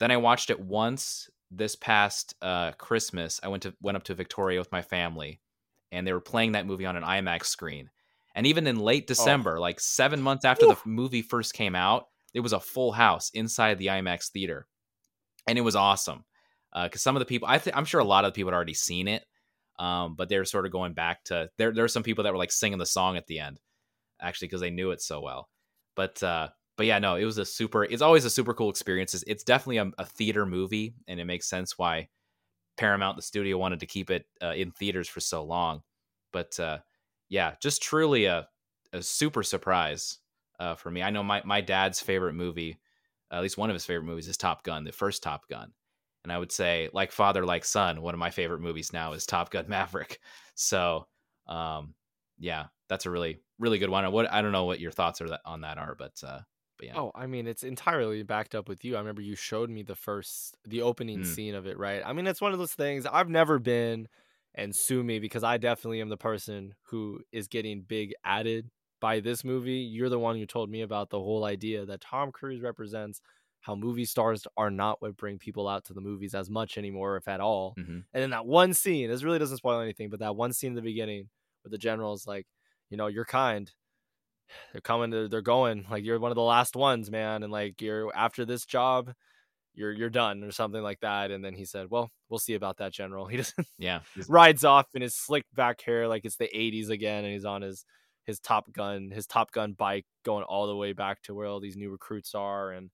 Then 0.00 0.10
I 0.10 0.16
watched 0.16 0.50
it 0.50 0.58
once 0.58 1.28
this 1.50 1.76
past 1.76 2.34
uh, 2.40 2.72
Christmas. 2.72 3.38
I 3.42 3.48
went 3.48 3.64
to 3.64 3.74
went 3.80 3.96
up 3.96 4.04
to 4.04 4.14
Victoria 4.14 4.58
with 4.58 4.72
my 4.72 4.82
family, 4.82 5.40
and 5.90 6.06
they 6.06 6.12
were 6.12 6.20
playing 6.20 6.52
that 6.52 6.66
movie 6.66 6.86
on 6.86 6.96
an 6.96 7.02
IMAX 7.02 7.46
screen. 7.46 7.90
And 8.34 8.46
even 8.46 8.66
in 8.66 8.78
late 8.78 9.06
December, 9.06 9.60
like 9.60 9.78
seven 9.78 10.22
months 10.22 10.44
after 10.44 10.66
the 10.66 10.78
movie 10.84 11.22
first 11.22 11.52
came 11.54 11.74
out, 11.74 12.06
it 12.32 12.40
was 12.40 12.52
a 12.52 12.60
full 12.60 12.92
house 12.92 13.30
inside 13.34 13.78
the 13.78 13.88
IMAX 13.88 14.30
theater, 14.30 14.66
and 15.46 15.58
it 15.58 15.62
was 15.62 15.76
awesome. 15.76 16.24
Because 16.74 17.02
some 17.02 17.14
of 17.14 17.20
the 17.20 17.26
people, 17.26 17.46
I 17.48 17.58
th- 17.58 17.76
I'm 17.76 17.84
sure 17.84 18.00
a 18.00 18.04
lot 18.04 18.24
of 18.24 18.32
the 18.32 18.34
people 18.34 18.50
had 18.50 18.56
already 18.56 18.72
seen 18.72 19.06
it, 19.06 19.26
um, 19.78 20.14
but 20.16 20.30
they're 20.30 20.46
sort 20.46 20.64
of 20.64 20.72
going 20.72 20.94
back 20.94 21.24
to 21.24 21.50
there. 21.58 21.72
There 21.72 21.84
were 21.84 21.88
some 21.88 22.02
people 22.02 22.24
that 22.24 22.32
were 22.32 22.38
like 22.38 22.52
singing 22.52 22.78
the 22.78 22.86
song 22.86 23.18
at 23.18 23.26
the 23.26 23.40
end, 23.40 23.60
actually, 24.20 24.48
because 24.48 24.62
they 24.62 24.70
knew 24.70 24.90
it 24.92 25.02
so 25.02 25.20
well. 25.20 25.50
But 25.94 26.22
uh, 26.22 26.48
but 26.76 26.86
yeah, 26.86 26.98
no, 26.98 27.16
it 27.16 27.24
was 27.24 27.36
a 27.36 27.44
super. 27.44 27.84
It's 27.84 28.00
always 28.00 28.24
a 28.24 28.30
super 28.30 28.54
cool 28.54 28.70
experience. 28.70 29.12
It's, 29.14 29.24
it's 29.26 29.44
definitely 29.44 29.76
a, 29.76 29.90
a 29.98 30.06
theater 30.06 30.46
movie, 30.46 30.94
and 31.06 31.20
it 31.20 31.26
makes 31.26 31.48
sense 31.48 31.76
why 31.76 32.08
Paramount, 32.78 33.16
the 33.16 33.22
studio, 33.22 33.58
wanted 33.58 33.80
to 33.80 33.86
keep 33.86 34.10
it 34.10 34.24
uh, 34.42 34.54
in 34.56 34.70
theaters 34.70 35.08
for 35.08 35.20
so 35.20 35.44
long. 35.44 35.82
But 36.32 36.58
uh, 36.58 36.78
yeah, 37.32 37.56
just 37.60 37.82
truly 37.82 38.26
a 38.26 38.48
a 38.92 39.02
super 39.02 39.42
surprise 39.42 40.18
uh, 40.60 40.74
for 40.74 40.90
me. 40.90 41.02
I 41.02 41.10
know 41.10 41.22
my 41.22 41.42
my 41.44 41.60
dad's 41.60 42.00
favorite 42.00 42.34
movie, 42.34 42.80
at 43.30 43.42
least 43.42 43.58
one 43.58 43.70
of 43.70 43.74
his 43.74 43.86
favorite 43.86 44.04
movies, 44.06 44.28
is 44.28 44.36
Top 44.36 44.64
Gun, 44.64 44.84
the 44.84 44.92
first 44.92 45.22
Top 45.22 45.48
Gun. 45.48 45.72
And 46.24 46.32
I 46.32 46.38
would 46.38 46.52
say, 46.52 46.88
like 46.92 47.10
father, 47.12 47.44
like 47.46 47.64
son, 47.64 48.02
one 48.02 48.14
of 48.14 48.20
my 48.20 48.30
favorite 48.30 48.60
movies 48.60 48.92
now 48.92 49.12
is 49.14 49.26
Top 49.26 49.50
Gun 49.50 49.66
Maverick. 49.70 50.20
So, 50.54 51.08
um, 51.46 51.94
yeah, 52.38 52.68
that's 52.88 53.06
a 53.06 53.10
really, 53.10 53.42
really 53.58 53.78
good 53.78 53.90
one. 53.90 54.10
What 54.12 54.30
I 54.30 54.42
don't 54.42 54.52
know 54.52 54.64
what 54.66 54.80
your 54.80 54.92
thoughts 54.92 55.20
are 55.22 55.38
on 55.46 55.62
that 55.62 55.78
are, 55.78 55.94
but 55.94 56.22
uh, 56.24 56.42
but 56.78 56.86
yeah, 56.88 56.94
Oh, 56.94 57.10
I 57.14 57.26
mean, 57.26 57.46
it's 57.46 57.64
entirely 57.64 58.22
backed 58.22 58.54
up 58.54 58.68
with 58.68 58.84
you. 58.84 58.96
I 58.96 58.98
remember 58.98 59.22
you 59.22 59.34
showed 59.34 59.70
me 59.70 59.82
the 59.82 59.94
first, 59.94 60.56
the 60.64 60.82
opening 60.82 61.24
Mm. 61.24 61.24
scene 61.24 61.54
of 61.54 61.66
it, 61.66 61.78
right? 61.78 62.02
I 62.04 62.12
mean, 62.12 62.26
it's 62.26 62.40
one 62.40 62.52
of 62.52 62.58
those 62.58 62.74
things 62.74 63.06
I've 63.06 63.30
never 63.30 63.58
been, 63.58 64.08
and 64.54 64.74
sue 64.74 65.02
me 65.02 65.18
because 65.18 65.44
I 65.44 65.56
definitely 65.56 66.00
am 66.00 66.08
the 66.08 66.16
person 66.16 66.74
who 66.84 67.20
is 67.32 67.48
getting 67.48 67.82
big 67.82 68.14
added 68.24 68.70
by 69.00 69.20
this 69.20 69.44
movie. 69.44 69.78
You're 69.80 70.08
the 70.08 70.18
one 70.18 70.36
who 70.36 70.46
told 70.46 70.70
me 70.70 70.82
about 70.82 71.10
the 71.10 71.18
whole 71.18 71.44
idea 71.44 71.86
that 71.86 72.00
Tom 72.00 72.32
Cruise 72.32 72.60
represents 72.60 73.20
how 73.60 73.74
movie 73.74 74.04
stars 74.04 74.46
are 74.56 74.70
not 74.70 75.00
what 75.00 75.16
bring 75.16 75.38
people 75.38 75.68
out 75.68 75.84
to 75.86 75.94
the 75.94 76.00
movies 76.00 76.34
as 76.34 76.50
much 76.50 76.76
anymore, 76.76 77.16
if 77.16 77.28
at 77.28 77.40
all. 77.40 77.78
hmm 77.78 78.04
And 78.12 78.22
then 78.22 78.30
that 78.30 78.46
one 78.46 78.74
scene, 78.74 79.08
this 79.08 79.22
really 79.22 79.38
doesn't 79.38 79.56
spoil 79.58 79.80
anything, 79.80 80.10
but 80.10 80.20
that 80.20 80.36
one 80.36 80.52
scene 80.52 80.72
in 80.72 80.74
the 80.76 80.82
beginning 80.82 81.30
where 81.62 81.70
the 81.70 81.78
general's 81.78 82.26
like, 82.26 82.46
you 82.90 82.96
know, 82.96 83.06
you're 83.06 83.24
kind. 83.24 83.72
They're 84.72 84.80
coming 84.80 85.10
to, 85.12 85.28
they're 85.28 85.42
going. 85.42 85.86
Like 85.90 86.04
you're 86.04 86.18
one 86.18 86.30
of 86.30 86.36
the 86.36 86.42
last 86.42 86.76
ones, 86.76 87.10
man. 87.10 87.42
And 87.42 87.52
like 87.52 87.80
you're 87.80 88.14
after 88.14 88.44
this 88.44 88.64
job, 88.64 89.12
you're 89.74 89.92
you're 89.92 90.10
done 90.10 90.44
or 90.44 90.50
something 90.52 90.82
like 90.82 91.00
that. 91.00 91.30
And 91.30 91.44
then 91.44 91.54
he 91.54 91.64
said, 91.64 91.88
Well, 91.90 92.10
we'll 92.28 92.38
see 92.38 92.54
about 92.54 92.78
that, 92.78 92.92
General. 92.92 93.26
He 93.32 93.36
just 93.36 93.54
yeah, 93.78 94.00
rides 94.28 94.64
off 94.64 94.86
in 94.94 95.02
his 95.02 95.14
slicked 95.14 95.54
back 95.54 95.80
hair 95.80 96.08
like 96.08 96.24
it's 96.24 96.36
the 96.36 96.50
80s 96.54 96.90
again, 96.90 97.24
and 97.24 97.32
he's 97.32 97.44
on 97.44 97.62
his 97.62 97.84
his 98.24 98.38
Top 98.38 98.72
Gun, 98.72 99.10
his 99.10 99.26
Top 99.26 99.50
Gun 99.52 99.72
bike 99.72 100.06
going 100.24 100.44
all 100.44 100.66
the 100.66 100.76
way 100.76 100.92
back 100.92 101.22
to 101.22 101.34
where 101.34 101.46
all 101.46 101.60
these 101.60 101.76
new 101.76 101.90
recruits 101.90 102.34
are. 102.34 102.70
And 102.72 102.90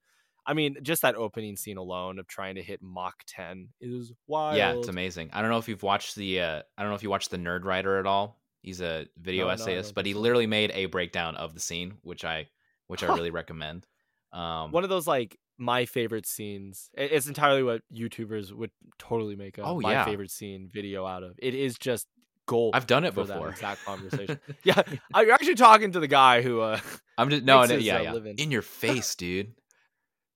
I 0.47 0.55
mean, 0.55 0.79
just 0.83 1.03
that 1.03 1.17
opening 1.17 1.57
scene 1.57 1.77
alone 1.77 2.19
of 2.19 2.27
trying 2.27 2.55
to 2.55 2.63
hit 2.63 2.81
Mach 2.81 3.15
10 3.27 3.69
is 3.81 4.13
wild. 4.27 4.57
yeah, 4.57 4.73
it's 4.73 4.89
amazing. 4.89 5.29
I 5.35 5.43
don't 5.43 5.51
know 5.51 5.59
if 5.59 5.69
you've 5.69 5.83
watched 5.83 6.15
the, 6.15 6.41
uh, 6.41 6.63
I 6.79 6.83
don't 6.83 6.91
know 6.91 6.95
if 6.97 7.03
you 7.03 7.11
watched 7.11 7.31
the 7.31 7.37
Nerdwriter 7.37 8.01
at 8.01 8.07
all. 8.07 8.41
He's 8.63 8.81
a 8.81 9.07
video 9.19 9.45
No, 9.45 9.49
no, 9.49 9.55
essayist, 9.55 9.91
don't 9.91 9.95
but 9.97 10.07
he 10.07 10.15
literally 10.15 10.47
made 10.47 10.71
a 10.75 10.87
breakdown 10.87 11.37
of 11.37 11.53
the 11.53 11.61
scene, 11.61 11.99
which 12.03 12.25
I 12.25 12.49
which 12.87 13.03
I 13.05 13.15
really 13.15 13.31
recommend. 13.31 13.87
Um, 14.33 14.73
One 14.73 14.83
of 14.85 14.91
those 14.91 15.07
like 15.07 15.39
my 15.59 15.85
favorite 15.85 16.25
scenes. 16.27 16.89
It's 16.95 17.27
entirely 17.27 17.63
what 17.63 17.83
YouTubers 17.95 18.53
would 18.53 18.71
totally 18.99 19.37
make 19.37 19.59
a 19.59 19.63
Oh, 19.63 19.81
my 19.81 19.93
yeah. 19.93 20.05
favorite 20.05 20.31
scene 20.31 20.71
video 20.73 21.05
out 21.05 21.23
of. 21.23 21.35
It 21.39 21.55
is 21.55 21.77
just 21.77 22.07
gold. 22.47 22.75
I've 22.77 22.87
done 22.87 23.05
it 23.05 23.15
before. 23.15 23.51
exact 23.51 23.85
conversation. 23.85 24.39
yeah, 24.65 24.83
uh, 25.15 25.21
you're 25.21 25.33
actually 25.33 25.57
talking 25.57 25.93
to 25.93 26.01
the 26.01 26.07
guy 26.09 26.43
who. 26.43 26.61
uh 26.61 26.79
I'm 27.19 27.29
just 27.31 27.43
no, 27.45 27.65
no 27.65 27.75
his, 27.75 27.85
yeah, 27.85 27.99
uh, 27.99 28.03
yeah. 28.03 28.13
living. 28.13 28.37
In 28.39 28.51
your 28.51 28.63
face, 28.83 29.15
dude. 29.15 29.53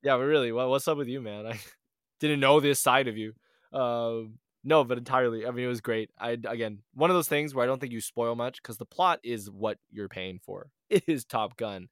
Yeah, 0.03 0.17
but 0.17 0.25
really, 0.25 0.51
what, 0.53 0.69
what's 0.69 0.89
up 0.89 0.99
with 0.99 1.09
you, 1.09 1.21
man? 1.21 1.47
I 1.47 1.61
didn't 2.21 2.41
know 2.41 2.59
this 2.61 2.81
side 2.81 3.07
of 3.07 3.17
you. 3.17 3.35
Um, 3.73 4.39
no, 4.65 4.83
but 4.85 4.99
entirely. 4.99 5.47
I 5.47 5.51
mean, 5.53 5.65
it 5.65 5.69
was 5.69 5.81
great. 5.81 6.11
I 6.19 6.31
again, 6.31 6.79
one 6.95 7.11
of 7.11 7.15
those 7.17 7.29
things 7.29 7.55
where 7.55 7.63
I 7.65 7.67
don't 7.67 7.81
think 7.81 7.93
you 7.93 8.01
spoil 8.01 8.35
much 8.35 8.61
because 8.63 8.77
the 8.79 8.85
plot 8.87 9.21
is 9.23 9.49
what 9.51 9.79
you're 9.91 10.09
paying 10.09 10.41
for. 10.45 10.71
It 10.91 11.05
is 11.07 11.25
Top 11.25 11.57
Gun, 11.57 11.89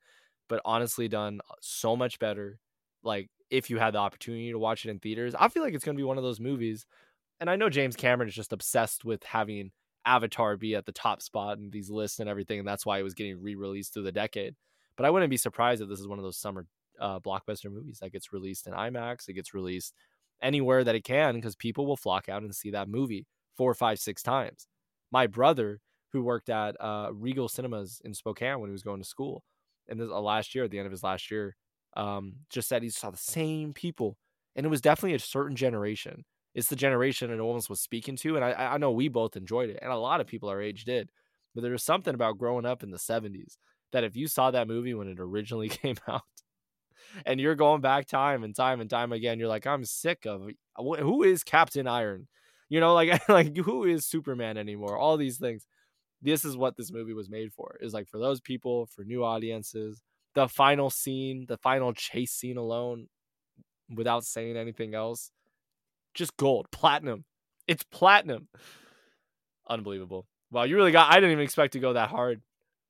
but 0.49 0.61
honestly 0.65 1.09
done 1.09 1.41
so 1.63 1.97
much 1.97 2.19
better. 2.19 2.59
Like 3.03 3.29
if 3.51 3.71
you 3.71 3.79
had 3.79 3.95
the 3.95 3.99
opportunity 3.99 4.51
to 4.51 4.59
watch 4.59 4.85
it 4.85 4.91
in 4.91 4.99
theaters, 4.99 5.35
I 5.39 5.49
feel 5.49 5.63
like 5.63 5.75
it's 5.75 5.85
gonna 5.85 5.97
be 5.97 6.05
one 6.05 6.19
of 6.19 6.25
those 6.25 6.41
movies. 6.41 6.87
And 7.41 7.49
I 7.49 7.57
know 7.57 7.71
James 7.71 7.97
Cameron 7.97 8.29
is 8.29 8.35
just 8.35 8.53
obsessed 8.53 9.05
with 9.05 9.25
having 9.25 9.71
Avatar 10.05 10.57
be 10.57 10.75
at 10.75 10.87
the 10.87 10.93
top 10.93 11.23
spot 11.23 11.59
in 11.59 11.71
these 11.71 11.91
lists 11.91 12.21
and 12.21 12.29
everything, 12.29 12.59
and 12.59 12.69
that's 12.69 12.87
why 12.87 12.99
it 12.99 13.03
was 13.03 13.15
getting 13.15 13.43
re-released 13.43 13.95
through 13.95 14.05
the 14.05 14.13
decade. 14.13 14.55
But 14.97 15.07
I 15.07 15.11
wouldn't 15.11 15.31
be 15.31 15.37
surprised 15.37 15.83
if 15.83 15.89
this 15.89 16.01
is 16.01 16.09
one 16.09 16.19
of 16.19 16.25
those 16.25 16.37
summer 16.37 16.67
uh, 17.01 17.21
blockbuster 17.21 17.73
movies 17.73 17.99
that 18.01 18.13
gets 18.13 18.33
released 18.33 18.67
in 18.67 18.75
IMAX. 18.75 19.29
It 19.29 19.35
gets 19.35 19.55
released 19.55 19.95
anywhere 20.43 20.85
that 20.85 20.95
it 20.95 21.05
can 21.05 21.35
because 21.35 21.57
people 21.57 21.87
will 21.87 21.97
flock 21.97 22.29
out 22.29 22.43
and 22.43 22.55
see 22.55 22.71
that 22.71 22.89
movie 22.89 23.27
four, 23.57 23.75
five, 23.75 23.99
six 23.99 24.23
times. 24.23 24.67
My 25.11 25.27
brother, 25.27 25.81
who 26.13 26.23
worked 26.23 26.49
at 26.49 26.77
uh, 26.81 27.11
Regal 27.13 27.49
Cinemas 27.49 28.01
in 28.05 28.15
Spokane 28.15 28.61
when 28.61 28.71
he 28.71 28.73
was 28.73 28.83
going 28.83 29.01
to 29.01 29.09
school, 29.09 29.43
and 29.89 30.01
this 30.01 30.11
uh, 30.11 30.21
last 30.21 30.55
year, 30.55 30.65
at 30.65 30.71
the 30.71 30.79
end 30.79 30.87
of 30.87 30.93
his 30.93 31.03
last 31.03 31.31
year, 31.31 31.57
um, 31.97 32.35
just 32.51 32.69
said 32.69 32.83
he 32.83 32.91
saw 32.91 33.11
the 33.11 33.17
same 33.17 33.73
people, 33.73 34.17
and 34.57 34.67
it 34.67 34.71
was 34.71 34.81
definitely 34.81 35.15
a 35.15 35.21
certain 35.21 35.57
generation. 35.57 36.25
It's 36.55 36.69
the 36.69 36.77
generation 36.77 37.31
it 37.31 37.39
almost 37.41 37.71
was 37.71 37.81
speaking 37.81 38.17
to, 38.17 38.37
and 38.37 38.45
I, 38.45 38.53
I 38.75 38.79
know 38.79 38.91
we 38.91 39.09
both 39.09 39.37
enjoyed 39.37 39.71
it, 39.71 39.79
and 39.83 39.93
a 39.93 39.97
lot 39.97 40.21
of 40.21 40.27
people 40.27 40.49
our 40.49 40.61
age 40.63 40.85
did. 40.85 41.11
But 41.55 41.63
there 41.63 41.73
was 41.73 41.83
something 41.83 42.15
about 42.15 42.39
growing 42.39 42.67
up 42.67 42.83
in 42.83 42.91
the 42.91 42.99
'70s 42.99 43.59
that 43.93 44.05
if 44.05 44.17
you 44.17 44.29
saw 44.29 44.51
that 44.51 44.69
movie 44.69 44.95
when 44.95 45.09
it 45.09 45.19
originally 45.21 45.69
came 45.69 45.97
out, 46.09 46.23
and 47.27 47.41
you're 47.41 47.55
going 47.55 47.81
back 47.81 48.07
time 48.07 48.45
and 48.45 48.55
time 48.55 48.81
and 48.81 48.91
time 48.91 49.13
again, 49.13 49.39
you're 49.39 49.49
like, 49.49 49.67
I'm 49.67 49.85
sick 49.85 50.27
of 50.27 50.49
who 50.79 51.23
is 51.23 51.45
Captain 51.45 51.87
Iron, 51.87 52.29
you 52.69 52.81
know, 52.81 52.95
like 52.95 53.21
like 53.29 53.57
who 53.57 53.85
is 53.85 54.07
Superman 54.07 54.57
anymore? 54.57 54.97
All 54.97 55.17
these 55.17 55.39
things. 55.39 55.67
This 56.23 56.45
is 56.45 56.57
what 56.57 56.77
this 56.77 56.93
movie 56.93 57.15
was 57.15 57.31
made 57.31 57.53
for. 57.53 57.77
Is 57.81 57.95
like 57.95 58.09
for 58.09 58.19
those 58.19 58.41
people, 58.41 58.87
for 58.87 59.05
new 59.05 59.25
audiences. 59.25 60.03
The 60.35 60.49
final 60.49 60.91
scene, 60.91 61.47
the 61.49 61.59
final 61.59 61.93
chase 61.93 62.33
scene 62.33 62.57
alone, 62.57 63.09
without 63.95 64.25
saying 64.25 64.57
anything 64.57 64.95
else, 64.95 65.31
just 66.15 66.37
gold, 66.37 66.71
platinum. 66.71 67.25
It's 67.67 67.83
platinum. 67.83 68.49
Unbelievable. 69.69 70.27
Wow, 70.51 70.65
you 70.65 70.77
really 70.77 70.93
got. 70.93 71.11
I 71.11 71.17
didn't 71.17 71.33
even 71.33 71.45
expect 71.45 71.75
to 71.75 71.81
go 71.81 71.93
that 71.93 72.09
hard. 72.11 72.43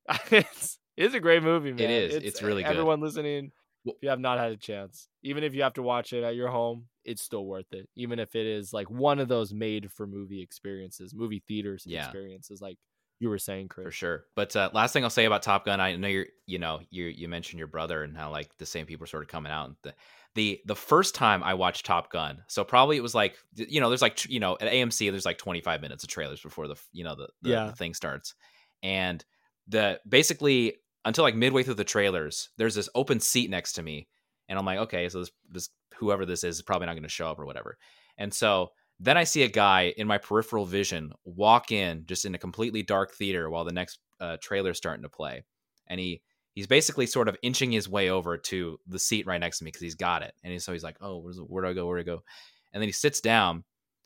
it's 0.31 0.79
it's 0.97 1.13
a 1.13 1.19
great 1.19 1.43
movie, 1.43 1.71
man. 1.73 1.89
is. 1.89 2.23
It's 2.23 2.41
really 2.41 2.63
good. 2.63 2.69
Everyone 2.71 3.01
listening, 3.01 3.51
if 3.85 3.95
you 4.01 4.09
have 4.09 4.19
not 4.19 4.39
had 4.39 4.51
a 4.51 4.57
chance, 4.57 5.07
even 5.23 5.43
if 5.43 5.53
you 5.53 5.63
have 5.63 5.73
to 5.73 5.83
watch 5.83 6.13
it 6.13 6.23
at 6.23 6.35
your 6.35 6.49
home, 6.49 6.87
it's 7.05 7.21
still 7.21 7.45
worth 7.45 7.71
it. 7.73 7.87
Even 7.95 8.19
if 8.19 8.35
it 8.35 8.45
is 8.45 8.73
like 8.73 8.89
one 8.89 9.19
of 9.19 9.27
those 9.27 9.53
made 9.53 9.91
for 9.91 10.07
movie 10.07 10.41
experiences, 10.41 11.13
movie 11.13 11.43
theaters 11.47 11.85
Yeah. 11.87 11.99
experiences, 12.05 12.61
like 12.61 12.77
you 13.21 13.29
were 13.29 13.37
saying, 13.37 13.67
Chris. 13.69 13.85
for 13.85 13.91
sure. 13.91 14.25
But 14.35 14.55
uh, 14.55 14.69
last 14.73 14.91
thing 14.93 15.03
I'll 15.03 15.09
say 15.09 15.25
about 15.25 15.43
Top 15.43 15.63
Gun, 15.63 15.79
I 15.79 15.95
know 15.95 16.07
you're, 16.07 16.25
you 16.47 16.57
know, 16.59 16.81
you 16.89 17.05
you 17.05 17.27
mentioned 17.29 17.59
your 17.59 17.67
brother 17.67 18.03
and 18.03 18.17
how 18.17 18.31
like 18.31 18.49
the 18.57 18.65
same 18.65 18.85
people 18.87 19.03
are 19.03 19.07
sort 19.07 19.23
of 19.23 19.29
coming 19.29 19.51
out. 19.51 19.75
The 19.83 19.93
the 20.35 20.59
the 20.65 20.75
first 20.75 21.13
time 21.13 21.43
I 21.43 21.53
watched 21.53 21.85
Top 21.85 22.11
Gun, 22.11 22.43
so 22.47 22.63
probably 22.63 22.97
it 22.97 23.03
was 23.03 23.13
like, 23.15 23.37
you 23.55 23.79
know, 23.79 23.89
there's 23.89 24.01
like, 24.01 24.27
you 24.29 24.39
know, 24.39 24.57
at 24.59 24.71
AMC 24.71 25.11
there's 25.11 25.25
like 25.25 25.37
25 25.37 25.81
minutes 25.81 26.03
of 26.03 26.09
trailers 26.09 26.41
before 26.41 26.67
the, 26.67 26.75
you 26.91 27.03
know, 27.03 27.15
the 27.15 27.29
the, 27.43 27.49
Yeah. 27.51 27.65
the 27.67 27.73
thing 27.75 27.93
starts, 27.93 28.33
and 28.83 29.23
the 29.67 29.99
basically 30.09 30.77
until 31.05 31.23
like 31.23 31.35
midway 31.35 31.61
through 31.63 31.75
the 31.75 31.83
trailers, 31.83 32.49
there's 32.57 32.75
this 32.75 32.89
open 32.95 33.19
seat 33.19 33.49
next 33.51 33.73
to 33.73 33.83
me, 33.83 34.07
and 34.49 34.57
I'm 34.57 34.65
like, 34.65 34.79
okay, 34.79 35.07
so 35.09 35.19
this 35.19 35.31
this 35.49 35.69
whoever 35.95 36.25
this 36.25 36.43
is 36.43 36.55
is 36.55 36.61
probably 36.63 36.87
not 36.87 36.93
going 36.93 37.03
to 37.03 37.09
show 37.09 37.29
up 37.29 37.37
or 37.39 37.45
whatever, 37.45 37.77
and 38.17 38.33
so 38.33 38.71
then 39.03 39.17
I 39.17 39.23
see 39.23 39.41
a 39.41 39.49
guy 39.49 39.93
in 39.97 40.05
my 40.05 40.19
peripheral 40.19 40.65
vision 40.65 41.11
walk 41.25 41.71
in 41.71 42.05
just 42.05 42.23
in 42.23 42.35
a 42.35 42.37
completely 42.37 42.83
dark 42.83 43.13
theater 43.13 43.49
while 43.49 43.65
the 43.65 43.73
next 43.73 43.99
uh, 44.19 44.37
trailer's 44.39 44.77
starting 44.77 45.01
to 45.01 45.09
play, 45.09 45.43
and 45.87 45.99
he 45.99 46.21
he's 46.53 46.67
basically 46.67 47.07
sort 47.07 47.27
of 47.27 47.35
inching 47.41 47.71
his 47.71 47.89
way 47.89 48.11
over 48.11 48.37
to 48.37 48.77
the 48.85 48.99
seat 48.99 49.25
right 49.25 49.39
next 49.39 49.57
to 49.57 49.63
me 49.63 49.69
because 49.69 49.81
he's 49.81 49.95
got 49.95 50.21
it, 50.21 50.33
and 50.43 50.61
so 50.61 50.71
he's 50.71 50.83
like, 50.83 50.97
oh, 51.01 51.17
where's, 51.17 51.37
where 51.37 51.63
do 51.63 51.69
I 51.69 51.73
go? 51.73 51.87
Where 51.87 51.97
do 51.97 52.11
I 52.11 52.15
go? 52.15 52.23
And 52.73 52.81
then 52.81 52.87
he 52.87 52.93
sits 52.93 53.21
down, 53.21 53.63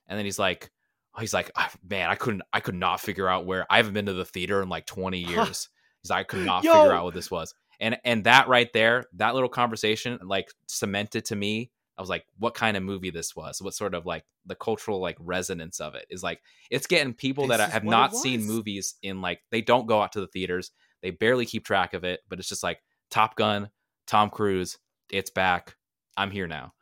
and 0.07 0.17
then 0.17 0.23
he's 0.23 0.39
like, 0.39 0.71
oh, 1.13 1.19
he's 1.19 1.33
like, 1.33 1.51
"Ah, 1.57 1.69
man, 1.87 2.09
I 2.09 2.15
couldn't, 2.15 2.43
I 2.53 2.61
could 2.61 2.75
not 2.75 3.01
figure 3.01 3.27
out 3.27 3.45
where. 3.45 3.65
I 3.69 3.77
haven't 3.77 3.93
been 3.93 4.05
to 4.05 4.13
the 4.13 4.23
theater 4.23 4.61
in 4.61 4.69
like 4.69 4.85
twenty 4.85 5.19
years. 5.27 5.67
he's 6.01 6.09
like, 6.09 6.21
I 6.21 6.23
could 6.23 6.45
not 6.45 6.63
Yo! 6.63 6.71
figure 6.71 6.93
out 6.93 7.03
what 7.03 7.13
this 7.13 7.29
was, 7.29 7.53
and 7.81 7.97
and 8.05 8.23
that 8.23 8.47
right 8.47 8.71
there, 8.71 9.03
that 9.15 9.33
little 9.33 9.49
conversation, 9.49 10.19
like 10.23 10.47
cemented 10.67 11.25
to 11.25 11.35
me 11.35 11.71
I 11.97 12.01
was 12.01 12.09
like, 12.09 12.25
what 12.37 12.53
kind 12.55 12.75
of 12.75 12.83
movie 12.83 13.09
this 13.09 13.35
was? 13.35 13.61
What 13.61 13.73
sort 13.73 13.93
of 13.93 14.05
like 14.05 14.25
the 14.45 14.55
cultural 14.55 14.99
like 14.99 15.17
resonance 15.19 15.79
of 15.79 15.95
it 15.95 16.05
is 16.09 16.21
like 16.23 16.41
it's 16.69 16.87
getting 16.87 17.13
people 17.13 17.47
This 17.47 17.57
that 17.57 17.71
have 17.71 17.83
not 17.85 18.15
seen 18.15 18.45
movies 18.45 18.95
in 19.01 19.21
like 19.21 19.41
they 19.51 19.61
don't 19.61 19.87
go 19.87 20.01
out 20.01 20.11
to 20.13 20.19
the 20.19 20.27
theaters. 20.27 20.71
They 21.01 21.11
barely 21.11 21.45
keep 21.45 21.63
track 21.65 21.93
of 21.93 22.03
it, 22.03 22.21
but 22.27 22.39
it's 22.39 22.49
just 22.49 22.63
like 22.63 22.81
Top 23.09 23.35
Gun, 23.35 23.69
Tom 24.07 24.29
Cruise, 24.29 24.77
it's 25.11 25.29
back. 25.29 25.75
I'm 26.17 26.31
here 26.31 26.47
now. 26.47 26.73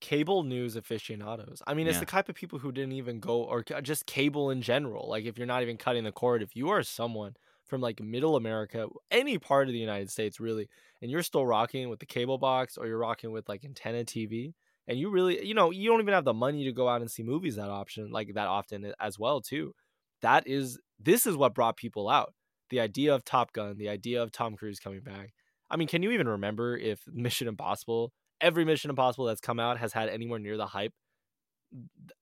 cable 0.00 0.42
news 0.44 0.76
aficionados. 0.76 1.62
I 1.66 1.74
mean, 1.74 1.86
it's 1.86 1.96
Yeah. 1.96 2.00
the 2.00 2.06
type 2.06 2.28
of 2.30 2.34
people 2.34 2.58
who 2.58 2.72
didn't 2.72 2.92
even 2.92 3.20
go 3.20 3.42
or 3.44 3.62
just 3.62 4.06
cable 4.06 4.50
in 4.50 4.62
general. 4.62 5.08
Like 5.10 5.24
if 5.26 5.36
you're 5.36 5.46
not 5.46 5.60
even 5.62 5.76
cutting 5.76 6.04
the 6.04 6.12
cord, 6.12 6.42
if 6.42 6.56
you 6.56 6.70
are 6.70 6.82
someone 6.82 7.36
from 7.70 7.80
like 7.80 8.00
middle 8.00 8.36
America, 8.36 8.88
any 9.10 9.38
part 9.38 9.68
of 9.68 9.72
the 9.72 9.78
United 9.78 10.10
States 10.10 10.40
really, 10.40 10.68
and 11.00 11.10
you're 11.10 11.22
still 11.22 11.46
rocking 11.46 11.88
with 11.88 12.00
the 12.00 12.06
cable 12.06 12.36
box 12.36 12.76
or 12.76 12.86
you're 12.86 12.98
rocking 12.98 13.32
with 13.32 13.48
like 13.48 13.64
antenna 13.64 14.04
TV 14.04 14.52
and 14.86 14.98
you 14.98 15.08
really, 15.10 15.46
you 15.46 15.54
know, 15.54 15.70
you 15.70 15.88
don't 15.88 16.00
even 16.00 16.14
have 16.14 16.24
the 16.24 16.34
money 16.34 16.64
to 16.64 16.72
go 16.72 16.88
out 16.88 17.00
and 17.00 17.10
see 17.10 17.22
movies 17.22 17.56
that 17.56 17.70
option 17.70 18.10
like 18.10 18.34
that 18.34 18.48
often 18.48 18.84
eh, 18.84 18.92
as 19.00 19.18
well 19.18 19.40
too. 19.40 19.74
That 20.20 20.46
is 20.46 20.78
this 20.98 21.26
is 21.26 21.36
what 21.36 21.54
brought 21.54 21.76
people 21.76 22.10
out. 22.10 22.34
The 22.68 22.80
idea 22.80 23.14
of 23.14 23.24
Top 23.24 23.52
Gun, 23.52 23.78
the 23.78 23.88
idea 23.88 24.22
of 24.22 24.32
Tom 24.32 24.56
Cruise 24.56 24.78
coming 24.78 25.00
back. 25.00 25.32
I 25.70 25.76
mean, 25.76 25.88
can 25.88 26.02
you 26.02 26.10
even 26.10 26.28
remember 26.28 26.76
if 26.76 27.00
Mission 27.06 27.48
Impossible 27.48 28.12
every 28.40 28.64
Mission 28.64 28.90
Impossible 28.90 29.26
that's 29.26 29.40
come 29.40 29.60
out 29.60 29.78
has 29.78 29.92
had 29.92 30.08
anywhere 30.08 30.38
near 30.38 30.56
the 30.56 30.66
hype 30.66 30.92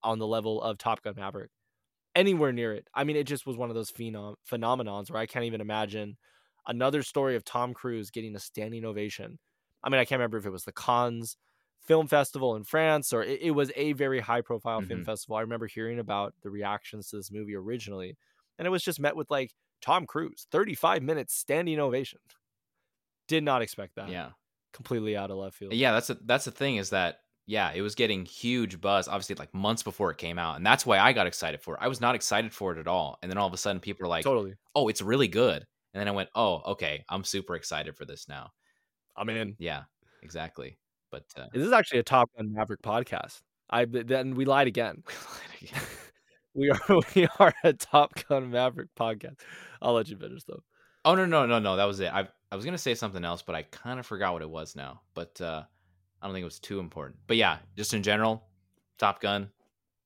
on 0.02 0.18
the 0.18 0.26
level 0.26 0.60
of 0.62 0.78
Top 0.78 1.02
Gun 1.02 1.14
Maverick. 1.16 1.50
Anywhere 2.14 2.52
near 2.52 2.72
it. 2.74 2.88
I 2.94 3.04
mean, 3.04 3.16
it 3.16 3.24
just 3.26 3.46
was 3.46 3.56
one 3.56 3.68
of 3.68 3.76
those 3.76 3.92
phenom- 3.92 4.34
phenomenons 4.50 5.10
where 5.10 5.20
I 5.20 5.26
can't 5.26 5.44
even 5.44 5.60
imagine 5.60 6.16
another 6.66 7.02
story 7.02 7.36
of 7.36 7.44
Tom 7.44 7.74
Cruise 7.74 8.10
getting 8.10 8.34
a 8.34 8.40
standing 8.40 8.84
ovation. 8.84 9.38
I 9.84 9.88
mean, 9.88 10.00
I 10.00 10.04
can't 10.04 10.18
remember 10.18 10.38
if 10.38 10.46
it 10.46 10.50
was 10.50 10.64
the 10.64 10.72
Cannes 10.72 11.36
Film 11.80 12.08
Festival 12.08 12.56
in 12.56 12.64
France 12.64 13.12
or 13.12 13.22
it, 13.22 13.40
it 13.40 13.50
was 13.52 13.70
a 13.76 13.92
very 13.92 14.20
high 14.20 14.40
profile 14.40 14.80
film 14.82 15.00
Mhm. 15.00 15.06
festival. 15.06 15.36
I 15.36 15.42
remember 15.42 15.66
hearing 15.66 15.98
about 15.98 16.34
the 16.42 16.50
reactions 16.50 17.08
to 17.10 17.16
this 17.16 17.30
movie 17.30 17.54
originally, 17.54 18.16
and 18.58 18.66
it 18.66 18.70
was 18.70 18.82
just 18.82 18.98
met 19.00 19.14
with 19.16 19.30
like 19.30 19.54
Tom 19.80 20.04
Cruise, 20.06 20.46
35 20.50 21.02
minutes 21.02 21.34
standing 21.34 21.78
ovation. 21.78 22.18
Did 23.28 23.44
not 23.44 23.62
expect 23.62 23.94
that. 23.94 24.08
Yeah. 24.08 24.30
Completely 24.72 25.16
out 25.16 25.30
of 25.30 25.36
left 25.36 25.56
field. 25.56 25.72
Yeah, 25.72 25.92
that's 25.92 26.10
a, 26.10 26.14
that's 26.14 26.44
the 26.46 26.50
thing 26.50 26.76
is 26.76 26.90
that 26.90 27.20
yeah, 27.48 27.72
it 27.74 27.80
was 27.80 27.94
getting 27.94 28.26
huge 28.26 28.78
buzz 28.78 29.08
obviously 29.08 29.34
like 29.36 29.52
months 29.54 29.82
before 29.82 30.10
it 30.10 30.18
came 30.18 30.38
out, 30.38 30.56
and 30.56 30.66
that's 30.66 30.84
why 30.84 30.98
I 30.98 31.14
got 31.14 31.26
excited 31.26 31.62
for 31.62 31.74
it. 31.74 31.80
I 31.82 31.88
was 31.88 31.98
not 32.00 32.14
excited 32.14 32.52
for 32.52 32.72
it 32.72 32.78
at 32.78 32.86
all, 32.86 33.18
and 33.22 33.32
then 33.32 33.38
all 33.38 33.48
of 33.48 33.54
a 33.54 33.56
sudden 33.56 33.80
people 33.80 34.04
are 34.04 34.08
like, 34.08 34.22
totally. 34.22 34.54
"Oh, 34.74 34.88
it's 34.88 35.00
really 35.00 35.28
good," 35.28 35.66
and 35.94 36.00
then 36.00 36.08
I 36.08 36.10
went, 36.12 36.28
"Oh, 36.34 36.60
okay, 36.72 37.04
I'm 37.08 37.24
super 37.24 37.56
excited 37.56 37.96
for 37.96 38.04
this 38.04 38.28
now." 38.28 38.50
I'm 39.16 39.30
in. 39.30 39.56
Yeah, 39.58 39.84
exactly. 40.22 40.78
But 41.10 41.24
uh, 41.38 41.46
This 41.54 41.66
is 41.66 41.72
actually 41.72 42.00
a 42.00 42.02
Top 42.04 42.30
Gun 42.36 42.52
Maverick 42.52 42.82
podcast. 42.82 43.40
I 43.70 43.86
then 43.86 44.34
we 44.34 44.44
lied 44.44 44.66
again. 44.68 45.02
we 46.54 46.70
are 46.70 46.80
we 47.14 47.26
are 47.38 47.54
a 47.64 47.72
Top 47.72 48.12
Gun 48.28 48.50
Maverick 48.50 48.90
podcast. 48.94 49.36
I'll 49.80 49.94
let 49.94 50.08
you 50.08 50.18
finish 50.18 50.44
though. 50.44 50.62
oh 51.06 51.14
no 51.14 51.24
no 51.24 51.46
no 51.46 51.58
no 51.58 51.76
that 51.76 51.84
was 51.86 52.00
it. 52.00 52.12
I 52.12 52.28
I 52.52 52.56
was 52.56 52.64
gonna 52.66 52.76
say 52.76 52.94
something 52.94 53.24
else, 53.24 53.40
but 53.40 53.54
I 53.54 53.62
kind 53.62 53.98
of 53.98 54.06
forgot 54.06 54.34
what 54.34 54.42
it 54.42 54.50
was 54.50 54.76
now. 54.76 55.00
But 55.14 55.40
uh, 55.40 55.62
I 56.20 56.26
don't 56.26 56.34
think 56.34 56.42
it 56.42 56.46
was 56.46 56.58
too 56.58 56.80
important. 56.80 57.16
But 57.26 57.36
yeah, 57.36 57.58
just 57.76 57.94
in 57.94 58.02
general, 58.02 58.44
Top 58.98 59.20
Gun. 59.20 59.50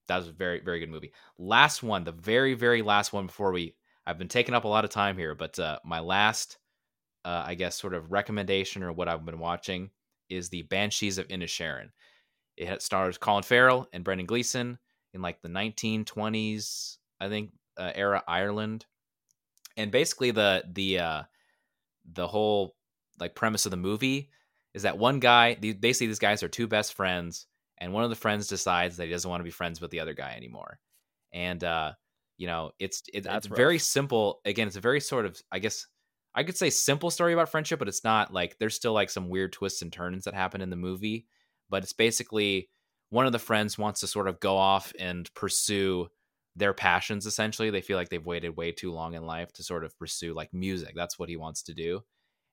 That 0.08 0.18
was 0.18 0.28
a 0.28 0.32
very 0.32 0.60
very 0.60 0.80
good 0.80 0.90
movie. 0.90 1.12
Last 1.38 1.82
one, 1.82 2.04
the 2.04 2.12
very 2.12 2.54
very 2.54 2.82
last 2.82 3.12
one 3.12 3.26
before 3.26 3.52
we. 3.52 3.76
I've 4.06 4.18
been 4.18 4.28
taking 4.28 4.54
up 4.54 4.64
a 4.64 4.68
lot 4.68 4.84
of 4.84 4.90
time 4.90 5.16
here, 5.16 5.34
but 5.36 5.58
uh, 5.60 5.78
my 5.84 6.00
last, 6.00 6.58
uh, 7.24 7.44
I 7.46 7.54
guess, 7.54 7.78
sort 7.78 7.94
of 7.94 8.10
recommendation 8.10 8.82
or 8.82 8.92
what 8.92 9.08
I've 9.08 9.24
been 9.24 9.38
watching 9.38 9.90
is 10.28 10.48
the 10.48 10.62
Banshees 10.62 11.18
of 11.18 11.28
Inisherin. 11.28 11.90
It 12.56 12.82
stars 12.82 13.16
Colin 13.16 13.44
Farrell 13.44 13.86
and 13.92 14.02
Brendan 14.02 14.26
Gleeson 14.26 14.78
in 15.14 15.22
like 15.22 15.40
the 15.40 15.48
1920s, 15.48 16.96
I 17.20 17.28
think, 17.28 17.52
uh, 17.76 17.92
era 17.94 18.22
Ireland. 18.26 18.86
and 19.76 19.90
basically 19.90 20.30
the 20.30 20.64
the 20.72 20.98
uh 20.98 21.22
the 22.12 22.26
whole 22.26 22.76
like 23.20 23.34
premise 23.34 23.64
of 23.66 23.70
the 23.70 23.76
movie 23.76 24.30
is 24.74 24.82
that 24.82 24.98
one 24.98 25.20
guy 25.20 25.54
basically 25.54 26.06
these 26.06 26.18
guys 26.18 26.42
are 26.42 26.48
two 26.48 26.66
best 26.66 26.94
friends 26.94 27.46
and 27.78 27.92
one 27.92 28.04
of 28.04 28.10
the 28.10 28.16
friends 28.16 28.46
decides 28.46 28.96
that 28.96 29.06
he 29.06 29.10
doesn't 29.10 29.30
want 29.30 29.40
to 29.40 29.44
be 29.44 29.50
friends 29.50 29.80
with 29.80 29.90
the 29.90 30.00
other 30.00 30.14
guy 30.14 30.34
anymore. 30.36 30.78
And 31.32 31.62
uh 31.62 31.92
you 32.38 32.46
know 32.46 32.72
it's 32.78 33.02
it, 33.12 33.26
it's 33.28 33.46
very 33.46 33.78
simple 33.78 34.40
again 34.44 34.66
it's 34.66 34.76
a 34.76 34.80
very 34.80 35.00
sort 35.00 35.26
of 35.26 35.40
i 35.52 35.58
guess 35.58 35.86
i 36.34 36.42
could 36.42 36.56
say 36.56 36.70
simple 36.70 37.10
story 37.10 37.34
about 37.34 37.48
friendship 37.50 37.78
but 37.78 37.88
it's 37.88 38.04
not 38.04 38.32
like 38.32 38.56
there's 38.58 38.74
still 38.74 38.94
like 38.94 39.10
some 39.10 39.28
weird 39.28 39.52
twists 39.52 39.82
and 39.82 39.92
turns 39.92 40.24
that 40.24 40.34
happen 40.34 40.62
in 40.62 40.70
the 40.70 40.74
movie 40.74 41.26
but 41.68 41.82
it's 41.82 41.92
basically 41.92 42.68
one 43.12 43.26
of 43.26 43.32
the 43.32 43.38
friends 43.38 43.76
wants 43.76 44.00
to 44.00 44.06
sort 44.06 44.26
of 44.26 44.40
go 44.40 44.56
off 44.56 44.92
and 44.98 45.32
pursue 45.34 46.08
their 46.56 46.72
passions 46.72 47.26
essentially. 47.26 47.68
They 47.68 47.82
feel 47.82 47.98
like 47.98 48.08
they've 48.08 48.24
waited 48.24 48.56
way 48.56 48.72
too 48.72 48.90
long 48.90 49.14
in 49.14 49.26
life 49.26 49.52
to 49.54 49.62
sort 49.62 49.84
of 49.84 49.96
pursue 49.98 50.32
like 50.32 50.52
music. 50.52 50.94
That's 50.96 51.18
what 51.18 51.28
he 51.28 51.36
wants 51.36 51.62
to 51.64 51.74
do 51.74 52.00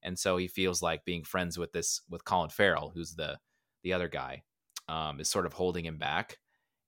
and 0.03 0.17
so 0.17 0.37
he 0.37 0.47
feels 0.47 0.81
like 0.81 1.05
being 1.05 1.23
friends 1.23 1.57
with 1.57 1.71
this 1.71 2.01
with 2.09 2.25
colin 2.25 2.49
farrell 2.49 2.91
who's 2.93 3.15
the 3.15 3.37
the 3.83 3.93
other 3.93 4.07
guy 4.07 4.43
um, 4.89 5.19
is 5.19 5.29
sort 5.29 5.45
of 5.45 5.53
holding 5.53 5.85
him 5.85 5.97
back. 5.97 6.37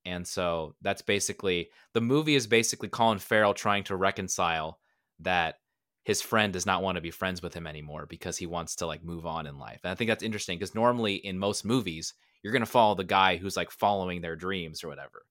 And 0.03 0.27
so 0.27 0.75
that's 0.81 1.03
basically 1.03 1.69
the 1.93 2.01
movie 2.01 2.35
is 2.35 2.47
basically 2.47 2.89
colin 2.89 3.19
farrell 3.19 3.53
trying 3.53 3.83
to 3.85 3.95
reconcile 3.95 4.79
that 5.19 5.55
his 6.03 6.21
friend 6.21 6.51
does 6.51 6.65
not 6.65 6.81
want 6.81 6.95
to 6.95 7.01
be 7.01 7.11
friends 7.11 7.43
with 7.43 7.53
him 7.53 7.67
anymore 7.67 8.07
because 8.07 8.35
he 8.35 8.47
wants 8.47 8.75
to 8.77 8.87
like 8.87 9.03
move 9.03 9.27
on 9.27 9.45
in 9.45 9.59
life. 9.59 9.81
And 9.83 9.91
i 9.91 9.95
think 9.95 10.09
that's 10.09 10.23
interesting 10.23 10.57
because 10.57 10.73
normally 10.73 11.15
in 11.15 11.37
most 11.37 11.63
movies 11.63 12.15
you're 12.41 12.53
going 12.53 12.61
to 12.61 12.65
follow 12.65 12.95
the 12.95 13.03
guy 13.03 13.37
who's 13.37 13.55
like 13.55 13.69
following 13.69 14.19
their 14.19 14.35
dreams 14.35 14.83
or 14.83 14.87
whatever. 14.87 15.23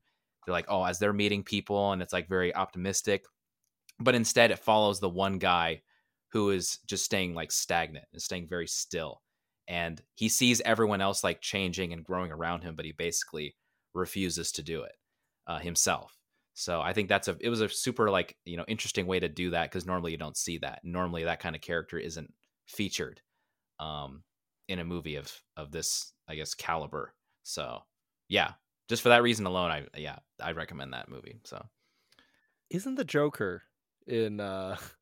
They're 0.46 0.52
like 0.52 0.66
oh 0.68 0.84
as 0.84 1.00
they're 1.00 1.12
meeting 1.12 1.42
people 1.42 1.90
and 1.90 2.00
it's 2.00 2.12
like 2.12 2.28
very 2.28 2.54
optimistic. 2.54 3.24
But 3.98 4.14
instead 4.14 4.52
it 4.52 4.60
follows 4.60 5.00
the 5.00 5.08
one 5.08 5.38
guy 5.38 5.82
who 6.32 6.50
is 6.50 6.78
just 6.86 7.04
staying 7.04 7.34
like 7.34 7.52
stagnant 7.52 8.04
and 8.12 8.22
staying 8.22 8.48
very 8.48 8.66
still 8.66 9.20
and 9.68 10.02
he 10.14 10.28
sees 10.28 10.60
everyone 10.62 11.00
else 11.00 11.22
like 11.22 11.40
changing 11.40 11.92
and 11.92 12.04
growing 12.04 12.32
around 12.32 12.62
him 12.62 12.74
but 12.74 12.84
he 12.84 12.92
basically 12.92 13.54
refuses 13.94 14.52
to 14.52 14.62
do 14.62 14.82
it 14.82 14.92
uh, 15.46 15.58
himself. 15.58 16.16
So 16.54 16.80
i 16.80 16.92
think 16.92 17.08
that's 17.08 17.28
a 17.28 17.36
it 17.40 17.48
was 17.48 17.60
a 17.60 17.68
super 17.68 18.10
like 18.10 18.36
you 18.44 18.56
know 18.56 18.64
interesting 18.68 19.06
way 19.06 19.20
to 19.20 19.28
do 19.28 19.50
that 19.50 19.70
because 19.70 19.86
normally 19.86 20.12
you 20.12 20.18
don't 20.18 20.36
see 20.36 20.58
that. 20.58 20.80
Normally 20.84 21.24
that 21.24 21.40
kind 21.40 21.56
of 21.56 21.62
character 21.62 21.98
isn't 21.98 22.32
featured 22.66 23.20
um 23.78 24.22
in 24.68 24.78
a 24.78 24.84
movie 24.84 25.16
of 25.16 25.32
of 25.56 25.72
this 25.72 26.12
i 26.28 26.34
guess 26.34 26.54
caliber. 26.54 27.14
So 27.42 27.80
yeah 28.28 28.52
just 28.88 29.02
for 29.02 29.08
that 29.10 29.22
reason 29.22 29.46
alone 29.46 29.70
i 29.70 29.86
yeah 29.96 30.18
i 30.42 30.52
recommend 30.52 30.92
that 30.92 31.08
movie 31.08 31.40
so. 31.44 31.64
Isn't 32.70 32.94
the 32.94 33.04
Joker 33.04 33.62
in 34.06 34.40
uh 34.40 34.76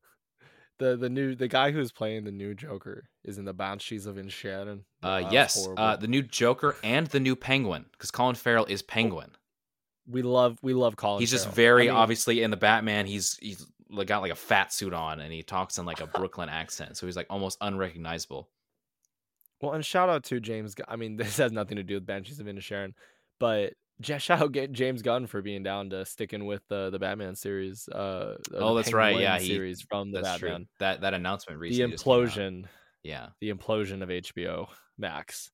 the 0.79 0.95
the 0.97 1.09
new 1.09 1.35
the 1.35 1.47
guy 1.47 1.71
who's 1.71 1.91
playing 1.91 2.23
the 2.23 2.31
new 2.31 2.53
Joker 2.55 3.09
is 3.23 3.37
in 3.37 3.45
the 3.45 3.53
Banshees 3.53 4.05
of 4.05 4.15
Inisherin? 4.15 4.81
uh 5.03 5.29
yes 5.31 5.67
uh 5.77 5.95
the 5.95 6.07
new 6.07 6.21
joker 6.21 6.75
and 6.83 7.07
the 7.07 7.19
new 7.19 7.35
penguin 7.35 7.85
because 7.93 8.11
colin 8.11 8.35
farrell 8.35 8.65
is 8.65 8.81
penguin 8.81 9.31
we 10.07 10.21
love 10.23 10.57
we 10.61 10.73
love 10.73 10.95
Colin. 10.97 11.19
he's 11.21 11.29
just 11.31 11.45
Farrell. 11.45 11.55
very 11.55 11.89
I 11.89 11.93
mean, 11.93 12.01
obviously 12.01 12.41
in 12.41 12.51
the 12.51 12.57
batman 12.57 13.05
he's 13.05 13.37
he's 13.41 13.65
like, 13.89 14.07
got 14.07 14.21
like 14.21 14.31
a 14.31 14.35
fat 14.35 14.73
suit 14.73 14.93
on 14.93 15.19
and 15.21 15.31
he 15.31 15.41
talks 15.43 15.77
in 15.77 15.85
like 15.85 16.01
a 16.01 16.07
brooklyn 16.07 16.49
accent 16.49 16.97
so 16.97 17.05
he's 17.05 17.15
like 17.15 17.27
almost 17.29 17.57
unrecognizable 17.61 18.49
Well, 19.61 19.73
and 19.73 19.85
shout 19.85 20.09
out 20.09 20.23
to 20.25 20.39
James. 20.39 20.75
I 20.87 20.95
mean, 20.95 21.15
this 21.21 21.37
has 21.37 21.51
nothing 21.51 21.75
to 21.77 21.83
do 21.83 21.95
with 21.95 22.05
Banshees 22.05 22.39
of 22.39 22.45
Inisherin, 22.45 22.93
but 23.39 23.73
shout 24.01 24.29
out 24.41 24.55
James 24.71 25.01
Gunn 25.01 25.27
for 25.27 25.41
being 25.41 25.63
down 25.63 25.89
to 25.91 26.05
sticking 26.05 26.45
with 26.45 26.61
the 26.69 26.89
the 26.89 26.99
Batman 26.99 27.35
series. 27.35 27.87
Uh, 27.89 28.35
Oh, 28.53 28.69
the 28.75 28.81
that's 28.81 28.93
right, 28.93 29.19
yeah, 29.19 29.37
he- 29.39 29.47
series 29.47 29.81
from 29.81 30.11
the 30.11 30.21
Batman. 30.21 30.39
true 30.57 30.65
that 30.79 31.01
that 31.01 31.13
announcement 31.13 31.57
The 31.59 31.61
recently 31.61 31.93
out. 31.93 31.99
implosion, 31.99 32.65
yeah 33.03 33.27
the 33.41 33.51
implosion 33.51 34.01
of 34.03 34.09
HBO 34.09 34.67
Max. 34.97 35.51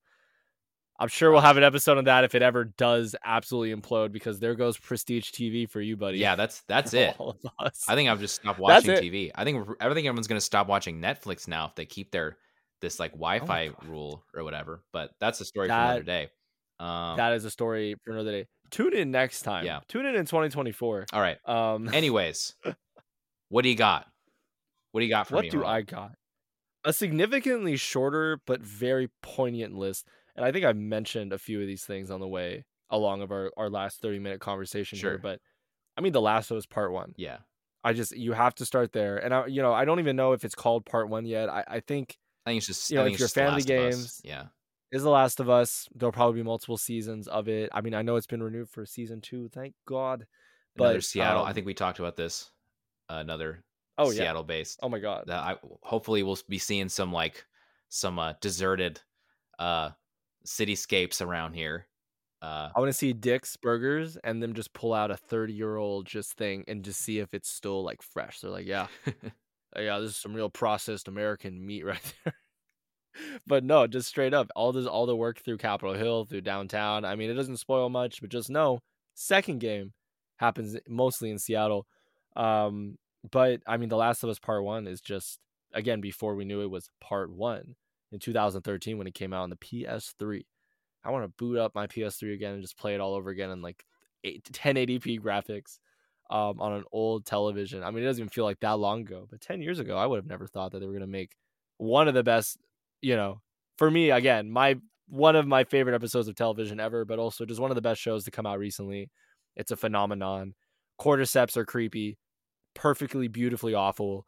I'm 0.98 1.10
sure 1.10 1.30
we'll 1.30 1.42
have 1.42 1.58
an 1.58 1.64
episode 1.66 1.98
on 1.98 2.06
that 2.06 2.24
if 2.24 2.36
it 2.36 2.42
ever 2.42 2.64
does 2.64 3.18
absolutely 3.26 3.76
implode, 3.76 4.14
because 4.14 4.40
there 4.40 4.56
goes 4.56 4.78
Prestige 4.78 5.30
TV 5.32 5.70
for 5.70 5.82
you, 5.82 5.98
buddy. 5.98 6.20
yeah 6.20 6.36
that's 6.36 6.62
that's 6.68 6.94
it 6.94 7.16
All 7.20 7.32
of 7.44 7.52
us. 7.60 7.84
I 7.90 7.96
think 7.96 8.10
I've 8.10 8.20
just 8.22 8.36
stopped 8.36 8.60
watching. 8.60 8.92
TV. 8.92 9.32
I 9.36 9.44
think 9.44 9.68
I 9.82 9.86
think 9.94 10.06
everyone's 10.08 10.28
gonna 10.28 10.40
stop 10.42 10.68
watching 10.68 11.02
Netflix 11.02 11.48
now 11.48 11.66
if 11.66 11.76
they 11.76 11.86
keep 11.86 12.12
their 12.12 12.38
this 12.82 13.00
like 13.00 13.12
Wi-Fi 13.14 13.70
Oh 13.70 13.88
rule 13.88 14.24
or 14.34 14.44
whatever. 14.44 14.84
But 14.94 15.12
that's 15.20 15.42
a 15.42 15.46
story 15.46 15.68
for 15.68 15.74
another 15.74 16.04
day. 16.04 16.30
Um, 16.80 17.18
that 17.18 17.34
is 17.34 17.46
a 17.46 17.52
story 17.52 17.96
for 18.04 18.12
another 18.12 18.32
day. 18.32 18.48
Tune 18.72 18.94
in 18.94 19.12
next 19.12 19.44
time. 19.44 19.66
Yeah. 19.66 19.80
Tune 19.88 20.06
in 20.06 20.16
in 20.16 20.26
2024. 20.26 21.06
all 21.14 21.22
right. 21.22 21.38
Um, 21.48 21.88
Anyways, 21.94 22.56
what 23.50 23.62
do 23.64 23.70
you 23.70 23.76
got? 23.76 24.08
What 24.92 25.02
do 25.02 25.06
you 25.06 25.12
got 25.12 25.28
for 25.28 25.36
what 25.36 25.44
me? 25.44 25.50
do 25.50 25.58
Harold? 25.60 25.72
I 25.74 25.82
got? 25.82 26.12
A 26.84 26.94
significantly 26.94 27.78
shorter 27.78 28.40
but 28.46 28.62
very 28.62 29.10
poignant 29.22 29.76
list. 29.76 30.08
And 30.36 30.46
I 30.46 30.52
think 30.52 30.66
I 30.66 30.74
mentioned 30.74 31.32
a 31.34 31.38
few 31.38 31.62
of 31.62 31.68
these 31.68 31.84
things 31.84 32.12
on 32.12 32.20
the 32.20 32.28
way 32.28 32.66
along 32.90 33.22
of 33.22 33.32
our, 33.32 33.52
our 33.58 33.70
last 33.70 34.02
30 34.02 34.20
minute 34.20 34.40
conversation 34.42 34.98
Sure. 34.98 35.12
here. 35.12 35.18
But 35.20 35.40
I 35.98 36.02
mean, 36.02 36.14
The 36.14 36.22
Last 36.22 36.52
of 36.52 36.58
Us 36.58 36.66
Part 36.66 36.92
One. 36.92 37.14
Yeah, 37.18 37.38
I 37.84 37.94
just, 37.94 38.16
you 38.16 38.34
have 38.34 38.54
to 38.56 38.66
start 38.66 38.92
there. 38.92 39.18
And 39.18 39.34
I, 39.34 39.46
you 39.48 39.62
know, 39.62 39.74
I 39.74 39.86
don't 39.86 40.00
even 40.00 40.16
know 40.16 40.34
if 40.34 40.44
it's 40.44 40.56
called 40.56 40.86
Part 40.86 41.10
One 41.10 41.26
yet. 41.26 41.50
I, 41.50 41.64
I 41.68 41.80
think 41.80 42.18
I 42.46 42.52
think 42.52 42.58
it's 42.60 42.68
just 42.68 42.92
You 42.92 42.98
know, 42.98 43.06
if 43.06 43.14
it's 43.14 43.20
you're 43.20 43.26
a 43.26 43.28
just 43.28 43.36
The 43.36 43.42
fan 43.42 43.54
of 43.58 43.66
the 43.66 43.74
Last 43.76 43.94
Us. 43.94 43.96
games, 43.96 44.22
Yeah, 44.24 44.44
is 44.92 45.04
The 45.04 45.10
Last 45.10 45.40
of 45.40 45.50
Us. 45.50 45.88
There'll 45.96 46.14
probably 46.14 46.42
be 46.42 46.46
multiple 46.46 46.78
seasons 46.78 47.28
of 47.28 47.48
it. 47.48 47.70
I 47.74 47.82
mean, 47.82 47.94
I 47.94 48.02
know 48.02 48.16
it's 48.16 48.28
been 48.28 48.44
renewed 48.44 48.70
for 48.70 48.86
season 48.86 49.22
two. 49.22 49.50
Thank 49.50 49.74
God. 49.88 50.26
another 50.78 50.96
But, 50.96 51.04
Seattle. 51.04 51.44
I 51.44 51.50
um, 51.50 51.54
think 51.54 51.66
we 51.66 51.74
talked 51.74 52.00
about 52.00 52.16
this. 52.16 52.52
another 53.10 53.64
Oh, 53.98 54.12
yeah. 54.12 54.20
Seattle 54.20 54.44
based. 54.44 54.80
Oh, 54.84 54.90
my 54.90 55.00
God. 55.00 55.26
that 55.28 55.40
I 55.40 55.56
hopefully 55.82 56.24
we'll 56.24 56.38
be 56.50 56.58
seeing 56.58 56.90
some 56.90 57.14
like 57.14 57.46
some 57.90 58.20
uh, 58.20 58.34
deserted 58.42 59.00
uh 59.58 59.92
cityscapes 60.46 61.26
around 61.26 61.54
here. 61.54 61.88
Uh 62.42 62.70
I 62.76 62.80
want 62.80 62.90
to 62.90 62.98
see 62.98 63.14
Dick's 63.14 63.56
Burgers 63.56 64.18
and 64.24 64.44
them 64.44 64.54
just 64.54 64.74
pull 64.74 64.94
out 64.94 65.12
a 65.12 65.18
30 65.18 65.54
year 65.54 65.78
old 65.78 66.06
just 66.06 66.34
thing 66.34 66.66
and 66.68 66.84
just 66.84 67.00
see 67.00 67.20
if 67.20 67.34
it's 67.34 67.50
still 67.50 67.84
like 67.84 68.02
fresh. 68.02 68.42
They're 68.42 68.52
like, 68.52 68.66
yeah, 68.66 68.88
uh, 69.08 69.80
yeah, 69.80 70.00
this 70.00 70.12
is 70.12 70.18
some 70.18 70.34
real 70.34 70.50
processed 70.50 71.08
American 71.08 71.66
meat 71.66 71.86
right 71.86 72.14
there. 72.24 72.34
But 73.48 73.64
no, 73.64 73.88
just 73.88 74.08
straight 74.08 74.34
up, 74.34 74.50
all 74.56 74.72
this, 74.72 74.86
all 74.86 75.06
the 75.06 75.16
work 75.16 75.40
through 75.40 75.58
Capitol 75.58 75.94
Hill, 75.94 76.26
through 76.26 76.42
downtown. 76.42 77.06
I 77.06 77.16
mean, 77.16 77.30
it 77.30 77.36
doesn't 77.36 77.58
spoil 77.58 77.90
much, 77.90 78.22
but 78.22 78.30
just 78.30 78.50
know, 78.50 78.80
second 79.14 79.60
game 79.60 79.94
happens 80.38 80.78
mostly 80.88 81.30
in 81.30 81.40
Seattle. 81.40 81.86
Um, 82.36 82.98
but 83.32 83.62
I 83.68 83.78
mean, 83.78 83.90
The 83.90 83.98
Last 83.98 84.24
of 84.24 84.30
Us 84.30 84.40
Part 84.40 84.64
One 84.64 84.88
is 84.88 85.02
just 85.02 85.40
again 85.74 86.02
before 86.02 86.36
we 86.36 86.46
knew 86.46 86.62
it 86.62 86.70
was 86.70 86.90
Part 87.02 87.32
One 87.32 87.76
in 88.12 88.20
2013 88.20 88.98
when 88.98 89.08
it 89.08 89.14
came 89.14 89.34
out 89.34 89.44
on 89.44 89.50
the 89.50 89.56
PS3. 89.56 90.46
I 91.04 91.12
want 91.12 91.24
to 91.24 91.34
boot 91.38 91.58
up 91.58 91.76
my 91.76 91.88
PS3 91.88 92.34
again 92.34 92.54
and 92.54 92.62
just 92.62 92.78
play 92.78 92.96
it 92.96 93.02
all 93.02 93.14
over 93.14 93.30
again 93.30 93.52
in 93.52 93.62
like 93.62 93.86
1080p 94.26 95.20
graphics 95.20 95.78
um, 96.30 96.60
on 96.60 96.74
an 96.74 96.84
old 96.92 97.26
television. 97.26 97.84
I 97.84 97.92
mean, 97.92 98.04
it 98.04 98.08
doesn't 98.08 98.22
even 98.22 98.30
feel 98.30 98.46
like 98.46 98.60
that 98.62 98.80
long 98.80 99.02
ago, 99.02 99.28
but 99.30 99.42
10 99.42 99.62
years 99.62 99.80
ago, 99.80 99.98
I 99.98 100.08
would 100.08 100.18
have 100.18 100.26
never 100.26 100.48
thought 100.48 100.72
that 100.72 100.80
they 100.80 100.86
were 100.86 100.94
going 100.94 101.02
to 101.02 101.08
make 101.08 101.36
one 101.78 102.08
of 102.08 102.14
the 102.14 102.24
best, 102.24 102.58
you 103.02 103.16
know, 103.16 103.42
for 103.78 103.90
me, 103.90 104.12
again, 104.12 104.50
my 104.50 104.76
one 105.08 105.36
of 105.36 105.48
my 105.48 105.64
favorite 105.64 105.96
episodes 105.96 106.28
of 106.28 106.36
television 106.36 106.80
ever, 106.80 107.06
but 107.06 107.20
also 107.20 107.46
just 107.46 107.60
one 107.60 107.72
of 107.72 107.76
the 107.76 107.82
best 107.82 108.02
shows 108.02 108.24
to 108.24 108.32
come 108.32 108.46
out 108.46 108.60
recently. 108.60 109.10
It's 109.56 109.72
a 109.72 109.76
phenomenon. 109.76 110.56
Cordyceps 111.00 111.58
are 111.58 111.66
creepy, 111.66 112.18
perfectly, 112.74 113.28
beautifully 113.28 113.74
awful. 113.74 114.26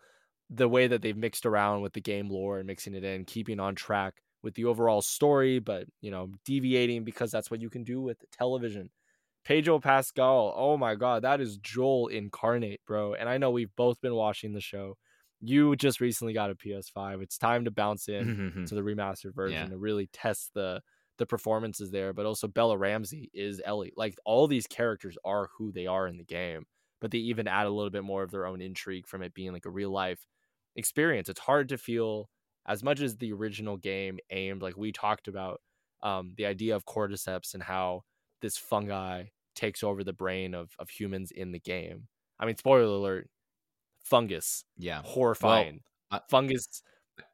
The 0.49 0.69
way 0.69 0.87
that 0.87 1.01
they've 1.01 1.17
mixed 1.17 1.45
around 1.45 1.81
with 1.81 1.93
the 1.93 2.01
game 2.01 2.29
lore 2.29 2.59
and 2.59 2.67
mixing 2.67 2.93
it 2.93 3.03
in, 3.03 3.25
keeping 3.25 3.59
on 3.59 3.75
track 3.75 4.13
with 4.43 4.53
the 4.55 4.65
overall 4.65 5.01
story, 5.01 5.59
but 5.59 5.85
you 6.01 6.11
know, 6.11 6.29
deviating 6.45 7.03
because 7.03 7.31
that's 7.31 7.51
what 7.51 7.61
you 7.61 7.69
can 7.69 7.83
do 7.83 8.01
with 8.01 8.17
television. 8.31 8.89
Pedro 9.43 9.79
Pascal, 9.79 10.53
oh 10.57 10.77
my 10.77 10.95
god, 10.95 11.23
that 11.23 11.41
is 11.41 11.57
Joel 11.57 12.07
incarnate, 12.07 12.81
bro. 12.85 13.13
And 13.13 13.29
I 13.29 13.37
know 13.37 13.51
we've 13.51 13.75
both 13.75 13.99
been 14.01 14.15
watching 14.15 14.53
the 14.53 14.61
show. 14.61 14.97
You 15.39 15.75
just 15.75 16.01
recently 16.01 16.33
got 16.33 16.49
a 16.49 16.55
PS5. 16.55 17.21
It's 17.21 17.37
time 17.37 17.65
to 17.65 17.71
bounce 17.71 18.07
in 18.09 18.25
to 18.67 18.75
the 18.75 18.81
remastered 18.81 19.35
version 19.35 19.63
Yeah. 19.63 19.69
to 19.69 19.77
really 19.77 20.07
test 20.07 20.51
the 20.53 20.81
the 21.17 21.25
performances 21.25 21.89
there. 21.91 22.13
But 22.13 22.25
also 22.27 22.47
Bella 22.47 22.77
Ramsey 22.77 23.29
is 23.33 23.61
Ellie. 23.65 23.93
Like 23.97 24.15
all 24.25 24.47
these 24.47 24.67
characters 24.67 25.17
are 25.25 25.49
who 25.57 25.71
they 25.71 25.87
are 25.87 26.07
in 26.07 26.17
the 26.17 26.23
game, 26.23 26.65
but 27.01 27.11
they 27.11 27.17
even 27.19 27.47
add 27.47 27.65
a 27.67 27.71
little 27.71 27.89
bit 27.89 28.03
more 28.03 28.23
of 28.23 28.31
their 28.31 28.45
own 28.45 28.61
intrigue 28.61 29.07
from 29.07 29.23
it 29.23 29.33
being 29.33 29.51
like 29.53 29.65
a 29.65 29.71
real 29.71 29.91
life 29.91 30.25
experience. 30.75 31.29
It's 31.29 31.39
hard 31.39 31.69
to 31.69 31.77
feel 31.77 32.29
as 32.67 32.83
much 32.83 32.99
as 33.01 33.17
the 33.17 33.33
original 33.33 33.77
game 33.77 34.19
aimed, 34.29 34.61
like 34.61 34.77
we 34.77 34.91
talked 34.91 35.27
about, 35.27 35.61
um, 36.03 36.33
the 36.37 36.45
idea 36.45 36.75
of 36.75 36.85
cordyceps 36.85 37.53
and 37.53 37.63
how 37.63 38.03
this 38.41 38.57
fungi 38.57 39.25
takes 39.55 39.81
over 39.83 40.03
the 40.03 40.13
brain 40.13 40.53
of 40.53 40.75
of 40.79 40.89
humans 40.89 41.31
in 41.31 41.51
the 41.51 41.59
game. 41.59 42.07
I 42.39 42.45
mean, 42.45 42.57
spoiler 42.57 42.83
alert, 42.83 43.29
fungus, 44.07 44.63
yeah. 44.77 45.01
horrifying. 45.03 45.81
I- 46.11 46.21
fungus 46.29 46.81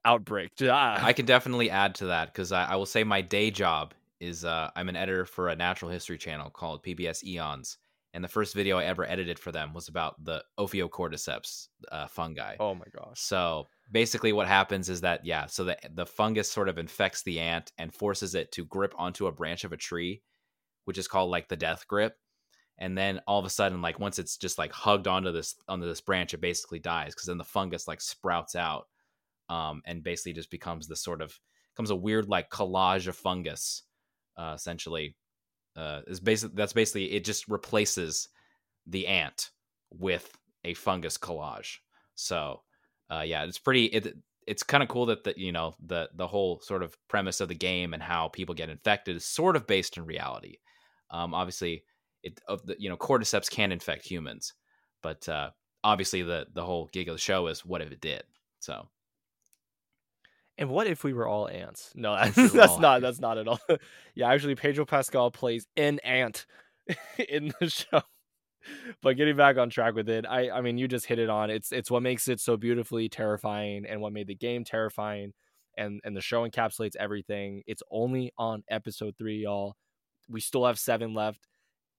outbreak. 0.05 0.51
Ah. 0.63 1.03
I 1.03 1.13
can 1.13 1.25
definitely 1.25 1.69
add 1.69 1.95
to 1.95 2.07
that 2.07 2.33
because 2.33 2.51
I, 2.51 2.65
I 2.65 2.75
will 2.75 2.85
say 2.85 3.03
my 3.03 3.21
day 3.21 3.51
job 3.51 3.93
is 4.19 4.45
uh, 4.45 4.69
I'm 4.75 4.89
an 4.89 4.95
editor 4.95 5.25
for 5.25 5.49
a 5.49 5.55
natural 5.55 5.91
history 5.91 6.17
channel 6.17 6.49
called 6.49 6.83
PBS 6.83 7.23
Eons, 7.23 7.77
and 8.13 8.23
the 8.23 8.29
first 8.29 8.55
video 8.55 8.77
I 8.77 8.85
ever 8.85 9.07
edited 9.09 9.37
for 9.37 9.51
them 9.51 9.73
was 9.73 9.87
about 9.87 10.23
the 10.23 10.43
Ophiocordyceps 10.59 11.67
uh, 11.91 12.07
fungi. 12.07 12.55
Oh 12.59 12.73
my 12.73 12.85
gosh! 12.95 13.19
So 13.19 13.67
basically, 13.91 14.31
what 14.31 14.47
happens 14.47 14.87
is 14.89 15.01
that 15.01 15.25
yeah, 15.25 15.45
so 15.47 15.65
the 15.65 15.77
the 15.93 16.05
fungus 16.05 16.49
sort 16.49 16.69
of 16.69 16.77
infects 16.77 17.23
the 17.23 17.39
ant 17.39 17.71
and 17.77 17.93
forces 17.93 18.35
it 18.35 18.51
to 18.53 18.65
grip 18.65 18.93
onto 18.97 19.27
a 19.27 19.31
branch 19.31 19.63
of 19.63 19.73
a 19.73 19.77
tree, 19.77 20.21
which 20.85 20.97
is 20.97 21.07
called 21.07 21.29
like 21.29 21.49
the 21.49 21.57
death 21.57 21.85
grip. 21.87 22.15
And 22.79 22.97
then 22.97 23.21
all 23.27 23.39
of 23.39 23.45
a 23.45 23.49
sudden, 23.49 23.81
like 23.81 23.99
once 23.99 24.19
it's 24.19 24.37
just 24.37 24.57
like 24.57 24.71
hugged 24.71 25.07
onto 25.07 25.31
this 25.31 25.55
onto 25.67 25.85
this 25.85 26.01
branch, 26.01 26.33
it 26.33 26.41
basically 26.41 26.79
dies 26.79 27.13
because 27.13 27.27
then 27.27 27.37
the 27.37 27.43
fungus 27.43 27.87
like 27.87 28.01
sprouts 28.01 28.55
out, 28.55 28.87
um, 29.49 29.81
and 29.85 30.03
basically 30.03 30.33
just 30.33 30.51
becomes 30.51 30.87
this 30.87 31.03
sort 31.03 31.21
of 31.21 31.37
becomes 31.73 31.91
a 31.91 31.95
weird 31.95 32.27
like 32.27 32.49
collage 32.49 33.07
of 33.07 33.15
fungus, 33.15 33.83
uh, 34.37 34.53
essentially 34.55 35.15
uh, 35.75 36.01
is 36.07 36.19
basically 36.19 36.55
that's 36.55 36.73
basically 36.73 37.11
it 37.13 37.23
just 37.23 37.47
replaces 37.47 38.29
the 38.87 39.07
ant 39.07 39.51
with 39.91 40.31
a 40.63 40.73
fungus 40.73 41.17
collage. 41.17 41.77
So 42.15 42.61
uh, 43.09 43.21
yeah, 43.21 43.43
it's 43.43 43.59
pretty. 43.59 43.85
It, 43.85 44.15
it's 44.45 44.63
kind 44.63 44.83
of 44.83 44.89
cool 44.89 45.05
that 45.05 45.23
the 45.23 45.33
you 45.37 45.51
know 45.51 45.75
the 45.85 46.09
the 46.15 46.27
whole 46.27 46.59
sort 46.61 46.83
of 46.83 46.95
premise 47.07 47.39
of 47.41 47.47
the 47.47 47.55
game 47.55 47.93
and 47.93 48.03
how 48.03 48.27
people 48.27 48.53
get 48.53 48.69
infected 48.69 49.15
is 49.15 49.25
sort 49.25 49.55
of 49.55 49.67
based 49.67 49.97
in 49.97 50.05
reality. 50.05 50.57
Um, 51.09 51.33
obviously, 51.33 51.83
it 52.23 52.39
of 52.47 52.65
the 52.65 52.75
you 52.79 52.89
know 52.89 52.97
cordyceps 52.97 53.49
can 53.49 53.71
infect 53.71 54.05
humans, 54.05 54.53
but 55.01 55.27
uh, 55.29 55.51
obviously 55.83 56.21
the 56.23 56.47
the 56.53 56.63
whole 56.63 56.89
gig 56.91 57.09
of 57.09 57.15
the 57.15 57.19
show 57.19 57.47
is 57.47 57.65
what 57.65 57.81
if 57.81 57.91
it 57.91 58.01
did. 58.01 58.23
So 58.59 58.87
and 60.57 60.69
what 60.69 60.87
if 60.87 61.03
we 61.03 61.13
were 61.13 61.27
all 61.27 61.47
ants? 61.47 61.91
No, 61.95 62.15
that's, 62.15 62.53
that's 62.53 62.77
not. 62.77 63.01
That's 63.01 63.19
not 63.19 63.37
at 63.37 63.47
all. 63.47 63.59
yeah, 64.15 64.29
actually, 64.29 64.55
Pedro 64.55 64.85
Pascal 64.85 65.31
plays 65.31 65.65
an 65.75 65.99
ant 65.99 66.45
in 67.29 67.53
the 67.59 67.69
show. 67.69 68.01
But 69.01 69.17
getting 69.17 69.35
back 69.35 69.57
on 69.57 69.69
track 69.69 69.93
with 69.93 70.07
it, 70.09 70.25
I 70.27 70.49
I 70.49 70.61
mean, 70.61 70.77
you 70.77 70.87
just 70.87 71.05
hit 71.05 71.19
it 71.19 71.29
on. 71.29 71.49
It's 71.49 71.71
it's 71.71 71.91
what 71.91 72.03
makes 72.03 72.27
it 72.27 72.39
so 72.39 72.55
beautifully 72.55 73.09
terrifying, 73.09 73.85
and 73.87 73.99
what 73.99 74.13
made 74.13 74.27
the 74.27 74.35
game 74.35 74.63
terrifying, 74.63 75.33
and 75.77 75.99
and 76.03 76.15
the 76.15 76.21
show 76.21 76.47
encapsulates 76.47 76.95
everything. 76.97 77.63
It's 77.67 77.83
only 77.91 78.31
on 78.37 78.63
episode 78.69 79.15
three, 79.17 79.43
y'all. 79.43 79.75
We 80.29 80.39
still 80.39 80.65
have 80.65 80.79
seven 80.79 81.13
left, 81.13 81.47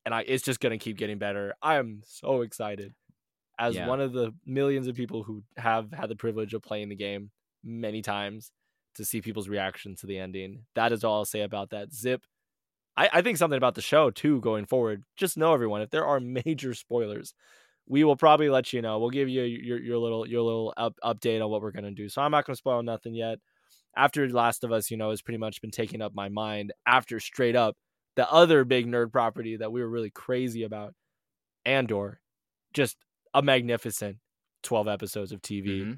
and 0.04 0.14
I 0.14 0.22
it's 0.22 0.42
just 0.42 0.60
gonna 0.60 0.78
keep 0.78 0.96
getting 0.96 1.18
better. 1.18 1.54
I 1.62 1.76
am 1.76 2.02
so 2.04 2.42
excited. 2.42 2.94
As 3.58 3.76
yeah. 3.76 3.86
one 3.86 4.00
of 4.00 4.12
the 4.12 4.34
millions 4.44 4.88
of 4.88 4.96
people 4.96 5.22
who 5.22 5.44
have 5.56 5.92
had 5.92 6.08
the 6.08 6.16
privilege 6.16 6.54
of 6.54 6.62
playing 6.62 6.88
the 6.88 6.96
game, 6.96 7.30
many 7.62 8.02
times 8.02 8.50
to 8.96 9.04
see 9.04 9.20
people's 9.20 9.48
reaction 9.48 9.94
to 9.96 10.06
the 10.06 10.18
ending. 10.18 10.64
That 10.74 10.92
is 10.92 11.04
all 11.04 11.18
I'll 11.18 11.24
say 11.24 11.42
about 11.42 11.70
that. 11.70 11.92
Zip. 11.92 12.22
I, 12.96 13.08
I 13.12 13.22
think 13.22 13.38
something 13.38 13.56
about 13.56 13.74
the 13.74 13.82
show 13.82 14.10
too 14.10 14.40
going 14.40 14.66
forward. 14.66 15.04
Just 15.16 15.36
know 15.36 15.52
everyone, 15.52 15.82
if 15.82 15.90
there 15.90 16.04
are 16.04 16.20
major 16.46 16.74
spoilers, 16.74 17.34
we 17.86 18.04
will 18.04 18.16
probably 18.16 18.48
let 18.48 18.72
you 18.72 18.82
know. 18.82 18.98
We'll 18.98 19.10
give 19.10 19.28
you 19.28 19.42
your 19.42 19.78
your 19.78 19.98
little 19.98 20.26
your 20.26 20.42
little 20.42 20.74
up, 20.76 20.94
update 21.04 21.42
on 21.42 21.50
what 21.50 21.62
we're 21.62 21.72
gonna 21.72 21.90
do. 21.90 22.08
So 22.08 22.22
I'm 22.22 22.30
not 22.30 22.46
gonna 22.46 22.56
spoil 22.56 22.82
nothing 22.82 23.14
yet. 23.14 23.38
After 23.96 24.28
Last 24.28 24.64
of 24.64 24.72
Us, 24.72 24.90
you 24.90 24.96
know, 24.96 25.10
has 25.10 25.22
pretty 25.22 25.38
much 25.38 25.60
been 25.60 25.70
taking 25.70 26.02
up 26.02 26.14
my 26.14 26.28
mind. 26.28 26.72
After 26.86 27.20
straight 27.20 27.54
up 27.54 27.76
the 28.16 28.30
other 28.30 28.64
big 28.64 28.86
nerd 28.86 29.12
property 29.12 29.56
that 29.56 29.72
we 29.72 29.80
were 29.80 29.88
really 29.88 30.10
crazy 30.10 30.62
about, 30.62 30.94
Andor, 31.64 32.20
just 32.72 32.96
a 33.32 33.42
magnificent 33.42 34.18
12 34.62 34.88
episodes 34.88 35.32
of 35.32 35.40
TV. 35.42 35.66
Mm-hmm 35.66 35.92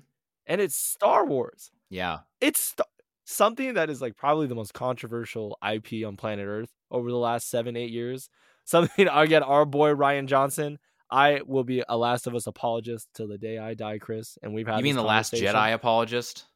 and 0.47 0.61
it's 0.61 0.77
Star 0.77 1.25
Wars. 1.25 1.71
Yeah. 1.91 2.19
It's 2.41 2.61
st- 2.61 2.87
something 3.25 3.75
that 3.75 3.91
is 3.91 4.01
like 4.01 4.17
probably 4.17 4.47
the 4.47 4.55
most 4.55 4.75
controversial 4.75 5.59
IP 5.69 6.07
on 6.07 6.17
planet 6.17 6.47
Earth 6.47 6.71
over 6.91 7.11
the 7.11 7.17
last 7.17 7.51
seven, 7.51 7.77
eight 7.77 7.91
years. 7.91 8.29
Something 8.67 9.07
again, 9.07 9.45
our 9.45 9.65
boy 9.65 9.91
Rian 9.91 10.27
Johnson. 10.27 10.81
I 11.09 11.41
will 11.47 11.63
be 11.63 11.85
a 11.89 11.97
Last 11.97 12.27
of 12.27 12.35
Us 12.35 12.49
apologist 12.49 13.07
till 13.15 13.29
the 13.29 13.39
day 13.39 13.59
I 13.59 13.75
die, 13.75 13.99
Chris. 13.99 14.39
And 14.43 14.53
we've 14.53 14.67
had. 14.67 14.79
You 14.79 14.83
mean 14.83 14.97
the 14.97 15.05
Last 15.05 15.33
Jedi 15.33 15.73
apologist? 15.73 16.47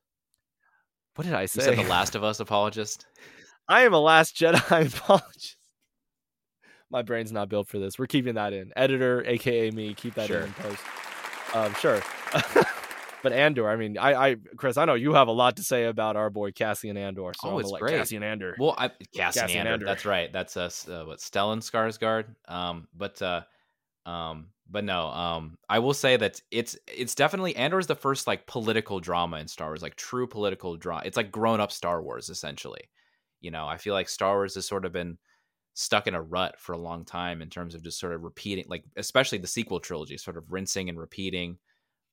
What 1.15 1.25
did 1.25 1.35
I 1.35 1.47
say? 1.47 1.61
You 1.61 1.77
said 1.77 1.87
the 1.87 1.89
Last 1.89 2.17
of 2.17 2.25
Us 2.25 2.41
apologist. 2.41 3.07
I 3.69 3.83
am 3.83 3.95
a 3.95 4.01
Last 4.01 4.37
Jedi 4.37 4.95
apologist. 4.95 5.57
My 6.91 7.03
brain's 7.03 7.31
not 7.31 7.49
built 7.49 7.69
for 7.69 7.79
this. 7.79 7.99
We're 7.99 8.07
keeping 8.07 8.35
that 8.35 8.53
in. 8.53 8.73
Editor, 8.75 9.25
aka 9.25 9.71
me, 9.71 9.95
keep 9.95 10.15
that 10.15 10.27
sure. 10.27 10.41
in 10.43 10.53
post. 10.55 10.83
Um, 11.55 11.75
sure. 11.75 12.03
But 13.23 13.33
Andor, 13.33 13.69
I 13.69 13.77
mean, 13.77 13.99
I, 13.99 14.15
I, 14.15 14.37
Chris, 14.57 14.77
I 14.77 14.85
know 14.85 14.95
you 14.95 15.15
have 15.15 15.29
a 15.29 15.33
lot 15.33 15.57
to 15.57 15.63
say 15.63 15.85
about 15.85 16.17
our 16.17 16.31
boy 16.31 16.53
Cassian 16.53 16.97
Andor. 16.97 17.33
So 17.39 17.51
oh, 17.51 17.59
it's 17.59 17.73
great. 17.73 17.97
Cassian 17.97 18.23
Andor. 18.23 18.57
Well, 18.59 18.75
I, 18.79 18.89
Cassian, 19.15 19.43
Cassian 19.43 19.59
Andor, 19.59 19.73
Andor, 19.73 19.87
That's 19.87 20.05
right. 20.05 20.33
That's 20.33 20.57
us. 20.57 20.89
Uh, 20.89 21.05
what 21.07 21.19
Stellan 21.19 21.59
Skarsgård. 21.59 22.35
Um, 22.49 22.89
but 22.97 23.21
uh, 23.21 23.43
um, 24.07 24.49
but 24.71 24.85
no. 24.85 25.09
Um, 25.09 25.59
I 25.69 25.81
will 25.81 25.95
say 25.95 26.17
that 26.17 26.41
it's 26.51 26.79
it's 26.87 27.15
definitely 27.15 27.57
Andor 27.57 27.79
is 27.79 27.87
the 27.87 27.95
first 27.95 28.27
like 28.27 28.47
political 28.47 29.01
drama 29.01 29.39
in 29.39 29.49
Star 29.49 29.69
Wars, 29.69 29.83
like 29.83 29.97
true 29.97 30.27
political 30.27 30.77
drama. 30.77 31.03
It's 31.05 31.17
like 31.17 31.31
grown 31.31 31.61
up 31.61 31.73
Star 31.73 32.03
Wars 32.03 32.31
essentially. 32.31 32.89
You 33.41 33.51
know, 33.51 33.67
I 33.67 33.77
feel 33.79 33.95
like 33.95 34.09
Star 34.09 34.37
Wars 34.37 34.55
has 34.55 34.67
sort 34.67 34.85
of 34.85 34.93
been 34.93 35.19
stuck 35.75 36.07
in 36.07 36.15
a 36.15 36.23
rut 36.23 36.59
for 36.59 36.73
a 36.73 36.79
long 36.79 37.05
time 37.05 37.41
in 37.43 37.49
terms 37.49 37.75
of 37.75 37.83
just 37.83 37.99
sort 37.99 38.13
of 38.13 38.23
repeating, 38.23 38.65
like 38.69 38.85
especially 38.97 39.39
the 39.39 39.47
sequel 39.47 39.81
trilogy, 39.81 40.17
sort 40.19 40.37
of 40.37 40.51
rinsing 40.53 40.89
and 40.89 40.99
repeating. 40.99 41.59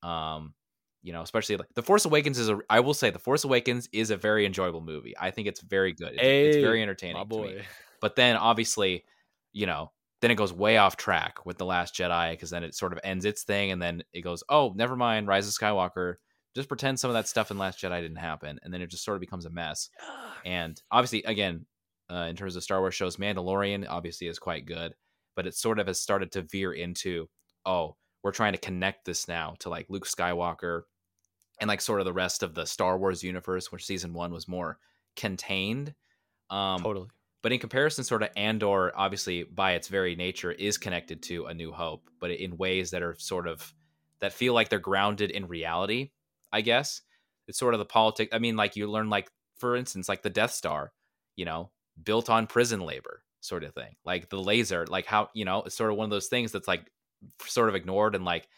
Um, 0.02 0.54
you 1.02 1.12
know, 1.12 1.22
especially 1.22 1.56
like 1.56 1.68
The 1.74 1.82
Force 1.82 2.04
Awakens 2.04 2.38
is 2.38 2.48
a 2.48 2.58
I 2.70 2.80
will 2.80 2.94
say 2.94 3.10
The 3.10 3.18
Force 3.18 3.44
Awakens 3.44 3.88
is 3.92 4.10
a 4.10 4.16
very 4.16 4.46
enjoyable 4.46 4.80
movie. 4.80 5.14
I 5.18 5.30
think 5.30 5.48
it's 5.48 5.60
very 5.60 5.92
good. 5.92 6.12
It's, 6.14 6.20
hey, 6.22 6.46
it's 6.46 6.56
very 6.56 6.82
entertaining 6.82 7.16
to 7.30 7.40
me. 7.42 7.62
But 8.00 8.14
then 8.14 8.36
obviously, 8.36 9.04
you 9.52 9.66
know, 9.66 9.90
then 10.20 10.30
it 10.30 10.36
goes 10.36 10.52
way 10.52 10.76
off 10.76 10.96
track 10.96 11.44
with 11.46 11.58
The 11.58 11.64
Last 11.64 11.94
Jedi 11.94 12.30
because 12.32 12.50
then 12.50 12.62
it 12.64 12.74
sort 12.74 12.92
of 12.92 13.00
ends 13.02 13.24
its 13.24 13.42
thing 13.44 13.72
and 13.72 13.82
then 13.82 14.02
it 14.12 14.20
goes, 14.22 14.42
"Oh, 14.48 14.72
never 14.76 14.94
mind, 14.96 15.26
Rise 15.28 15.48
of 15.48 15.54
Skywalker." 15.54 16.14
Just 16.54 16.68
pretend 16.68 16.98
some 16.98 17.10
of 17.10 17.14
that 17.14 17.28
stuff 17.28 17.50
in 17.50 17.58
Last 17.58 17.80
Jedi 17.80 18.00
didn't 18.00 18.16
happen 18.18 18.58
and 18.62 18.72
then 18.72 18.82
it 18.82 18.90
just 18.90 19.04
sort 19.04 19.16
of 19.16 19.20
becomes 19.20 19.46
a 19.46 19.50
mess. 19.50 19.90
And 20.44 20.80
obviously 20.90 21.22
again, 21.24 21.66
uh, 22.10 22.26
in 22.30 22.36
terms 22.36 22.56
of 22.56 22.62
Star 22.62 22.80
Wars 22.80 22.94
shows, 22.94 23.16
Mandalorian 23.16 23.86
obviously 23.88 24.28
is 24.28 24.38
quite 24.38 24.66
good, 24.66 24.94
but 25.36 25.46
it 25.46 25.54
sort 25.54 25.78
of 25.78 25.86
has 25.86 26.00
started 26.00 26.32
to 26.32 26.42
veer 26.42 26.72
into, 26.72 27.28
"Oh, 27.66 27.96
we're 28.22 28.32
trying 28.32 28.52
to 28.52 28.58
connect 28.58 29.04
this 29.04 29.28
now 29.28 29.56
to 29.60 29.68
like 29.68 29.86
Luke 29.88 30.06
Skywalker 30.06 30.82
and 31.60 31.68
like 31.68 31.80
sort 31.80 32.00
of 32.00 32.06
the 32.06 32.12
rest 32.12 32.42
of 32.42 32.54
the 32.54 32.64
Star 32.64 32.98
Wars 32.98 33.22
universe, 33.22 33.70
where 33.70 33.78
season 33.78 34.12
one 34.12 34.32
was 34.32 34.48
more 34.48 34.78
contained. 35.16 35.94
Um, 36.50 36.82
totally. 36.82 37.08
But 37.42 37.52
in 37.52 37.60
comparison, 37.60 38.04
sort 38.04 38.22
of 38.22 38.30
Andor, 38.36 38.92
obviously 38.96 39.44
by 39.44 39.72
its 39.72 39.88
very 39.88 40.16
nature, 40.16 40.50
is 40.50 40.76
connected 40.76 41.22
to 41.24 41.46
A 41.46 41.54
New 41.54 41.72
Hope, 41.72 42.10
but 42.20 42.30
in 42.30 42.56
ways 42.56 42.90
that 42.90 43.02
are 43.02 43.14
sort 43.18 43.46
of 43.46 43.72
that 44.20 44.32
feel 44.32 44.54
like 44.54 44.68
they're 44.68 44.78
grounded 44.78 45.30
in 45.30 45.46
reality. 45.46 46.10
I 46.52 46.62
guess 46.62 47.02
it's 47.46 47.58
sort 47.58 47.74
of 47.74 47.78
the 47.78 47.84
politics. 47.84 48.34
I 48.34 48.38
mean, 48.38 48.56
like 48.56 48.74
you 48.74 48.90
learn, 48.90 49.10
like 49.10 49.30
for 49.58 49.76
instance, 49.76 50.08
like 50.08 50.22
the 50.22 50.30
Death 50.30 50.52
Star, 50.52 50.92
you 51.36 51.44
know, 51.44 51.70
built 52.02 52.30
on 52.30 52.46
prison 52.46 52.80
labor, 52.80 53.22
sort 53.40 53.64
of 53.64 53.74
thing. 53.74 53.96
Like 54.04 54.28
the 54.28 54.40
laser, 54.40 54.86
like 54.86 55.06
how 55.06 55.30
you 55.34 55.44
know, 55.44 55.62
it's 55.62 55.76
sort 55.76 55.90
of 55.90 55.96
one 55.96 56.04
of 56.04 56.10
those 56.10 56.28
things 56.28 56.52
that's 56.52 56.68
like 56.68 56.90
sort 57.44 57.68
of 57.68 57.74
ignored 57.74 58.14
and 58.14 58.24
like 58.24 58.48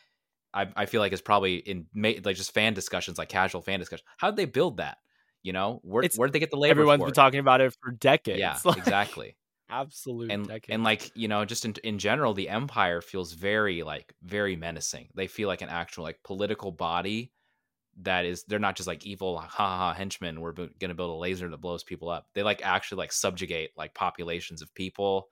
I, 0.52 0.68
I 0.74 0.86
feel 0.86 1.00
like 1.00 1.12
it's 1.12 1.22
probably 1.22 1.56
in 1.56 1.86
like 1.94 2.36
just 2.36 2.52
fan 2.52 2.74
discussions, 2.74 3.18
like 3.18 3.28
casual 3.28 3.62
fan 3.62 3.78
discussion. 3.78 4.04
How 4.16 4.30
did 4.30 4.36
they 4.36 4.46
build 4.46 4.78
that? 4.78 4.98
You 5.42 5.52
know, 5.52 5.80
where 5.82 6.04
where 6.16 6.28
did 6.28 6.32
they 6.32 6.38
get 6.38 6.50
the 6.50 6.56
labor? 6.56 6.72
Everyone's 6.72 7.04
been 7.04 7.12
talking 7.12 7.40
about 7.40 7.60
it 7.60 7.74
for 7.80 7.92
decades. 7.92 8.40
Yeah, 8.40 8.58
like, 8.64 8.78
exactly. 8.78 9.36
Absolutely. 9.70 10.34
and 10.34 10.48
decades. 10.48 10.74
and 10.74 10.82
like 10.82 11.12
you 11.14 11.28
know, 11.28 11.44
just 11.44 11.64
in 11.64 11.74
in 11.84 11.98
general, 11.98 12.34
the 12.34 12.48
empire 12.48 13.00
feels 13.00 13.32
very 13.32 13.82
like 13.82 14.12
very 14.22 14.56
menacing. 14.56 15.08
They 15.14 15.28
feel 15.28 15.48
like 15.48 15.62
an 15.62 15.68
actual 15.68 16.04
like 16.04 16.18
political 16.24 16.72
body 16.72 17.32
that 18.02 18.24
is. 18.24 18.44
They're 18.44 18.58
not 18.58 18.76
just 18.76 18.86
like 18.86 19.06
evil 19.06 19.38
ha 19.38 19.48
ha, 19.48 19.78
ha 19.78 19.92
henchmen. 19.94 20.40
We're 20.40 20.52
b- 20.52 20.70
gonna 20.78 20.94
build 20.94 21.10
a 21.10 21.18
laser 21.18 21.48
that 21.48 21.60
blows 21.60 21.84
people 21.84 22.08
up. 22.08 22.26
They 22.34 22.42
like 22.42 22.60
actually 22.64 22.98
like 22.98 23.12
subjugate 23.12 23.70
like 23.76 23.94
populations 23.94 24.62
of 24.62 24.74
people 24.74 25.28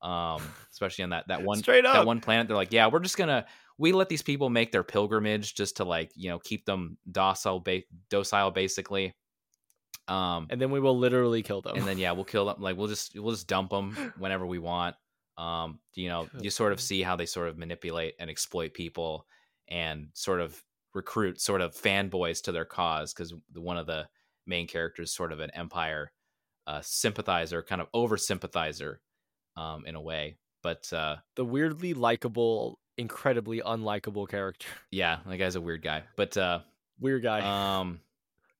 um 0.00 0.40
especially 0.72 1.02
on 1.02 1.10
that 1.10 1.26
that 1.26 1.42
one 1.42 1.58
Straight 1.58 1.84
up. 1.84 1.94
that 1.94 2.06
one 2.06 2.20
planet 2.20 2.46
they're 2.46 2.56
like 2.56 2.72
yeah 2.72 2.86
we're 2.86 3.00
just 3.00 3.16
gonna 3.16 3.44
we 3.78 3.90
let 3.90 4.08
these 4.08 4.22
people 4.22 4.48
make 4.48 4.70
their 4.70 4.84
pilgrimage 4.84 5.54
just 5.56 5.78
to 5.78 5.84
like 5.84 6.12
you 6.14 6.28
know 6.28 6.38
keep 6.38 6.64
them 6.66 6.96
docile 7.10 7.58
ba- 7.58 7.82
docile 8.08 8.52
basically 8.52 9.12
um 10.06 10.46
and 10.50 10.60
then 10.60 10.70
we 10.70 10.78
will 10.78 10.96
literally 10.96 11.42
kill 11.42 11.60
them 11.62 11.76
and 11.76 11.84
then 11.84 11.98
yeah 11.98 12.12
we'll 12.12 12.24
kill 12.24 12.46
them 12.46 12.56
like 12.60 12.76
we'll 12.76 12.86
just 12.86 13.18
we'll 13.18 13.32
just 13.32 13.48
dump 13.48 13.70
them 13.70 13.90
whenever 14.18 14.46
we 14.46 14.60
want 14.60 14.94
um 15.36 15.80
you 15.94 16.08
know 16.08 16.28
you 16.40 16.48
sort 16.50 16.72
of 16.72 16.80
see 16.80 17.02
how 17.02 17.16
they 17.16 17.26
sort 17.26 17.48
of 17.48 17.58
manipulate 17.58 18.14
and 18.20 18.30
exploit 18.30 18.72
people 18.74 19.26
and 19.66 20.08
sort 20.14 20.40
of 20.40 20.62
recruit 20.98 21.40
sort 21.40 21.60
of 21.60 21.74
fanboys 21.74 22.42
to 22.42 22.50
their 22.50 22.64
cause 22.64 23.14
because 23.14 23.32
one 23.54 23.78
of 23.78 23.86
the 23.86 24.08
main 24.46 24.66
characters 24.66 25.14
sort 25.14 25.30
of 25.32 25.38
an 25.38 25.50
empire 25.54 26.10
uh, 26.66 26.80
sympathizer 26.82 27.62
kind 27.62 27.80
of 27.80 27.86
over 27.94 28.16
sympathizer 28.16 29.00
um, 29.56 29.86
in 29.86 29.94
a 29.94 30.00
way. 30.00 30.36
But 30.60 30.92
uh, 30.92 31.16
the 31.36 31.44
weirdly 31.44 31.94
likable, 31.94 32.80
incredibly 32.96 33.60
unlikable 33.60 34.28
character. 34.28 34.66
Yeah, 34.90 35.18
that 35.24 35.36
guy's 35.36 35.54
a 35.54 35.60
weird 35.60 35.82
guy. 35.82 36.02
But 36.16 36.36
uh, 36.36 36.60
weird 36.98 37.22
guy. 37.22 37.78
Um, 37.78 38.00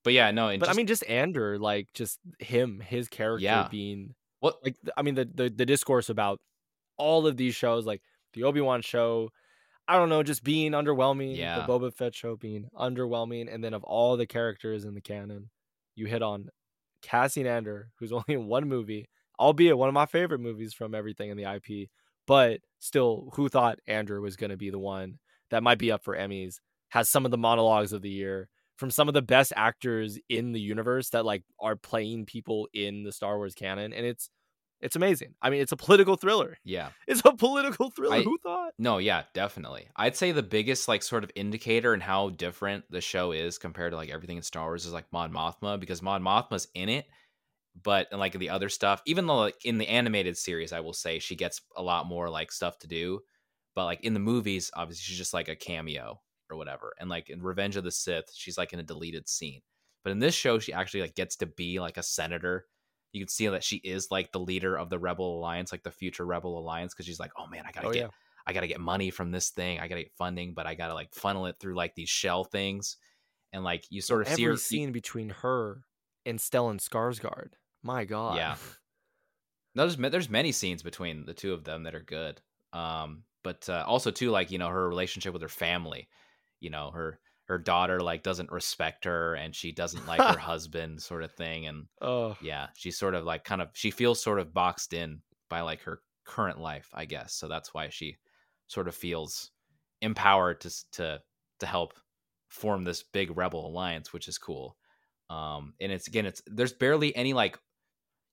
but 0.03 0.13
yeah, 0.13 0.31
no. 0.31 0.47
but 0.47 0.59
just, 0.59 0.71
I 0.71 0.73
mean, 0.75 0.87
just 0.87 1.05
Andor, 1.09 1.59
like 1.59 1.89
just 1.93 2.19
him, 2.39 2.79
his 2.79 3.09
character 3.09 3.43
yeah. 3.43 3.67
being 3.69 4.15
what, 4.39 4.63
like 4.63 4.77
I 4.95 5.01
mean, 5.01 5.15
the, 5.15 5.25
the 5.25 5.49
the 5.49 5.65
discourse 5.65 6.09
about 6.09 6.39
all 6.97 7.27
of 7.27 7.35
these 7.35 7.53
shows, 7.53 7.85
like 7.85 8.01
the 8.33 8.43
Obi 8.45 8.61
Wan 8.61 8.81
show. 8.81 9.29
I 9.89 9.93
don't 9.97 10.09
know, 10.09 10.21
just 10.21 10.43
being 10.43 10.73
underwhelming. 10.73 11.35
Yeah. 11.35 11.65
The 11.65 11.65
Boba 11.65 11.91
Fett 11.91 12.13
show 12.13 12.35
being 12.35 12.69
underwhelming, 12.77 13.51
and 13.51 13.63
then 13.63 13.73
of 13.73 13.83
all 13.83 14.17
the 14.17 14.27
characters 14.27 14.85
in 14.85 14.93
the 14.93 15.01
canon, 15.01 15.49
you 15.95 16.05
hit 16.05 16.21
on 16.21 16.49
Cassian 17.01 17.47
Andor, 17.47 17.89
who's 17.97 18.11
only 18.13 18.25
in 18.27 18.45
one 18.45 18.69
movie, 18.69 19.09
albeit 19.39 19.79
one 19.79 19.89
of 19.89 19.95
my 19.95 20.05
favorite 20.05 20.41
movies 20.41 20.75
from 20.75 20.93
everything 20.93 21.31
in 21.31 21.37
the 21.37 21.51
IP. 21.51 21.89
But 22.27 22.59
still, 22.77 23.31
who 23.33 23.49
thought 23.49 23.79
Andor 23.87 24.21
was 24.21 24.35
going 24.35 24.51
to 24.51 24.57
be 24.57 24.69
the 24.69 24.77
one 24.77 25.17
that 25.49 25.63
might 25.63 25.79
be 25.79 25.91
up 25.91 26.03
for 26.03 26.15
Emmys? 26.15 26.57
Has 26.89 27.09
some 27.09 27.25
of 27.25 27.31
the 27.31 27.37
monologues 27.37 27.91
of 27.91 28.03
the 28.03 28.09
year 28.09 28.47
from 28.77 28.91
some 28.91 29.07
of 29.07 29.15
the 29.15 29.23
best 29.23 29.53
actors 29.55 30.19
in 30.29 30.51
the 30.51 30.61
universe 30.61 31.09
that 31.09 31.25
like 31.25 31.43
are 31.59 31.75
playing 31.75 32.25
people 32.25 32.69
in 32.73 33.03
the 33.03 33.11
Star 33.11 33.37
Wars 33.37 33.55
canon, 33.55 33.91
and 33.91 34.05
it's 34.05 34.29
it's 34.81 34.95
amazing. 34.95 35.35
I 35.41 35.49
mean, 35.49 35.61
it's 35.61 35.71
a 35.71 35.77
political 35.77 36.15
thriller. 36.15 36.57
Yeah. 36.63 36.89
It's 37.07 37.21
a 37.25 37.33
political 37.33 37.89
thriller. 37.89 38.15
I- 38.17 38.21
Who 38.23 38.37
thought? 38.43 38.73
No, 38.77 38.97
yeah, 38.97 39.23
definitely. 39.33 39.87
I'd 39.95 40.15
say 40.15 40.31
the 40.31 40.43
biggest 40.43 40.87
like 40.87 41.03
sort 41.03 41.23
of 41.23 41.31
indicator 41.35 41.93
and 41.93 42.01
how 42.03 42.29
different 42.29 42.85
the 42.89 43.01
show 43.01 43.31
is 43.31 43.57
compared 43.57 43.91
to 43.91 43.97
like 43.97 44.09
everything 44.09 44.37
in 44.37 44.43
Star 44.43 44.65
Wars 44.65 44.85
is 44.85 44.93
like 44.93 45.05
Mon 45.11 45.31
Mothma 45.33 45.79
because 45.79 46.01
Mon 46.01 46.23
Mothma's 46.23 46.67
in 46.73 46.87
it, 46.89 47.05
but 47.83 48.07
and 48.11 48.19
like 48.19 48.33
the 48.37 48.49
other 48.49 48.69
stuff, 48.69 49.01
even 49.05 49.27
though 49.27 49.37
like 49.37 49.65
in 49.65 49.77
the 49.77 49.87
animated 49.87 50.37
series, 50.37 50.71
I 50.73 50.79
will 50.79 50.93
say 50.93 51.19
she 51.19 51.35
gets 51.35 51.61
a 51.75 51.81
lot 51.81 52.05
more 52.07 52.29
like 52.29 52.51
stuff 52.51 52.79
to 52.79 52.87
do, 52.87 53.21
but 53.75 53.85
like 53.85 54.03
in 54.03 54.13
the 54.13 54.19
movies, 54.19 54.71
obviously 54.73 55.03
she's 55.03 55.17
just 55.17 55.33
like 55.33 55.47
a 55.49 55.55
cameo 55.55 56.19
or 56.49 56.57
whatever. 56.57 56.93
And 56.99 57.09
like 57.09 57.29
in 57.29 57.41
Revenge 57.41 57.75
of 57.75 57.83
the 57.83 57.91
Sith, 57.91 58.31
she's 58.33 58.57
like 58.57 58.73
in 58.73 58.79
a 58.79 58.83
deleted 58.83 59.27
scene. 59.29 59.61
But 60.03 60.11
in 60.11 60.19
this 60.19 60.33
show, 60.35 60.59
she 60.59 60.71
actually 60.73 61.01
like 61.01 61.15
gets 61.15 61.35
to 61.37 61.45
be 61.45 61.79
like 61.79 61.97
a 61.97 62.03
senator. 62.03 62.65
You 63.11 63.21
can 63.21 63.27
see 63.27 63.47
that 63.47 63.63
she 63.63 63.77
is 63.77 64.09
like 64.11 64.31
the 64.31 64.39
leader 64.39 64.77
of 64.77 64.89
the 64.89 64.99
Rebel 64.99 65.37
Alliance, 65.39 65.71
like 65.71 65.83
the 65.83 65.91
future 65.91 66.25
Rebel 66.25 66.57
Alliance, 66.59 66.93
because 66.93 67.05
she's 67.05 67.19
like, 67.19 67.31
oh 67.37 67.47
man, 67.47 67.63
I 67.67 67.71
gotta 67.71 67.87
Oh 67.87 67.91
get 67.91 67.99
yeah. 68.01 68.07
I 68.45 68.53
gotta 68.53 68.67
get 68.67 68.79
money 68.79 69.09
from 69.09 69.31
this 69.31 69.49
thing. 69.49 69.79
I 69.79 69.87
gotta 69.87 70.03
get 70.03 70.13
funding, 70.17 70.53
but 70.53 70.65
I 70.67 70.75
gotta 70.75 70.93
like 70.93 71.13
funnel 71.13 71.45
it 71.47 71.57
through 71.59 71.75
like 71.75 71.95
these 71.95 72.09
shell 72.09 72.43
things. 72.43 72.97
And 73.51 73.63
like 73.63 73.85
you 73.89 74.01
sort 74.01 74.21
of 74.21 74.27
Every 74.27 74.35
see 74.37 74.43
her. 74.45 74.57
scene 74.57 74.91
between 74.91 75.29
her 75.29 75.83
and 76.25 76.37
Stellan 76.39 76.79
Skarsgård. 76.79 77.53
My 77.83 78.05
God. 78.05 78.35
Yeah. 78.37 78.55
No, 79.75 79.87
there's 79.87 80.11
there's 80.11 80.29
many 80.29 80.51
scenes 80.51 80.81
between 80.81 81.25
the 81.25 81.33
two 81.33 81.53
of 81.53 81.63
them 81.63 81.83
that 81.83 81.93
are 81.95 82.01
good. 82.01 82.41
Um, 82.73 83.23
but 83.43 83.69
uh, 83.69 83.83
also 83.87 84.11
too, 84.11 84.31
like 84.31 84.51
you 84.51 84.57
know, 84.57 84.67
her 84.67 84.89
relationship 84.89 85.31
with 85.31 85.41
her 85.43 85.47
family. 85.47 86.07
You 86.59 86.71
know, 86.71 86.89
her 86.91 87.19
her 87.49 87.57
daughter 87.57 87.99
like 87.99 88.23
doesn't 88.23 88.51
respect 88.51 89.03
her, 89.05 89.33
and 89.33 89.53
she 89.53 89.71
doesn't 89.71 90.07
like 90.07 90.21
her 90.21 90.37
husband, 90.39 91.01
sort 91.01 91.23
of 91.23 91.33
thing. 91.33 91.65
And 91.65 91.87
Oh, 92.01 92.37
yeah, 92.41 92.67
she's 92.77 92.97
sort 92.97 93.15
of 93.15 93.25
like 93.25 93.43
kind 93.43 93.61
of 93.61 93.69
she 93.73 93.91
feels 93.91 94.21
sort 94.21 94.39
of 94.39 94.53
boxed 94.53 94.93
in 94.93 95.21
by 95.49 95.61
like 95.61 95.81
her 95.81 96.01
current 96.25 96.61
life, 96.61 96.89
I 96.93 97.05
guess. 97.05 97.33
So 97.33 97.47
that's 97.47 97.73
why 97.73 97.89
she 97.89 98.17
sort 98.67 98.87
of 98.87 98.95
feels 98.95 99.49
empowered 100.01 100.61
to 100.61 100.71
to 100.93 101.21
to 101.59 101.65
help 101.65 101.93
form 102.49 102.83
this 102.83 103.03
big 103.03 103.35
rebel 103.35 103.67
alliance, 103.67 104.13
which 104.13 104.27
is 104.27 104.37
cool. 104.37 104.77
Um, 105.29 105.73
and 105.81 105.91
it's 105.91 106.07
again, 106.07 106.25
it's 106.27 106.41
there's 106.45 106.73
barely 106.73 107.15
any 107.15 107.33
like 107.33 107.59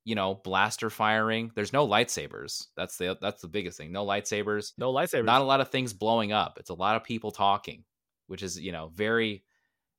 you 0.04 0.14
know 0.14 0.34
blaster 0.44 0.90
firing. 0.90 1.50
There's 1.54 1.72
no 1.72 1.88
lightsabers. 1.88 2.66
That's 2.76 2.98
the 2.98 3.16
that's 3.20 3.40
the 3.40 3.48
biggest 3.48 3.78
thing. 3.78 3.92
No 3.92 4.04
lightsabers. 4.04 4.72
no 4.76 4.92
lightsabers. 4.92 5.24
Not 5.24 5.40
a 5.40 5.44
lot 5.44 5.62
of 5.62 5.70
things 5.70 5.94
blowing 5.94 6.32
up. 6.32 6.58
It's 6.60 6.70
a 6.70 6.74
lot 6.74 6.96
of 6.96 7.02
people 7.04 7.30
talking, 7.30 7.82
which 8.26 8.42
is 8.42 8.58
you 8.58 8.72
know 8.72 8.90
very 8.94 9.44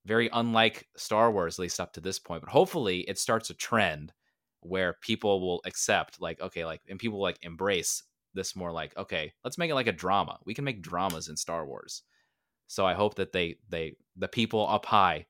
very 0.07 0.29
unlike 0.31 0.87
Star 0.95 1.31
Wars, 1.31 1.59
at 1.59 1.63
least 1.63 1.79
up 1.81 1.93
to 1.93 2.01
this 2.01 2.17
point. 2.17 2.41
But 2.41 2.49
hopefully, 2.49 3.01
it 3.01 3.19
starts 3.19 3.49
a 3.49 3.53
trend 3.53 4.13
where 4.61 4.97
people 5.01 5.41
will 5.41 5.61
accept, 5.65 6.21
like, 6.21 6.39
okay, 6.41 6.65
like, 6.65 6.81
and 6.89 6.97
people 6.97 7.21
like 7.21 7.37
embrace 7.41 8.03
this 8.33 8.55
more. 8.55 8.71
Like, 8.71 8.95
okay, 8.97 9.33
let's 9.43 9.57
make 9.57 9.69
it 9.69 9.75
like 9.75 9.87
a 9.87 9.91
drama. 9.91 10.39
We 10.45 10.53
can 10.53 10.63
make 10.63 10.81
dramas 10.81 11.27
in 11.27 11.35
Star 11.35 11.65
Wars. 11.65 12.03
So 12.67 12.85
I 12.85 12.93
hope 12.93 13.15
that 13.15 13.33
they 13.33 13.57
they 13.69 13.95
the 14.15 14.27
people 14.27 14.67
up 14.67 14.85
high, 14.85 15.27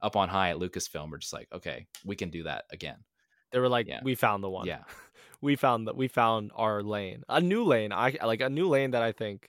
up 0.00 0.16
on 0.16 0.28
high 0.28 0.50
at 0.50 0.56
Lucasfilm 0.56 1.12
are 1.12 1.18
just 1.18 1.32
like, 1.32 1.48
okay, 1.52 1.86
we 2.04 2.16
can 2.16 2.30
do 2.30 2.44
that 2.44 2.64
again. 2.70 2.96
They 3.52 3.58
were 3.58 3.68
like, 3.68 3.86
Yeah. 3.86 4.00
we 4.02 4.14
found 4.14 4.42
the 4.42 4.50
one. 4.50 4.66
Yeah. 4.66 4.84
we 5.40 5.54
found 5.56 5.86
that 5.86 5.96
we 5.96 6.08
found 6.08 6.50
our 6.54 6.82
lane, 6.82 7.24
a 7.28 7.40
new 7.40 7.64
lane. 7.64 7.92
I 7.92 8.16
like 8.24 8.40
a 8.40 8.48
new 8.48 8.68
lane 8.68 8.92
that 8.92 9.02
I 9.02 9.12
think 9.12 9.48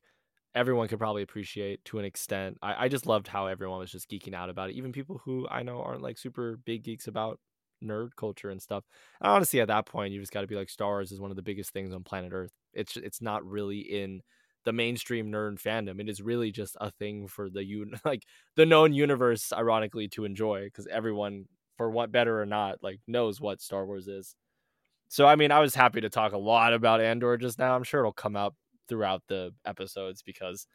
everyone 0.55 0.87
could 0.87 0.99
probably 0.99 1.21
appreciate 1.21 1.83
to 1.85 1.99
an 1.99 2.05
extent. 2.05 2.57
I, 2.61 2.85
I 2.85 2.87
just 2.87 3.05
loved 3.05 3.27
how 3.27 3.47
everyone 3.47 3.79
was 3.79 3.91
just 3.91 4.09
geeking 4.09 4.33
out 4.33 4.49
about 4.49 4.69
it. 4.69 4.75
Even 4.75 4.93
people 4.93 5.21
who 5.25 5.47
I 5.51 5.63
know 5.63 5.81
aren't 5.81 6.01
like 6.01 6.17
super 6.17 6.57
big 6.65 6.83
geeks 6.83 7.07
about 7.07 7.39
nerd 7.83 8.11
culture 8.17 8.49
and 8.49 8.61
stuff. 8.61 8.85
And 9.21 9.31
honestly, 9.31 9.59
at 9.59 9.67
that 9.67 9.85
point, 9.85 10.13
you 10.13 10.19
just 10.19 10.31
got 10.31 10.41
to 10.41 10.47
be 10.47 10.55
like, 10.55 10.69
Star 10.69 10.91
Wars 10.91 11.11
is 11.11 11.19
one 11.19 11.29
of 11.29 11.35
the 11.35 11.43
biggest 11.43 11.71
things 11.73 11.93
on 11.93 12.03
planet 12.03 12.31
Earth. 12.33 12.51
It's 12.73 12.95
it's 12.97 13.21
not 13.21 13.45
really 13.45 13.79
in 13.79 14.21
the 14.63 14.73
mainstream 14.73 15.31
nerd 15.31 15.61
fandom. 15.61 15.99
It 15.99 16.09
is 16.09 16.21
really 16.21 16.51
just 16.51 16.77
a 16.81 16.89
thing 16.89 17.27
for 17.27 17.49
the 17.49 17.63
you 17.63 17.91
like 18.05 18.23
the 18.55 18.65
known 18.65 18.93
universe, 18.93 19.51
ironically, 19.51 20.07
to 20.09 20.25
enjoy 20.25 20.65
because 20.65 20.87
everyone, 20.87 21.45
for 21.77 21.89
what 21.91 22.11
better 22.11 22.41
or 22.41 22.45
not, 22.45 22.79
like 22.81 23.01
knows 23.07 23.41
what 23.41 23.61
Star 23.61 23.85
Wars 23.85 24.07
is. 24.07 24.35
So 25.09 25.27
I 25.27 25.35
mean, 25.35 25.51
I 25.51 25.59
was 25.59 25.75
happy 25.75 26.01
to 26.01 26.09
talk 26.09 26.31
a 26.33 26.37
lot 26.37 26.73
about 26.73 27.01
Andor 27.01 27.37
just 27.37 27.59
now. 27.59 27.75
I'm 27.75 27.83
sure 27.83 27.99
it'll 28.01 28.13
come 28.13 28.35
out 28.35 28.55
throughout 28.87 29.23
the 29.27 29.51
episodes 29.65 30.21
because 30.21 30.67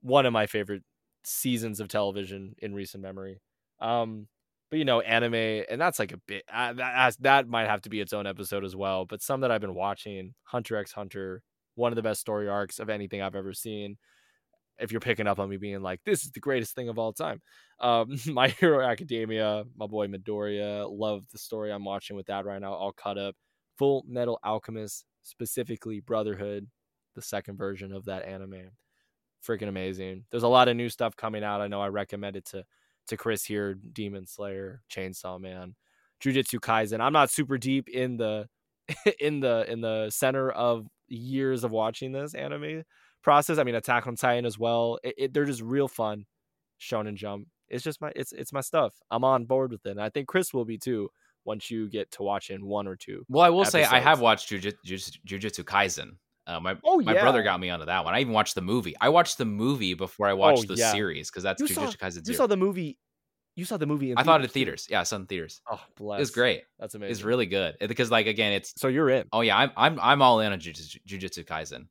one 0.00 0.26
of 0.26 0.32
my 0.32 0.46
favorite 0.46 0.82
seasons 1.24 1.80
of 1.80 1.88
television 1.88 2.54
in 2.58 2.74
recent 2.74 3.02
memory. 3.02 3.40
Um, 3.80 4.28
but 4.70 4.78
you 4.78 4.84
know, 4.84 5.00
anime, 5.00 5.34
and 5.34 5.80
that's 5.80 5.98
like 5.98 6.12
a 6.12 6.18
bit 6.26 6.44
uh, 6.52 6.74
that 6.74 7.16
that 7.20 7.48
might 7.48 7.68
have 7.68 7.82
to 7.82 7.90
be 7.90 8.00
its 8.00 8.12
own 8.12 8.26
episode 8.26 8.64
as 8.64 8.76
well. 8.76 9.06
But 9.06 9.22
some 9.22 9.40
that 9.40 9.50
I've 9.50 9.60
been 9.60 9.74
watching, 9.74 10.34
Hunter 10.44 10.76
x 10.76 10.92
Hunter, 10.92 11.42
one 11.74 11.92
of 11.92 11.96
the 11.96 12.02
best 12.02 12.20
story 12.20 12.48
arcs 12.48 12.78
of 12.78 12.90
anything 12.90 13.22
I've 13.22 13.34
ever 13.34 13.54
seen. 13.54 13.96
If 14.78 14.92
you're 14.92 15.00
picking 15.00 15.26
up 15.26 15.40
on 15.40 15.48
me 15.48 15.56
being 15.56 15.80
like, 15.80 16.00
this 16.04 16.22
is 16.24 16.30
the 16.30 16.40
greatest 16.40 16.74
thing 16.74 16.88
of 16.88 16.98
all 16.98 17.12
time. 17.12 17.40
Um, 17.80 18.16
My 18.26 18.48
Hero 18.48 18.86
Academia, 18.86 19.64
my 19.76 19.86
boy 19.86 20.06
Midoriya, 20.06 20.88
love 20.90 21.24
the 21.32 21.38
story 21.38 21.72
I'm 21.72 21.84
watching 21.84 22.16
with 22.16 22.26
that 22.26 22.44
right 22.44 22.60
now, 22.60 22.74
all 22.74 22.92
cut 22.92 23.18
up. 23.18 23.34
Full 23.78 24.04
Metal 24.08 24.38
Alchemist, 24.44 25.04
specifically 25.22 26.00
Brotherhood, 26.00 26.68
the 27.18 27.22
second 27.22 27.56
version 27.56 27.92
of 27.92 28.04
that 28.04 28.24
anime. 28.24 28.70
Freaking 29.44 29.68
amazing. 29.68 30.24
There's 30.30 30.44
a 30.44 30.48
lot 30.48 30.68
of 30.68 30.76
new 30.76 30.88
stuff 30.88 31.16
coming 31.16 31.42
out. 31.42 31.60
I 31.60 31.66
know 31.66 31.80
I 31.80 31.88
recommended 31.88 32.38
it 32.38 32.50
to 32.50 32.64
to 33.08 33.16
Chris 33.16 33.44
here, 33.44 33.74
Demon 33.74 34.26
Slayer, 34.26 34.82
Chainsaw 34.90 35.40
Man, 35.40 35.74
Jujutsu 36.22 36.60
Kaisen. 36.60 37.00
I'm 37.00 37.12
not 37.12 37.30
super 37.30 37.58
deep 37.58 37.88
in 37.88 38.16
the 38.16 38.48
in 39.20 39.40
the 39.40 39.70
in 39.70 39.80
the 39.80 40.10
center 40.10 40.50
of 40.50 40.86
years 41.08 41.64
of 41.64 41.72
watching 41.72 42.12
this 42.12 42.34
anime 42.34 42.84
process. 43.22 43.58
I 43.58 43.64
mean, 43.64 43.74
Attack 43.74 44.06
on 44.06 44.14
Titan 44.14 44.46
as 44.46 44.58
well. 44.58 44.98
It, 45.02 45.14
it, 45.18 45.34
they're 45.34 45.44
just 45.44 45.62
real 45.62 45.88
fun. 45.88 46.26
Shonen 46.80 47.14
Jump. 47.14 47.48
It's 47.68 47.82
just 47.84 48.00
my 48.00 48.12
it's 48.14 48.32
it's 48.32 48.52
my 48.52 48.60
stuff. 48.60 48.94
I'm 49.10 49.24
on 49.24 49.44
board 49.44 49.72
with 49.72 49.84
it. 49.86 49.90
And 49.90 50.00
I 50.00 50.08
think 50.10 50.28
Chris 50.28 50.54
will 50.54 50.64
be 50.64 50.78
too 50.78 51.10
once 51.44 51.70
you 51.70 51.88
get 51.88 52.10
to 52.12 52.22
watching 52.22 52.64
one 52.64 52.86
or 52.86 52.96
two. 52.96 53.24
Well, 53.28 53.44
I 53.44 53.50
will 53.50 53.64
say 53.64 53.84
I 53.84 54.00
have 54.00 54.20
watched 54.20 54.50
Jujutsu, 54.50 55.18
Jujutsu 55.26 55.64
Kaisen. 55.64 56.16
Uh, 56.48 56.58
my 56.58 56.76
Oh, 56.82 57.00
my 57.00 57.12
yeah. 57.14 57.20
brother 57.20 57.42
got 57.42 57.60
me 57.60 57.68
onto 57.70 57.84
that 57.86 58.04
one. 58.04 58.14
I 58.14 58.20
even 58.20 58.32
watched 58.32 58.54
the 58.54 58.62
movie. 58.62 58.96
I 59.00 59.10
watched 59.10 59.36
the 59.38 59.44
movie 59.44 59.92
before 59.94 60.26
I 60.26 60.32
watched 60.32 60.66
the 60.66 60.74
Oh, 60.74 60.76
yeah. 60.78 60.92
series 60.92 61.30
because 61.30 61.42
that's 61.44 61.60
You 61.60 61.68
saw- 61.68 61.82
Jujutsu 61.82 61.98
Kaisen 61.98 62.26
You 62.26 62.34
saw 62.34 62.46
the 62.46 62.56
movie. 62.56 62.98
You 63.54 63.64
saw 63.64 63.76
the 63.76 63.86
movie. 63.86 64.12
In 64.12 64.18
I 64.18 64.22
thought 64.22 64.40
it 64.40 64.44
in 64.44 64.50
theaters. 64.50 64.86
Yeah, 64.88 65.00
I 65.00 65.02
saw 65.02 65.16
it 65.16 65.20
in 65.20 65.26
theaters. 65.26 65.60
Oh, 65.70 65.80
bless. 65.96 66.18
It 66.18 66.20
was 66.22 66.30
great. 66.30 66.62
That's 66.78 66.94
amazing. 66.94 67.10
It's 67.12 67.22
really 67.22 67.46
good 67.46 67.76
because, 67.80 68.10
like, 68.10 68.26
again, 68.26 68.52
it's 68.52 68.72
So 68.80 68.88
you're 68.88 69.10
in. 69.10 69.26
oh 69.32 69.42
yeah, 69.42 69.56
I'm 69.58 69.70
I'm 69.76 70.00
I'm 70.00 70.22
all 70.22 70.40
in 70.40 70.52
on 70.52 70.58
Jujutsu, 70.60 70.98
Jujutsu 71.06 71.44
Kaisen. 71.44 71.86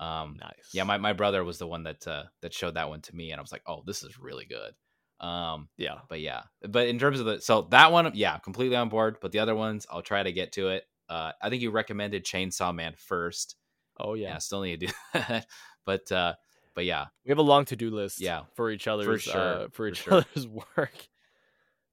Um, 0.00 0.36
Nice. 0.40 0.70
yeah, 0.72 0.84
my, 0.84 0.96
my 0.96 1.12
brother 1.12 1.42
was 1.44 1.58
the 1.58 1.66
one 1.66 1.82
that 1.82 2.06
uh, 2.06 2.22
that 2.42 2.54
showed 2.54 2.74
that 2.74 2.88
one 2.88 3.00
to 3.02 3.14
me, 3.16 3.32
and 3.32 3.38
I 3.40 3.42
was 3.42 3.50
like, 3.52 3.62
oh, 3.66 3.82
this 3.84 4.02
is 4.04 4.16
really 4.18 4.44
good. 4.46 4.72
Um, 5.20 5.68
yeah. 5.76 5.96
but 6.08 6.20
yeah, 6.20 6.42
but 6.68 6.86
in 6.86 7.00
terms 7.00 7.18
of 7.18 7.26
the 7.26 7.40
so 7.40 7.62
that 7.72 7.90
one, 7.90 8.12
yeah, 8.14 8.38
completely 8.38 8.76
on 8.76 8.88
board. 8.88 9.16
But 9.20 9.32
the 9.32 9.40
other 9.40 9.56
ones, 9.56 9.86
I'll 9.90 10.02
try 10.02 10.22
to 10.22 10.30
get 10.32 10.52
to 10.52 10.68
it. 10.68 10.84
Uh, 11.08 11.32
I 11.42 11.50
think 11.50 11.62
you 11.62 11.72
recommended 11.72 12.24
Chainsaw 12.24 12.72
Man 12.72 12.94
first. 12.96 13.56
Oh 14.00 14.14
Yeah, 14.14 14.28
yeah. 14.30 14.34
I 14.36 14.38
still 14.38 14.62
need 14.62 14.80
to 14.80 14.86
do 14.86 14.92
that. 15.14 15.46
but 15.84 16.10
uh, 16.12 16.34
but 16.74 16.84
yeah, 16.84 17.06
We 17.24 17.30
have 17.30 17.38
a 17.38 17.42
long 17.42 17.64
to 17.66 17.76
do 17.76 17.90
list. 17.90 18.20
Yeah, 18.20 18.42
For 18.54 18.70
each 18.70 18.86
other's 18.86 19.22
sure, 19.22 19.36
uh, 19.36 19.62
for 19.64 19.70
for 19.72 19.88
each 19.88 19.96
sure. 20.02 20.14
other's 20.14 20.46
work. 20.48 20.94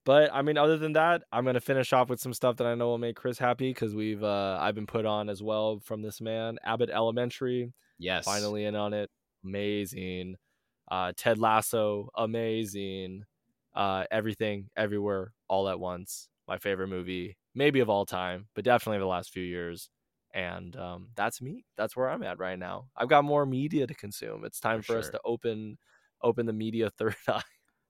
But 0.06 0.30
I 0.32 0.44
mean, 0.44 0.58
other 0.58 0.78
than 0.78 0.94
that, 0.94 1.24
I'm 1.32 1.46
gonna 1.46 1.60
finish 1.60 1.92
off 1.94 2.10
with 2.10 2.20
some 2.20 2.34
stuff 2.34 2.58
that 2.58 2.68
I 2.68 2.76
know 2.76 2.88
will 2.88 2.98
make 3.00 3.16
Chris 3.16 3.40
happy 3.40 3.72
because 3.72 3.96
we've 3.96 4.24
uh, 4.24 4.58
I've 4.62 4.76
been 4.76 4.86
put 4.86 5.06
on 5.06 5.30
as 5.30 5.42
well 5.42 5.80
from 5.80 6.02
this 6.04 6.22
man, 6.22 6.58
Abbott 6.64 6.92
Elementary. 6.92 7.74
yes, 7.98 8.26
finally 8.26 8.66
in 8.66 8.76
on 8.76 8.94
it. 8.94 9.10
Amazing. 9.44 10.36
Uh, 10.92 11.12
Ted 11.18 11.40
Lasso, 11.40 12.10
amazing. 12.16 13.24
Uh, 13.74 14.06
everything, 14.12 14.70
everywhere, 14.78 15.34
all 15.48 15.68
at 15.68 15.80
once. 15.80 16.30
My 16.48 16.60
favorite 16.60 16.88
movie, 16.90 17.36
maybe 17.56 17.80
of 17.80 17.90
all 17.90 18.06
time, 18.06 18.48
but 18.54 18.64
definitely 18.64 19.00
the 19.00 19.06
last 19.08 19.32
few 19.32 19.42
years. 19.44 19.90
And 20.36 20.76
um, 20.76 21.08
that's 21.16 21.42
me. 21.42 21.66
That's 21.78 21.96
where 21.96 22.10
I'm 22.10 22.22
at 22.22 22.40
right 22.40 22.60
now. 22.60 22.90
I've 22.96 23.08
got 23.08 23.24
more 23.24 23.46
media 23.46 23.88
to 23.88 23.94
consume. 23.94 24.44
It's 24.44 24.60
time 24.60 24.82
For 24.82 24.94
for, 24.94 25.00
us 25.00 25.10
to 25.12 25.22
open 25.24 25.78
open 26.22 26.46
the 26.46 26.54
media 26.54 26.90
third 26.90 27.16
eye. 27.30 27.42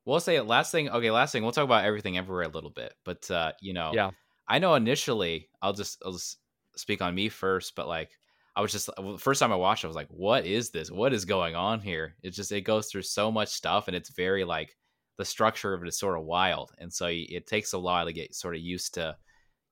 We'll 0.06 0.20
say 0.20 0.36
it. 0.36 0.44
Last 0.44 0.72
thing, 0.72 0.88
okay. 0.88 1.10
Last 1.10 1.32
thing, 1.32 1.42
we'll 1.42 1.52
talk 1.52 1.64
about 1.64 1.86
everything 1.86 2.20
everywhere 2.20 2.44
a 2.44 2.48
little 2.48 2.70
bit. 2.70 2.94
But 3.04 3.30
uh, 3.32 3.54
you 3.62 3.74
know, 3.74 3.92
Yeah. 3.96 4.12
I 4.48 4.60
know 4.60 4.76
initially, 4.76 5.50
I'll 5.60 5.74
just 5.74 6.00
I'll 6.06 6.12
just 6.12 6.38
speak 6.76 7.02
on 7.02 7.16
me 7.16 7.30
first. 7.30 7.74
But 7.76 7.88
like, 7.88 8.12
I 8.56 8.62
was 8.62 8.72
just 8.72 8.92
the 8.96 9.18
first 9.18 9.40
time 9.40 9.52
I 9.52 9.56
watched, 9.56 9.84
it, 9.84 9.88
I 9.88 9.90
was 9.90 9.96
like, 9.96 10.10
"What 10.10 10.46
is 10.46 10.70
this? 10.70 10.92
What 10.92 11.14
is 11.14 11.26
going 11.26 11.56
on 11.56 11.80
here?" 11.80 12.16
It's 12.22 12.38
just 12.38 12.52
it 12.52 12.62
goes 12.62 12.92
through 12.92 13.02
so 13.02 13.32
much 13.32 13.50
stuff, 13.50 13.88
and 13.88 13.98
it's 13.98 14.12
very 14.12 14.44
like 14.44 14.78
the 15.18 15.26
structure 15.26 15.74
of 15.74 15.82
it 15.82 15.88
is 15.88 15.98
sort 15.98 16.16
of 16.16 16.26
wild, 16.26 16.74
and 16.78 16.94
so 16.94 17.08
it 17.10 17.48
takes 17.48 17.74
a 17.74 17.80
while 17.80 18.06
to 18.06 18.14
get 18.14 18.36
sort 18.36 18.56
of 18.56 18.62
used 18.62 18.94
to, 18.96 19.18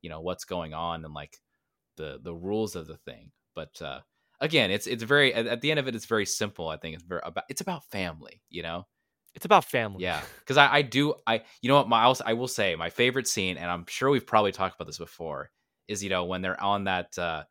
you 0.01 0.09
know, 0.09 0.21
what's 0.21 0.45
going 0.45 0.73
on 0.73 1.05
and 1.05 1.13
like 1.13 1.37
the 1.97 2.19
the 2.21 2.33
rules 2.33 2.75
of 2.75 2.87
the 2.87 2.97
thing. 2.97 3.31
But 3.55 3.81
uh, 3.81 3.99
again, 4.39 4.71
it's 4.71 4.87
it's 4.87 5.03
very 5.03 5.33
at, 5.33 5.47
at 5.47 5.61
the 5.61 5.71
end 5.71 5.79
of 5.79 5.87
it, 5.87 5.95
it's 5.95 6.05
very 6.05 6.25
simple. 6.25 6.69
I 6.69 6.77
think 6.77 6.95
it's 6.95 7.03
very 7.03 7.21
about 7.23 7.45
it's 7.49 7.61
about 7.61 7.85
family, 7.85 8.41
you 8.49 8.63
know. 8.63 8.85
It's 9.35 9.45
about 9.45 9.65
family. 9.65 10.03
Yeah, 10.03 10.21
because 10.39 10.57
I, 10.57 10.71
I 10.71 10.81
do 10.83 11.15
I 11.25 11.41
you 11.61 11.69
know 11.69 11.75
what 11.75 11.89
my 11.89 12.13
I 12.25 12.33
will 12.33 12.47
say 12.47 12.75
my 12.75 12.89
favorite 12.89 13.27
scene, 13.27 13.57
and 13.57 13.69
I'm 13.69 13.85
sure 13.87 14.09
we've 14.09 14.27
probably 14.27 14.51
talked 14.51 14.75
about 14.75 14.85
this 14.85 14.99
before, 14.99 15.49
is 15.87 16.03
you 16.03 16.09
know 16.09 16.25
when 16.25 16.41
they're 16.41 16.61
on 16.61 16.83
that 16.83 17.17
uh, 17.17 17.43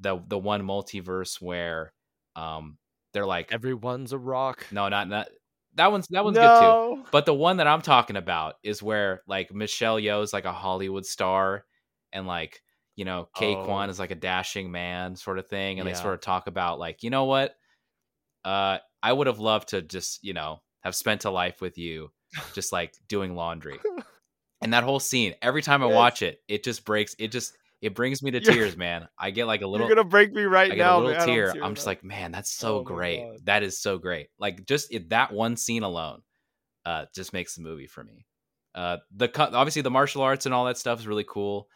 the 0.00 0.20
the 0.26 0.38
one 0.38 0.62
multiverse 0.62 1.40
where 1.40 1.92
um 2.34 2.78
they're 3.12 3.26
like 3.26 3.52
everyone's 3.52 4.12
a 4.12 4.18
rock. 4.18 4.66
No, 4.72 4.88
not 4.88 5.08
not 5.08 5.28
that 5.74 5.92
one's 5.92 6.08
that 6.08 6.24
one's 6.24 6.36
no. 6.36 6.42
good 6.42 6.60
too. 7.04 7.08
But 7.12 7.26
the 7.26 7.34
one 7.34 7.58
that 7.58 7.66
I'm 7.66 7.82
talking 7.82 8.16
about 8.16 8.56
is 8.62 8.82
where 8.82 9.22
like 9.28 9.52
Michelle 9.52 10.00
Yeoh's 10.00 10.32
like 10.32 10.44
a 10.44 10.52
Hollywood 10.52 11.06
star, 11.06 11.64
and 12.12 12.26
like 12.26 12.60
you 13.00 13.06
know 13.06 13.30
K 13.34 13.56
oh. 13.56 13.80
Is 13.84 13.98
like 13.98 14.10
a 14.10 14.14
dashing 14.14 14.70
man 14.70 15.16
sort 15.16 15.38
of 15.38 15.48
thing, 15.48 15.80
and 15.80 15.88
yeah. 15.88 15.94
they 15.94 15.98
sort 15.98 16.12
of 16.12 16.20
talk 16.20 16.46
about 16.46 16.78
like 16.78 17.02
you 17.02 17.08
know 17.08 17.24
what, 17.24 17.54
uh, 18.44 18.76
I 19.02 19.10
would 19.10 19.26
have 19.26 19.38
loved 19.38 19.70
to 19.70 19.80
just 19.80 20.22
you 20.22 20.34
know 20.34 20.60
have 20.80 20.94
spent 20.94 21.24
a 21.24 21.30
life 21.30 21.62
with 21.62 21.78
you, 21.78 22.10
just 22.52 22.72
like 22.72 22.92
doing 23.08 23.34
laundry. 23.34 23.80
and 24.60 24.74
that 24.74 24.84
whole 24.84 25.00
scene, 25.00 25.34
every 25.40 25.62
time 25.62 25.82
I 25.82 25.86
watch 25.86 26.20
it, 26.20 26.42
it 26.46 26.62
just 26.62 26.84
breaks. 26.84 27.16
It 27.18 27.32
just 27.32 27.56
it 27.80 27.94
brings 27.94 28.22
me 28.22 28.32
to 28.32 28.40
tears, 28.40 28.76
man. 28.76 29.08
I 29.18 29.30
get 29.30 29.46
like 29.46 29.62
a 29.62 29.66
little. 29.66 29.86
You're 29.86 29.96
gonna 29.96 30.06
break 30.06 30.34
me 30.34 30.42
right 30.42 30.70
I 30.70 30.74
now. 30.74 30.98
a 30.98 31.00
little 31.00 31.26
man. 31.26 31.26
tear. 31.26 31.54
I'm 31.62 31.74
just 31.74 31.86
like, 31.86 32.04
man, 32.04 32.32
that's 32.32 32.52
so 32.52 32.80
oh 32.80 32.82
great. 32.82 33.24
That 33.46 33.62
is 33.62 33.80
so 33.80 33.96
great. 33.96 34.28
Like 34.38 34.66
just 34.66 34.92
it, 34.92 35.08
that 35.08 35.32
one 35.32 35.56
scene 35.56 35.84
alone, 35.84 36.20
uh, 36.84 37.06
just 37.14 37.32
makes 37.32 37.54
the 37.54 37.62
movie 37.62 37.86
for 37.86 38.04
me. 38.04 38.26
Uh, 38.74 38.98
the 39.16 39.30
obviously 39.56 39.80
the 39.80 39.90
martial 39.90 40.20
arts 40.20 40.44
and 40.44 40.54
all 40.54 40.66
that 40.66 40.76
stuff 40.76 41.00
is 41.00 41.06
really 41.06 41.24
cool. 41.26 41.66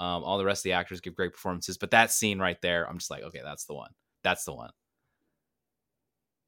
Um, 0.00 0.24
all 0.24 0.38
the 0.38 0.44
rest 0.44 0.60
of 0.60 0.64
the 0.64 0.72
actors 0.72 1.00
give 1.00 1.14
great 1.14 1.32
performances, 1.32 1.78
but 1.78 1.92
that 1.92 2.10
scene 2.10 2.38
right 2.38 2.60
there, 2.60 2.88
I'm 2.88 2.98
just 2.98 3.10
like, 3.10 3.22
okay, 3.22 3.40
that's 3.44 3.66
the 3.66 3.74
one. 3.74 3.90
That's 4.24 4.44
the 4.44 4.54
one. 4.54 4.70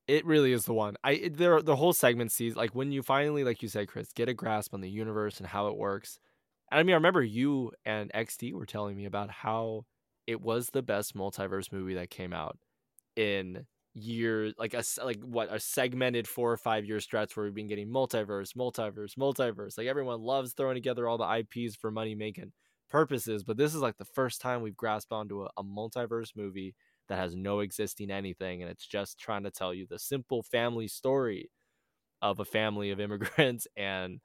It 0.07 0.27
really 0.27 0.53
is 0.53 0.65
the 0.65 0.75
one. 0.75 0.97
I 1.03 1.31
there 1.33 1.63
the 1.63 1.77
whole 1.77 1.95
segment 1.95 2.31
sees 2.31 2.57
like 2.57 2.75
when 2.75 2.93
you 2.93 3.03
finally, 3.03 3.43
like 3.43 3.63
you 3.63 3.69
said, 3.69 3.89
Chris, 3.89 4.13
get 4.13 4.29
a 4.29 4.35
grasp 4.35 4.75
on 4.75 4.83
the 4.83 4.91
universe 4.91 5.39
and 5.39 5.47
how 5.47 5.69
it 5.69 5.77
works. 5.77 6.19
And 6.71 6.79
I 6.79 6.83
mean, 6.83 6.93
I 6.93 6.97
remember 6.97 7.23
you 7.23 7.73
and 7.87 8.13
XD 8.13 8.53
were 8.53 8.67
telling 8.67 8.97
me 8.97 9.07
about 9.07 9.31
how 9.31 9.87
it 10.27 10.41
was 10.41 10.69
the 10.69 10.83
best 10.83 11.17
multiverse 11.17 11.73
movie 11.73 11.95
that 11.95 12.11
came 12.11 12.33
out 12.33 12.59
in 13.17 13.67
years, 13.95 14.55
like 14.59 14.75
a 14.75 14.83
like 15.03 15.21
what 15.23 15.53
a 15.53 15.61
segmented 15.61 16.29
four 16.29 16.53
or 16.53 16.57
five 16.57 16.85
year 16.85 17.01
stretch 17.01 17.37
where 17.37 17.45
we've 17.45 17.55
been 17.55 17.69
getting 17.69 17.89
multiverse, 17.89 18.55
multiverse, 18.55 19.17
multiverse. 19.17 19.79
Like 19.79 19.87
everyone 19.87 20.21
loves 20.21 20.53
throwing 20.53 20.75
together 20.75 21.09
all 21.09 21.19
the 21.19 21.45
IPs 21.55 21.77
for 21.77 21.91
money 21.91 22.15
making 22.15 22.53
purposes, 22.95 23.43
but 23.43 23.57
this 23.57 23.75
is 23.75 23.81
like 23.81 23.97
the 23.97 24.05
first 24.05 24.41
time 24.41 24.63
we've 24.63 24.77
grasped 24.77 25.11
onto 25.11 25.43
a, 25.43 25.51
a 25.57 25.65
multiverse 25.65 26.31
movie 26.37 26.77
that 27.09 27.19
has 27.19 27.35
no 27.35 27.59
existing 27.59 28.09
anything 28.09 28.63
and 28.63 28.71
it's 28.71 28.87
just 28.87 29.19
trying 29.19 29.43
to 29.43 29.51
tell 29.51 29.75
you 29.75 29.85
the 29.85 29.99
simple 29.99 30.45
family 30.45 30.87
story 30.87 31.51
of 32.23 32.39
a 32.39 32.45
family 32.45 32.93
of 32.93 33.01
immigrants 33.07 33.67
and 33.77 34.21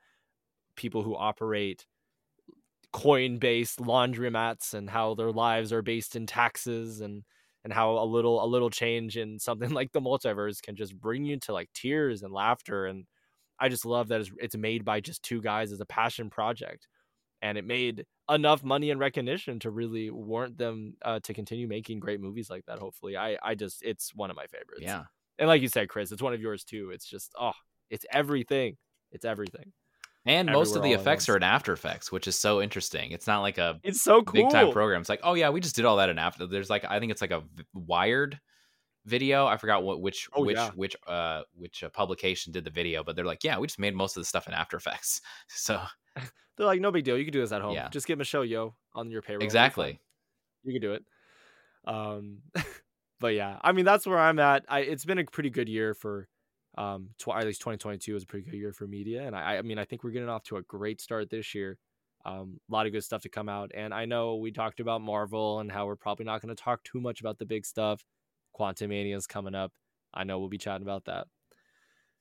people 0.75 1.01
who 1.01 1.15
operate 1.15 1.87
coin 2.93 3.39
based 3.39 3.79
laundromats 3.79 4.75
and 4.75 4.87
how 4.87 5.15
their 5.15 5.31
lives 5.31 5.73
are 5.73 5.81
based 5.81 6.15
in 6.15 6.27
taxes 6.27 7.01
and 7.01 7.23
and 7.63 7.73
how 7.73 7.97
a 7.97 8.05
little 8.05 8.43
a 8.43 8.45
little 8.45 8.69
change 8.69 9.17
in 9.17 9.39
something 9.39 9.69
like 9.79 9.91
the 9.93 9.99
multiverse 9.99 10.61
can 10.61 10.75
just 10.75 10.95
bring 10.95 11.25
you 11.25 11.39
to 11.39 11.53
like 11.53 11.73
tears 11.73 12.21
and 12.21 12.31
laughter 12.31 12.85
and 12.85 13.05
I 13.59 13.67
just 13.67 13.83
love 13.83 14.09
that 14.09 14.21
it's, 14.21 14.31
it's 14.37 14.55
made 14.55 14.85
by 14.85 14.99
just 14.99 15.23
two 15.23 15.41
guys 15.41 15.71
as 15.71 15.81
a 15.81 15.87
passion 15.87 16.29
project 16.29 16.87
and 17.41 17.57
it 17.57 17.65
made 17.65 18.05
enough 18.29 18.63
money 18.63 18.91
and 18.91 18.99
recognition 18.99 19.59
to 19.59 19.71
really 19.71 20.09
warrant 20.09 20.57
them 20.57 20.95
uh, 21.01 21.19
to 21.21 21.33
continue 21.33 21.67
making 21.67 21.99
great 21.99 22.21
movies 22.21 22.49
like 22.49 22.65
that. 22.65 22.79
Hopefully, 22.79 23.17
I 23.17 23.37
I 23.41 23.55
just 23.55 23.83
it's 23.83 24.13
one 24.13 24.29
of 24.29 24.35
my 24.35 24.45
favorites. 24.45 24.81
Yeah, 24.81 25.03
and 25.37 25.47
like 25.47 25.61
you 25.61 25.67
said, 25.67 25.89
Chris, 25.89 26.11
it's 26.11 26.21
one 26.21 26.33
of 26.33 26.41
yours 26.41 26.63
too. 26.63 26.91
It's 26.91 27.05
just 27.05 27.33
oh, 27.39 27.53
it's 27.89 28.05
everything. 28.11 28.77
It's 29.11 29.25
everything. 29.25 29.73
And 30.25 30.51
most 30.51 30.75
of 30.75 30.83
the 30.83 30.91
effects 30.91 31.29
are 31.29 31.37
in 31.37 31.43
After 31.43 31.71
Effects, 31.73 32.11
which 32.11 32.27
is 32.27 32.37
so 32.37 32.61
interesting. 32.61 33.11
It's 33.11 33.25
not 33.25 33.39
like 33.39 33.57
a 33.57 33.79
it's 33.83 34.01
so 34.01 34.21
cool. 34.21 34.43
big 34.43 34.51
time 34.51 34.71
program. 34.71 35.01
It's 35.01 35.09
like, 35.09 35.21
oh 35.23 35.33
yeah, 35.33 35.49
we 35.49 35.59
just 35.59 35.75
did 35.75 35.85
all 35.85 35.97
that 35.97 36.09
in 36.09 36.19
After. 36.19 36.45
There's 36.45 36.69
like 36.69 36.85
I 36.87 36.99
think 36.99 37.11
it's 37.11 37.21
like 37.21 37.31
a 37.31 37.43
Wired 37.73 38.39
video. 39.05 39.47
I 39.47 39.57
forgot 39.57 39.83
what 39.83 40.01
which 40.01 40.27
oh, 40.33 40.43
which 40.43 40.57
yeah. 40.57 40.71
which 40.75 40.95
uh 41.07 41.43
which 41.55 41.83
uh, 41.83 41.89
publication 41.89 42.51
did 42.51 42.63
the 42.63 42.69
video, 42.69 43.03
but 43.03 43.15
they're 43.15 43.25
like, 43.25 43.43
yeah, 43.43 43.57
we 43.57 43.67
just 43.67 43.79
made 43.79 43.95
most 43.95 44.17
of 44.17 44.21
the 44.21 44.25
stuff 44.25 44.47
in 44.47 44.53
After 44.53 44.77
Effects. 44.77 45.21
So 45.47 45.81
they're 46.57 46.65
like, 46.65 46.81
no 46.81 46.91
big 46.91 47.03
deal. 47.03 47.17
You 47.17 47.25
can 47.25 47.33
do 47.33 47.41
this 47.41 47.51
at 47.51 47.61
home. 47.61 47.73
Yeah. 47.73 47.89
Just 47.89 48.07
get 48.07 48.17
Michelle 48.17 48.43
Yeoh 48.43 48.73
on 48.93 49.11
your 49.11 49.21
payroll. 49.21 49.43
Exactly. 49.43 49.99
You 50.63 50.73
can 50.73 50.81
do 50.81 50.93
it. 50.93 51.03
Um, 51.85 52.39
but 53.19 53.33
yeah, 53.33 53.57
I 53.61 53.71
mean 53.71 53.85
that's 53.85 54.05
where 54.05 54.19
I'm 54.19 54.39
at. 54.39 54.65
I 54.67 54.79
it's 54.79 55.05
been 55.05 55.19
a 55.19 55.25
pretty 55.25 55.49
good 55.49 55.69
year 55.69 55.93
for 55.93 56.27
um 56.77 57.09
tw- 57.17 57.29
at 57.29 57.45
least 57.45 57.61
2022 57.61 58.13
was 58.13 58.23
a 58.23 58.27
pretty 58.27 58.49
good 58.49 58.57
year 58.57 58.73
for 58.73 58.87
media, 58.87 59.25
and 59.25 59.35
I 59.35 59.57
I 59.57 59.61
mean 59.61 59.79
I 59.79 59.85
think 59.85 60.03
we're 60.03 60.11
getting 60.11 60.29
off 60.29 60.43
to 60.43 60.57
a 60.57 60.61
great 60.63 61.01
start 61.01 61.29
this 61.29 61.55
year. 61.55 61.77
Um, 62.25 62.59
a 62.69 62.73
lot 62.73 62.85
of 62.85 62.91
good 62.91 63.03
stuff 63.03 63.21
to 63.21 63.29
come 63.29 63.47
out, 63.47 63.71
and 63.73 63.93
I 63.93 64.05
know 64.05 64.35
we 64.35 64.51
talked 64.51 64.81
about 64.81 65.01
Marvel 65.01 65.59
and 65.61 65.71
how 65.71 65.85
we're 65.85 65.95
probably 65.95 66.25
not 66.25 66.41
going 66.41 66.53
to 66.53 66.61
talk 66.61 66.83
too 66.83 66.99
much 66.99 67.21
about 67.21 67.39
the 67.39 67.45
big 67.45 67.65
stuff. 67.65 68.03
Quantumania 68.59 69.15
is 69.15 69.25
coming 69.25 69.55
up. 69.55 69.71
I 70.13 70.25
know 70.25 70.37
we'll 70.37 70.49
be 70.49 70.57
chatting 70.57 70.85
about 70.85 71.05
that. 71.05 71.27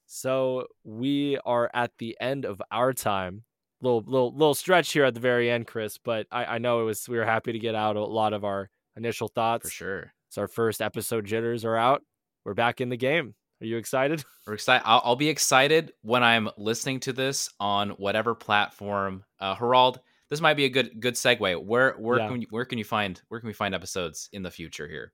So 0.07 0.67
we 0.85 1.39
are 1.45 1.69
at 1.75 1.91
the 1.99 2.17
end 2.21 2.45
of 2.45 2.63
our 2.71 2.93
time 2.93 3.43
little 3.81 4.03
little 4.07 4.33
little 4.33 4.55
stretch 4.55 4.93
here 4.93 5.05
at 5.05 5.15
the 5.15 5.21
very 5.21 5.51
end, 5.51 5.67
Chris. 5.67 5.99
But 5.99 6.27
I, 6.31 6.45
I 6.45 6.59
know 6.59 6.83
it 6.83 6.85
was 6.85 7.09
we 7.09 7.17
were 7.17 7.25
happy 7.25 7.53
to 7.53 7.59
get 7.59 7.75
out 7.75 7.97
a 7.97 8.05
lot 8.05 8.33
of 8.33 8.45
our 8.45 8.71
initial 8.97 9.29
thoughts. 9.29 9.69
For 9.69 9.75
sure. 9.75 10.13
It's 10.29 10.39
our 10.39 10.49
first 10.49 10.83
episode 10.83 11.25
jitters 11.25 11.65
are 11.65 11.77
out. 11.77 12.03
We're 12.45 12.55
back 12.55 12.81
in 12.81 12.91
the 12.91 12.97
game. 12.97 13.35
Are 13.61 13.67
you 13.67 13.77
excited? 13.77 14.25
We're 14.47 14.55
excited. 14.55 14.83
I'll, 14.87 15.03
I'll, 15.05 15.17
be 15.17 15.29
excited 15.29 15.93
when 16.03 16.23
I'm 16.23 16.49
listening 16.57 17.01
to 17.01 17.13
this 17.13 17.51
on 17.59 17.91
whatever 17.91 18.35
platform. 18.35 19.25
Uh, 19.41 19.57
Gerald, 19.57 20.01
this 20.31 20.41
might 20.41 20.55
be 20.55 20.65
a 20.65 20.69
good 20.69 21.01
good 21.01 21.15
segue. 21.15 21.65
Where 21.65 21.93
where 21.93 22.19
yeah. 22.19 22.29
can 22.29 22.43
you, 22.43 22.47
where 22.51 22.65
can 22.65 22.79
you 22.79 22.85
find 22.85 23.21
where 23.29 23.41
can 23.41 23.47
we 23.47 23.53
find 23.53 23.75
episodes 23.75 24.29
in 24.33 24.43
the 24.43 24.51
future 24.51 24.87
here? 24.87 25.13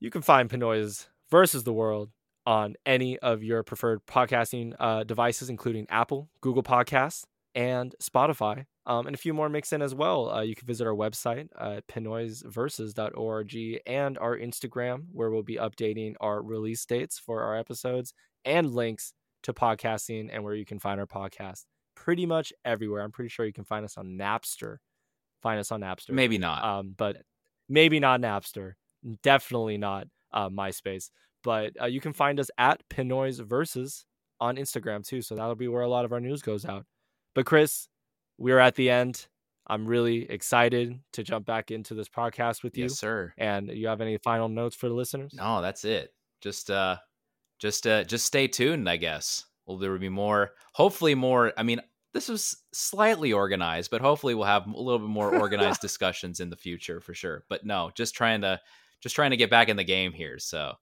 You 0.00 0.10
can 0.10 0.22
find 0.22 0.48
Pinoys 0.48 1.06
versus 1.30 1.64
the 1.64 1.72
world 1.72 2.10
on 2.46 2.76
any 2.86 3.18
of 3.18 3.42
your 3.42 3.62
preferred 3.62 4.06
podcasting 4.06 4.74
uh, 4.78 5.04
devices, 5.04 5.50
including 5.50 5.86
Apple, 5.90 6.28
Google 6.40 6.62
Podcasts, 6.62 7.24
and 7.56 7.94
Spotify, 8.02 8.66
um, 8.84 9.06
and 9.06 9.14
a 9.14 9.18
few 9.18 9.32
more 9.32 9.48
mix 9.48 9.72
in 9.72 9.80
as 9.80 9.94
well. 9.94 10.30
Uh, 10.30 10.42
you 10.42 10.54
can 10.54 10.66
visit 10.66 10.86
our 10.86 10.94
website 10.94 11.48
at 11.58 11.66
uh, 11.66 11.80
pinoysversus.org 11.90 13.80
and 13.86 14.18
our 14.18 14.38
Instagram, 14.38 15.04
where 15.10 15.30
we'll 15.30 15.42
be 15.42 15.56
updating 15.56 16.14
our 16.20 16.42
release 16.42 16.84
dates 16.84 17.18
for 17.18 17.42
our 17.42 17.56
episodes 17.56 18.12
and 18.44 18.74
links 18.74 19.14
to 19.42 19.54
podcasting 19.54 20.28
and 20.30 20.44
where 20.44 20.54
you 20.54 20.66
can 20.66 20.78
find 20.78 21.00
our 21.00 21.06
podcast 21.06 21.64
pretty 21.94 22.26
much 22.26 22.52
everywhere. 22.64 23.02
I'm 23.02 23.10
pretty 23.10 23.30
sure 23.30 23.46
you 23.46 23.54
can 23.54 23.64
find 23.64 23.84
us 23.84 23.96
on 23.96 24.18
Napster. 24.18 24.76
Find 25.42 25.58
us 25.58 25.72
on 25.72 25.80
Napster. 25.80 26.10
Maybe 26.10 26.36
not. 26.36 26.62
Um, 26.62 26.94
but 26.96 27.16
maybe 27.70 27.98
not 28.00 28.20
Napster. 28.20 28.74
Definitely 29.22 29.78
not 29.78 30.08
uh, 30.30 30.50
MySpace. 30.50 31.10
But 31.42 31.72
uh, 31.80 31.86
you 31.86 32.00
can 32.00 32.12
find 32.12 32.38
us 32.38 32.50
at 32.58 32.82
Pinoys 32.90 33.40
Versus 33.42 34.04
on 34.40 34.56
Instagram 34.56 35.06
too. 35.06 35.22
So 35.22 35.36
that'll 35.36 35.54
be 35.54 35.68
where 35.68 35.82
a 35.82 35.88
lot 35.88 36.04
of 36.04 36.12
our 36.12 36.20
news 36.20 36.42
goes 36.42 36.66
out. 36.66 36.84
But 37.36 37.44
Chris, 37.44 37.88
we're 38.38 38.58
at 38.58 38.76
the 38.76 38.88
end. 38.88 39.26
I'm 39.66 39.86
really 39.86 40.28
excited 40.30 40.98
to 41.12 41.22
jump 41.22 41.44
back 41.44 41.70
into 41.70 41.92
this 41.92 42.08
podcast 42.08 42.62
with 42.62 42.78
you. 42.78 42.84
Yes, 42.84 42.98
sir. 42.98 43.34
And 43.36 43.68
you 43.68 43.88
have 43.88 44.00
any 44.00 44.16
final 44.16 44.48
notes 44.48 44.74
for 44.74 44.88
the 44.88 44.94
listeners? 44.94 45.34
No, 45.34 45.60
that's 45.60 45.84
it. 45.84 46.14
Just 46.40 46.70
uh 46.70 46.96
just 47.58 47.86
uh 47.86 48.04
just 48.04 48.24
stay 48.24 48.48
tuned, 48.48 48.88
I 48.88 48.96
guess. 48.96 49.44
Well, 49.66 49.76
there 49.76 49.92
will 49.92 49.98
be 49.98 50.08
more 50.08 50.52
hopefully 50.72 51.14
more 51.14 51.52
I 51.58 51.62
mean, 51.62 51.82
this 52.14 52.30
was 52.30 52.56
slightly 52.72 53.34
organized, 53.34 53.90
but 53.90 54.00
hopefully 54.00 54.34
we'll 54.34 54.46
have 54.46 54.66
a 54.66 54.70
little 54.70 55.00
bit 55.00 55.08
more 55.08 55.36
organized 55.36 55.80
discussions 55.82 56.40
in 56.40 56.48
the 56.48 56.56
future 56.56 57.02
for 57.02 57.12
sure. 57.12 57.44
But 57.50 57.66
no, 57.66 57.90
just 57.94 58.14
trying 58.14 58.40
to 58.40 58.58
just 59.02 59.14
trying 59.14 59.32
to 59.32 59.36
get 59.36 59.50
back 59.50 59.68
in 59.68 59.76
the 59.76 59.84
game 59.84 60.12
here. 60.12 60.38
So 60.38 60.72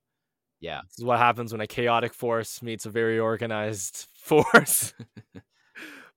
yeah. 0.61 0.83
This 0.87 0.99
is 0.99 1.05
what 1.05 1.19
happens 1.19 1.51
when 1.51 1.61
a 1.61 1.67
chaotic 1.67 2.15
force 2.15 2.63
meets 2.63 2.87
a 2.87 2.91
very 2.91 3.19
organized 3.19 4.07
force. 4.15 4.95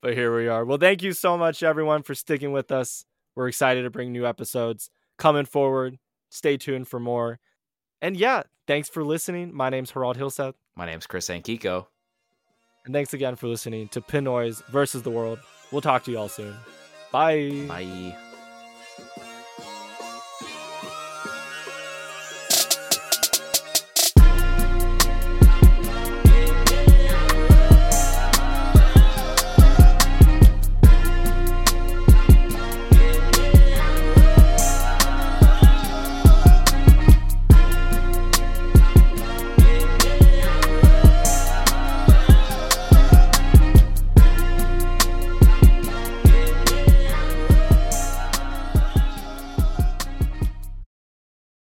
but 0.02 0.14
here 0.14 0.36
we 0.36 0.48
are. 0.48 0.66
Well, 0.66 0.78
thank 0.78 1.02
you 1.02 1.14
so 1.14 1.38
much, 1.38 1.64
everyone, 1.64 2.04
for 2.04 2.16
sticking 2.16 2.52
with 2.52 2.72
us. 2.72 3.06
We're 3.36 3.48
excited 3.48 3.84
to 3.84 3.89
bring 3.89 4.12
new 4.12 4.26
episodes 4.26 4.89
coming 5.18 5.45
forward. 5.45 5.98
Stay 6.30 6.58
tuned 6.58 6.88
for 6.88 7.00
more. 7.00 7.39
And 8.02 8.18
yeah, 8.18 8.43
thanks 8.68 8.89
for 8.89 9.04
listening. 9.04 9.54
My 9.54 9.70
name's 9.70 9.91
Gerald 9.91 10.18
Hillseth. 10.18 10.54
My 10.76 10.86
name's 10.86 11.08
Chris 11.08 11.30
Ankiko. 11.30 11.88
And 12.86 12.93
thanks 12.93 13.14
again 13.14 13.36
for 13.36 13.48
listening 13.48 13.89
to 13.89 14.02
Pinoys 14.02 14.66
versus 14.68 15.04
the 15.04 15.10
World. 15.10 15.39
We'll 15.72 15.82
talk 15.82 16.04
to 16.06 16.12
you 16.12 16.18
all 16.18 16.30
soon. 16.30 16.56
Bye. 17.12 17.66
Bye. 17.68 18.26